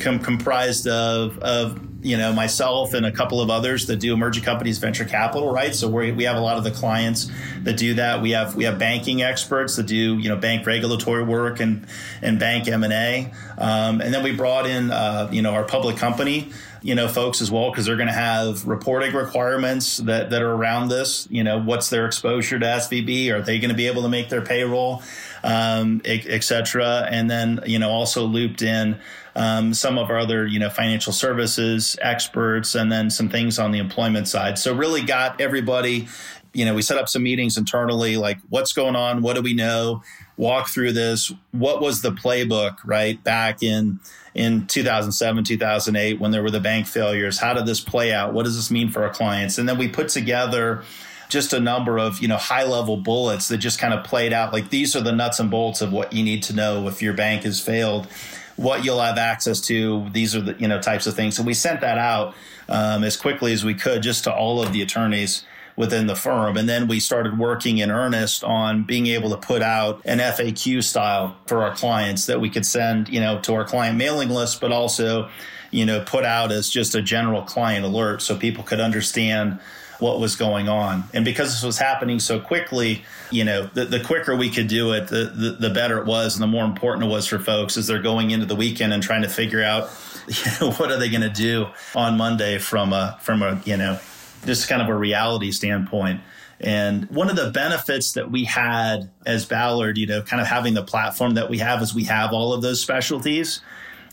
com- 0.00 0.20
comprised 0.20 0.86
of 0.86 1.38
of 1.38 1.80
you 2.02 2.16
know 2.16 2.32
myself 2.32 2.94
and 2.94 3.04
a 3.04 3.12
couple 3.12 3.40
of 3.40 3.50
others 3.50 3.86
that 3.86 3.96
do 3.96 4.12
emerging 4.12 4.42
companies 4.42 4.78
venture 4.78 5.04
capital 5.04 5.52
right? 5.52 5.74
So 5.74 5.88
we 5.88 6.12
we 6.12 6.24
have 6.24 6.36
a 6.36 6.40
lot 6.40 6.56
of 6.56 6.64
the 6.64 6.70
clients 6.70 7.30
that 7.62 7.76
do 7.76 7.94
that. 7.94 8.22
We 8.22 8.30
have 8.30 8.56
we 8.56 8.64
have 8.64 8.78
banking 8.78 9.22
experts 9.22 9.76
that 9.76 9.86
do 9.86 10.18
you 10.18 10.28
know 10.28 10.36
bank 10.36 10.66
regulatory 10.66 11.24
work 11.24 11.60
and 11.60 11.86
and 12.22 12.38
bank 12.38 12.68
m&a 12.68 13.32
um, 13.58 14.00
and 14.00 14.12
then 14.12 14.22
we 14.22 14.32
brought 14.32 14.66
in 14.66 14.90
uh, 14.90 15.28
you 15.30 15.42
know 15.42 15.52
our 15.52 15.64
public 15.64 15.96
company 15.96 16.50
you 16.82 16.94
know 16.94 17.08
folks 17.08 17.40
as 17.40 17.50
well 17.50 17.70
because 17.70 17.86
they're 17.86 17.96
going 17.96 18.08
to 18.08 18.12
have 18.12 18.66
reporting 18.66 19.14
requirements 19.14 19.98
that 19.98 20.30
that 20.30 20.42
are 20.42 20.52
around 20.52 20.88
this. 20.88 21.28
You 21.30 21.44
know 21.44 21.60
what's 21.60 21.90
their 21.90 22.06
exposure 22.06 22.58
to 22.58 22.66
svb 22.66 23.30
are 23.32 23.42
they 23.42 23.58
going 23.58 23.70
to 23.70 23.76
be 23.76 23.86
able 23.86 24.02
to 24.02 24.08
make 24.08 24.28
their 24.28 24.42
payroll? 24.42 25.02
Um, 25.42 26.02
and 26.04 27.30
then 27.30 27.60
you 27.66 27.78
know 27.78 27.90
also 27.90 28.24
looped 28.24 28.62
in 28.62 28.98
um, 29.36 29.74
some 29.74 29.98
of 29.98 30.10
our 30.10 30.18
other, 30.18 30.46
you 30.46 30.58
know, 30.58 30.70
financial 30.70 31.12
services 31.12 31.96
experts, 32.02 32.74
and 32.74 32.90
then 32.90 33.10
some 33.10 33.28
things 33.28 33.58
on 33.58 33.70
the 33.70 33.78
employment 33.78 34.28
side. 34.28 34.58
So 34.58 34.74
really 34.74 35.02
got 35.02 35.40
everybody. 35.40 36.08
You 36.52 36.64
know, 36.64 36.74
we 36.74 36.82
set 36.82 36.98
up 36.98 37.08
some 37.08 37.22
meetings 37.22 37.56
internally, 37.56 38.16
like 38.16 38.38
what's 38.48 38.72
going 38.72 38.96
on, 38.96 39.22
what 39.22 39.36
do 39.36 39.42
we 39.42 39.54
know, 39.54 40.02
walk 40.36 40.68
through 40.68 40.92
this. 40.92 41.32
What 41.52 41.80
was 41.80 42.02
the 42.02 42.10
playbook, 42.10 42.78
right, 42.84 43.22
back 43.22 43.62
in 43.62 44.00
in 44.34 44.66
2007, 44.66 45.44
2008, 45.44 46.20
when 46.20 46.30
there 46.30 46.42
were 46.42 46.50
the 46.50 46.60
bank 46.60 46.86
failures? 46.86 47.38
How 47.38 47.54
did 47.54 47.66
this 47.66 47.80
play 47.80 48.12
out? 48.12 48.32
What 48.32 48.44
does 48.44 48.56
this 48.56 48.70
mean 48.70 48.90
for 48.90 49.04
our 49.04 49.10
clients? 49.10 49.58
And 49.58 49.68
then 49.68 49.78
we 49.78 49.88
put 49.88 50.08
together 50.08 50.82
just 51.28 51.52
a 51.52 51.60
number 51.60 51.98
of 51.98 52.20
you 52.20 52.28
know 52.28 52.36
high 52.36 52.64
level 52.64 52.96
bullets 52.96 53.48
that 53.48 53.58
just 53.58 53.78
kind 53.78 53.94
of 53.94 54.04
played 54.04 54.32
out 54.32 54.52
like 54.52 54.68
these 54.70 54.96
are 54.96 55.00
the 55.00 55.12
nuts 55.12 55.38
and 55.38 55.48
bolts 55.48 55.80
of 55.80 55.92
what 55.92 56.12
you 56.12 56.24
need 56.24 56.42
to 56.42 56.52
know 56.52 56.88
if 56.88 57.00
your 57.00 57.14
bank 57.14 57.44
has 57.44 57.60
failed 57.60 58.08
what 58.56 58.84
you'll 58.84 59.00
have 59.00 59.18
access 59.18 59.60
to. 59.62 60.08
These 60.10 60.36
are 60.36 60.40
the 60.40 60.56
you 60.58 60.68
know 60.68 60.80
types 60.80 61.06
of 61.06 61.14
things. 61.14 61.36
So 61.36 61.42
we 61.42 61.54
sent 61.54 61.80
that 61.80 61.98
out 61.98 62.34
um, 62.68 63.04
as 63.04 63.16
quickly 63.16 63.52
as 63.52 63.64
we 63.64 63.74
could, 63.74 64.02
just 64.02 64.24
to 64.24 64.32
all 64.32 64.62
of 64.62 64.72
the 64.72 64.82
attorneys 64.82 65.44
within 65.76 66.06
the 66.06 66.14
firm. 66.14 66.56
And 66.56 66.68
then 66.68 66.88
we 66.88 67.00
started 67.00 67.38
working 67.38 67.78
in 67.78 67.90
earnest 67.90 68.44
on 68.44 68.82
being 68.82 69.06
able 69.06 69.30
to 69.30 69.36
put 69.36 69.62
out 69.62 70.02
an 70.04 70.18
FAQ 70.18 70.82
style 70.84 71.36
for 71.46 71.62
our 71.62 71.74
clients 71.74 72.26
that 72.26 72.40
we 72.40 72.50
could 72.50 72.66
send, 72.66 73.08
you 73.08 73.18
know, 73.18 73.40
to 73.40 73.54
our 73.54 73.64
client 73.64 73.96
mailing 73.96 74.28
list, 74.28 74.60
but 74.60 74.72
also, 74.72 75.30
you 75.70 75.86
know, 75.86 76.02
put 76.04 76.24
out 76.24 76.52
as 76.52 76.68
just 76.68 76.94
a 76.94 77.00
general 77.00 77.42
client 77.42 77.84
alert 77.84 78.20
so 78.20 78.36
people 78.36 78.62
could 78.62 78.80
understand 78.80 79.58
what 80.00 80.20
was 80.20 80.36
going 80.36 80.68
on. 80.68 81.04
And 81.12 81.24
because 81.24 81.48
this 81.48 81.62
was 81.62 81.78
happening 81.78 82.20
so 82.20 82.40
quickly, 82.40 83.02
you 83.30 83.44
know, 83.44 83.68
the, 83.74 83.84
the 83.84 84.00
quicker 84.00 84.34
we 84.36 84.50
could 84.50 84.68
do 84.68 84.92
it, 84.92 85.08
the, 85.08 85.32
the, 85.34 85.68
the 85.68 85.70
better 85.70 85.98
it 85.98 86.06
was. 86.06 86.34
And 86.34 86.42
the 86.42 86.46
more 86.46 86.64
important 86.64 87.04
it 87.04 87.08
was 87.08 87.26
for 87.26 87.38
folks 87.38 87.76
as 87.76 87.86
they're 87.86 88.02
going 88.02 88.30
into 88.30 88.46
the 88.46 88.56
weekend 88.56 88.92
and 88.92 89.02
trying 89.02 89.22
to 89.22 89.28
figure 89.28 89.62
out, 89.62 89.90
you 90.26 90.34
know, 90.60 90.72
what 90.72 90.90
are 90.90 90.98
they 90.98 91.08
going 91.08 91.22
to 91.22 91.28
do 91.28 91.66
on 91.94 92.16
Monday 92.16 92.58
from 92.58 92.92
a, 92.92 93.18
from 93.20 93.42
a, 93.42 93.60
you 93.64 93.76
know, 93.76 93.98
just 94.44 94.68
kind 94.68 94.82
of 94.82 94.88
a 94.88 94.94
reality 94.94 95.52
standpoint. 95.52 96.20
And 96.60 97.08
one 97.10 97.30
of 97.30 97.36
the 97.36 97.50
benefits 97.50 98.12
that 98.12 98.30
we 98.30 98.44
had 98.44 99.10
as 99.24 99.46
Ballard, 99.46 99.96
you 99.96 100.06
know, 100.06 100.20
kind 100.22 100.42
of 100.42 100.46
having 100.46 100.74
the 100.74 100.82
platform 100.82 101.34
that 101.34 101.48
we 101.48 101.58
have 101.58 101.80
is 101.80 101.94
we 101.94 102.04
have 102.04 102.32
all 102.32 102.52
of 102.52 102.60
those 102.60 102.80
specialties 102.80 103.60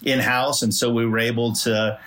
in 0.03 0.19
house. 0.19 0.61
And 0.61 0.73
so 0.73 0.91
we 0.91 1.05
were 1.05 1.19
able 1.19 1.53
to 1.53 1.99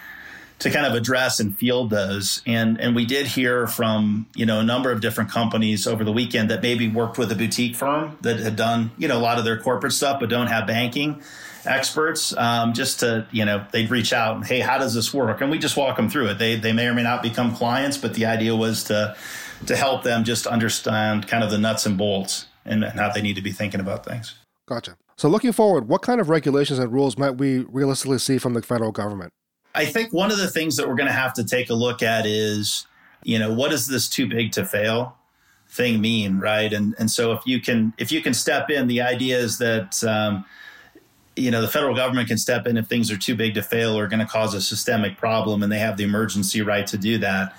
to 0.60 0.70
kind 0.70 0.86
of 0.86 0.94
address 0.94 1.40
and 1.40 1.58
field 1.58 1.90
those. 1.90 2.42
And 2.46 2.80
and 2.80 2.94
we 2.94 3.04
did 3.04 3.26
hear 3.26 3.66
from 3.66 4.26
you 4.34 4.46
know 4.46 4.60
a 4.60 4.64
number 4.64 4.92
of 4.92 5.00
different 5.00 5.30
companies 5.30 5.86
over 5.86 6.04
the 6.04 6.12
weekend 6.12 6.50
that 6.50 6.62
maybe 6.62 6.88
worked 6.88 7.18
with 7.18 7.32
a 7.32 7.34
boutique 7.34 7.74
firm 7.74 8.16
that 8.20 8.38
had 8.38 8.56
done 8.56 8.92
you 8.96 9.08
know 9.08 9.18
a 9.18 9.20
lot 9.20 9.38
of 9.38 9.44
their 9.44 9.58
corporate 9.58 9.92
stuff 9.92 10.20
but 10.20 10.28
don't 10.28 10.46
have 10.46 10.66
banking 10.66 11.22
experts 11.66 12.34
um, 12.36 12.72
just 12.72 13.00
to 13.00 13.26
you 13.32 13.44
know 13.44 13.66
they'd 13.72 13.90
reach 13.90 14.12
out 14.12 14.36
and 14.36 14.46
hey 14.46 14.60
how 14.60 14.78
does 14.78 14.94
this 14.94 15.12
work? 15.12 15.40
And 15.40 15.50
we 15.50 15.58
just 15.58 15.76
walk 15.76 15.96
them 15.96 16.08
through 16.08 16.28
it. 16.28 16.38
They 16.38 16.56
they 16.56 16.72
may 16.72 16.86
or 16.86 16.94
may 16.94 17.02
not 17.02 17.22
become 17.22 17.56
clients 17.56 17.96
but 17.96 18.14
the 18.14 18.26
idea 18.26 18.54
was 18.54 18.84
to 18.84 19.16
to 19.66 19.76
help 19.76 20.02
them 20.04 20.24
just 20.24 20.46
understand 20.46 21.26
kind 21.26 21.42
of 21.44 21.50
the 21.50 21.58
nuts 21.58 21.84
and 21.84 21.98
bolts 21.98 22.46
and, 22.64 22.84
and 22.84 22.98
how 22.98 23.10
they 23.10 23.20
need 23.20 23.36
to 23.36 23.42
be 23.42 23.52
thinking 23.52 23.80
about 23.80 24.04
things. 24.04 24.34
Gotcha. 24.66 24.96
So 25.16 25.28
looking 25.28 25.52
forward 25.52 25.88
what 25.88 26.02
kind 26.02 26.20
of 26.20 26.28
regulations 26.28 26.78
and 26.78 26.92
rules 26.92 27.16
might 27.16 27.32
we 27.32 27.60
realistically 27.60 28.18
see 28.18 28.36
from 28.36 28.52
the 28.52 28.60
federal 28.60 28.92
government 28.92 29.32
I 29.74 29.85
think 29.85 30.12
one 30.12 30.30
of 30.30 30.38
the 30.38 30.48
things 30.48 30.76
that 30.76 30.88
we're 30.88 30.96
going 30.96 31.09
to 31.09 31.12
have 31.12 31.35
to 31.35 31.44
take 31.44 31.70
a 31.70 31.74
look 31.74 32.02
at 32.02 32.26
is, 32.26 32.87
you 33.22 33.38
know, 33.38 33.52
what 33.52 33.70
does 33.70 33.87
this 33.87 34.09
too 34.09 34.28
big 34.28 34.52
to 34.52 34.64
fail 34.64 35.16
thing 35.68 36.00
mean, 36.00 36.38
right? 36.40 36.72
And 36.72 36.94
and 36.98 37.11
so 37.11 37.33
if 37.33 37.46
you 37.46 37.61
can 37.61 37.94
if 37.96 38.11
you 38.11 38.20
can 38.20 38.35
step 38.35 38.70
in, 38.70 38.87
the 38.87 39.00
idea 39.00 39.38
is 39.38 39.59
that. 39.59 40.02
Um, 40.04 40.44
you 41.37 41.50
know 41.50 41.62
the 41.62 41.68
federal 41.68 41.94
government 41.94 42.28
can 42.28 42.37
step 42.37 42.66
in 42.66 42.76
if 42.76 42.87
things 42.87 43.11
are 43.11 43.16
too 43.16 43.35
big 43.35 43.54
to 43.54 43.62
fail 43.62 43.96
or 43.96 44.09
going 44.09 44.20
to 44.20 44.26
cause 44.26 44.52
a 44.52 44.61
systemic 44.61 45.16
problem 45.16 45.62
and 45.62 45.70
they 45.70 45.78
have 45.78 45.96
the 45.96 46.04
emergency 46.04 46.61
right 46.61 46.87
to 46.88 46.98
do 46.98 47.18
that 47.18 47.56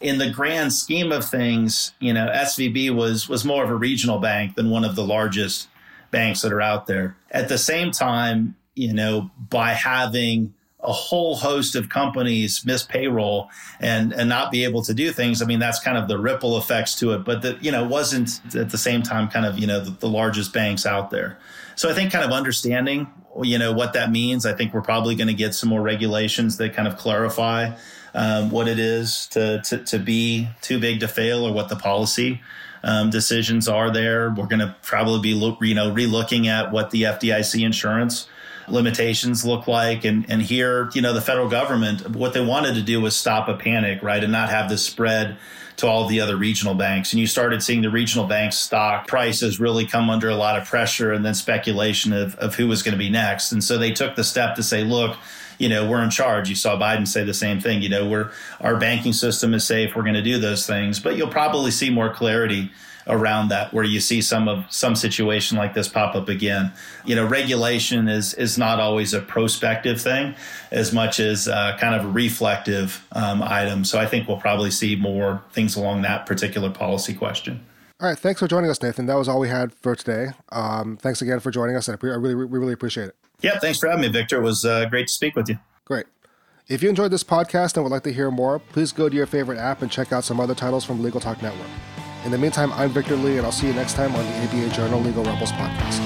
in 0.00 0.18
the 0.18 0.30
grand 0.30 0.72
scheme 0.72 1.12
of 1.12 1.24
things 1.24 1.92
you 2.00 2.12
know 2.12 2.26
svb 2.28 2.94
was 2.94 3.28
was 3.28 3.44
more 3.44 3.62
of 3.62 3.70
a 3.70 3.74
regional 3.74 4.18
bank 4.18 4.54
than 4.56 4.70
one 4.70 4.84
of 4.84 4.96
the 4.96 5.04
largest 5.04 5.68
banks 6.10 6.40
that 6.40 6.52
are 6.52 6.62
out 6.62 6.86
there 6.86 7.14
at 7.30 7.48
the 7.48 7.58
same 7.58 7.90
time 7.90 8.56
you 8.74 8.92
know 8.92 9.30
by 9.50 9.72
having 9.72 10.54
a 10.84 10.92
whole 10.92 11.36
host 11.36 11.74
of 11.74 11.88
companies 11.88 12.64
miss 12.64 12.82
payroll 12.82 13.48
and 13.80 14.12
and 14.12 14.28
not 14.28 14.50
be 14.52 14.64
able 14.64 14.82
to 14.82 14.94
do 14.94 15.12
things 15.12 15.42
i 15.42 15.44
mean 15.44 15.58
that's 15.58 15.80
kind 15.80 15.96
of 15.96 16.08
the 16.08 16.18
ripple 16.18 16.58
effects 16.58 16.94
to 16.98 17.12
it. 17.12 17.24
But 17.24 17.42
that 17.42 17.64
you 17.64 17.72
know 17.72 17.84
wasn't 17.84 18.40
at 18.54 18.70
the 18.70 18.78
same 18.78 19.02
time 19.02 19.28
kind 19.28 19.46
of 19.46 19.58
you 19.58 19.66
know 19.66 19.80
the, 19.80 19.90
the, 19.90 20.08
largest 20.08 20.52
banks 20.52 20.86
out 20.86 21.10
there. 21.10 21.38
So 21.76 21.90
i 21.90 21.94
think 21.94 22.12
kind 22.12 22.24
of 22.24 22.30
understanding 22.30 23.08
you 23.42 23.58
know 23.58 23.72
what 23.72 23.94
that 23.94 24.12
means 24.12 24.46
i 24.46 24.52
think 24.52 24.72
we're 24.72 24.80
probably 24.80 25.16
going 25.16 25.26
to 25.26 25.34
get 25.34 25.54
some 25.54 25.68
more 25.68 25.82
regulations 25.82 26.56
that 26.58 26.72
kind 26.72 26.86
of 26.86 26.96
clarify 26.96 27.72
um, 28.14 28.50
what 28.50 28.68
it 28.68 28.78
is 28.78 29.26
to, 29.28 29.60
to 29.62 29.78
to 29.78 29.98
be 29.98 30.48
too 30.60 30.78
big 30.78 31.00
to 31.00 31.08
fail 31.08 31.44
or 31.44 31.52
what 31.52 31.68
the 31.68 31.76
policy 31.76 32.40
um, 32.84 33.10
decisions 33.10 33.66
are 33.66 33.90
there. 33.90 34.30
We're 34.30 34.46
going 34.46 34.60
to 34.60 34.76
probably 34.82 35.20
be 35.20 35.34
look, 35.34 35.58
you 35.62 35.74
know 35.74 35.90
relooking 35.90 36.46
at 36.46 36.70
what 36.70 36.90
the 36.90 37.02
fdic 37.02 37.64
insurance 37.64 38.28
limitations 38.68 39.44
look 39.44 39.66
like. 39.66 40.04
And, 40.04 40.26
and 40.28 40.42
here, 40.42 40.90
you 40.94 41.02
know, 41.02 41.12
the 41.12 41.20
federal 41.20 41.48
government, 41.48 42.10
what 42.10 42.34
they 42.34 42.44
wanted 42.44 42.74
to 42.74 42.82
do 42.82 43.00
was 43.00 43.16
stop 43.16 43.48
a 43.48 43.54
panic, 43.54 44.02
right? 44.02 44.22
And 44.22 44.32
not 44.32 44.50
have 44.50 44.68
this 44.68 44.84
spread 44.84 45.36
to 45.76 45.86
all 45.86 46.06
the 46.06 46.20
other 46.20 46.36
regional 46.36 46.74
banks. 46.74 47.12
And 47.12 47.20
you 47.20 47.26
started 47.26 47.62
seeing 47.62 47.82
the 47.82 47.90
regional 47.90 48.26
banks 48.26 48.56
stock 48.56 49.08
prices 49.08 49.58
really 49.58 49.86
come 49.86 50.08
under 50.08 50.28
a 50.28 50.36
lot 50.36 50.56
of 50.56 50.66
pressure 50.66 51.12
and 51.12 51.24
then 51.24 51.34
speculation 51.34 52.12
of, 52.12 52.36
of 52.36 52.54
who 52.54 52.68
was 52.68 52.82
going 52.82 52.92
to 52.92 52.98
be 52.98 53.10
next. 53.10 53.52
And 53.52 53.62
so 53.62 53.76
they 53.76 53.90
took 53.90 54.14
the 54.14 54.24
step 54.24 54.54
to 54.56 54.62
say, 54.62 54.84
look, 54.84 55.16
you 55.58 55.68
know, 55.68 55.88
we're 55.88 56.02
in 56.02 56.10
charge. 56.10 56.48
You 56.48 56.54
saw 56.54 56.78
Biden 56.78 57.06
say 57.06 57.24
the 57.24 57.34
same 57.34 57.60
thing. 57.60 57.82
You 57.82 57.88
know, 57.88 58.08
we're 58.08 58.30
our 58.60 58.76
banking 58.76 59.12
system 59.12 59.54
is 59.54 59.64
safe. 59.64 59.94
We're 59.94 60.02
going 60.02 60.14
to 60.14 60.22
do 60.22 60.38
those 60.38 60.66
things. 60.66 61.00
But 61.00 61.16
you'll 61.16 61.28
probably 61.28 61.70
see 61.70 61.90
more 61.90 62.12
clarity 62.12 62.70
around 63.06 63.48
that 63.48 63.72
where 63.74 63.84
you 63.84 64.00
see 64.00 64.20
some 64.22 64.48
of 64.48 64.64
some 64.70 64.96
situation 64.96 65.56
like 65.58 65.74
this 65.74 65.88
pop 65.88 66.14
up 66.14 66.28
again 66.28 66.72
you 67.04 67.14
know 67.14 67.26
regulation 67.26 68.08
is 68.08 68.34
is 68.34 68.56
not 68.56 68.80
always 68.80 69.12
a 69.12 69.20
prospective 69.20 70.00
thing 70.00 70.34
as 70.70 70.92
much 70.92 71.20
as 71.20 71.46
uh, 71.48 71.76
kind 71.78 71.94
of 71.94 72.04
a 72.06 72.08
reflective 72.10 73.06
um, 73.12 73.42
item 73.42 73.84
so 73.84 73.98
i 73.98 74.06
think 74.06 74.26
we'll 74.26 74.40
probably 74.40 74.70
see 74.70 74.96
more 74.96 75.42
things 75.52 75.76
along 75.76 76.02
that 76.02 76.24
particular 76.26 76.70
policy 76.70 77.12
question 77.14 77.64
All 78.00 78.08
right, 78.08 78.18
thanks 78.18 78.40
for 78.40 78.48
joining 78.48 78.70
us, 78.70 78.82
Nathan. 78.82 79.06
That 79.06 79.14
was 79.14 79.28
all 79.28 79.38
we 79.38 79.48
had 79.48 79.72
for 79.72 79.94
today. 79.94 80.32
Um, 80.50 80.96
thanks 80.96 81.22
again 81.22 81.38
for 81.40 81.50
joining 81.50 81.76
us. 81.76 81.88
and 81.88 81.96
I 82.02 82.06
really, 82.06 82.34
we 82.34 82.58
really 82.58 82.72
appreciate 82.72 83.08
it. 83.08 83.16
Yeah, 83.40 83.58
thanks 83.60 83.78
for 83.78 83.88
having 83.88 84.02
me, 84.02 84.08
Victor. 84.08 84.38
It 84.38 84.42
was 84.42 84.64
uh, 84.64 84.86
great 84.86 85.06
to 85.06 85.12
speak 85.12 85.36
with 85.36 85.48
you. 85.48 85.58
Great. 85.84 86.06
If 86.66 86.82
you 86.82 86.88
enjoyed 86.88 87.12
this 87.12 87.22
podcast 87.24 87.76
and 87.76 87.84
would 87.84 87.92
like 87.92 88.02
to 88.02 88.12
hear 88.12 88.30
more, 88.30 88.58
please 88.58 88.90
go 88.90 89.08
to 89.08 89.14
your 89.14 89.26
favorite 89.26 89.58
app 89.58 89.80
and 89.82 89.90
check 89.90 90.12
out 90.12 90.24
some 90.24 90.40
other 90.40 90.54
titles 90.54 90.84
from 90.84 91.02
Legal 91.02 91.20
Talk 91.20 91.40
Network. 91.40 91.68
In 92.24 92.30
the 92.30 92.38
meantime, 92.38 92.72
I'm 92.72 92.90
Victor 92.90 93.16
Li, 93.16 93.36
and 93.36 93.46
I'll 93.46 93.52
see 93.52 93.66
you 93.66 93.74
next 93.74 93.94
time 93.94 94.14
on 94.14 94.24
the 94.24 94.44
ABA 94.44 94.74
Journal 94.74 95.00
Legal 95.00 95.24
Rebels 95.24 95.52
podcast. 95.52 96.00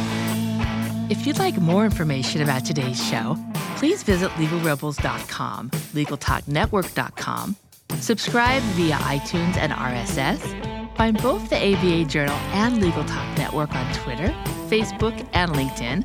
If 1.10 1.26
you'd 1.26 1.38
like 1.38 1.56
more 1.58 1.84
information 1.84 2.42
about 2.42 2.64
today's 2.64 3.02
show, 3.02 3.36
please 3.76 4.02
visit 4.02 4.30
legalrebels.com, 4.32 5.70
legaltalknetwork.com, 5.70 7.56
subscribe 8.00 8.62
via 8.62 8.96
iTunes 8.96 9.56
and 9.56 9.72
RSS, 9.72 10.68
Find 10.98 11.16
both 11.22 11.48
the 11.48 11.56
ABA 11.56 12.06
Journal 12.06 12.34
and 12.50 12.82
Legal 12.82 13.04
Talk 13.04 13.38
Network 13.38 13.72
on 13.72 13.94
Twitter, 13.94 14.34
Facebook, 14.66 15.24
and 15.32 15.52
LinkedIn, 15.52 15.98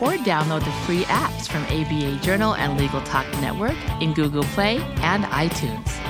or 0.00 0.16
download 0.24 0.64
the 0.64 0.72
free 0.86 1.02
apps 1.04 1.46
from 1.46 1.62
ABA 1.64 2.24
Journal 2.24 2.54
and 2.54 2.80
Legal 2.80 3.02
Talk 3.02 3.26
Network 3.42 3.76
in 4.00 4.14
Google 4.14 4.44
Play 4.44 4.78
and 5.02 5.24
iTunes. 5.24 6.09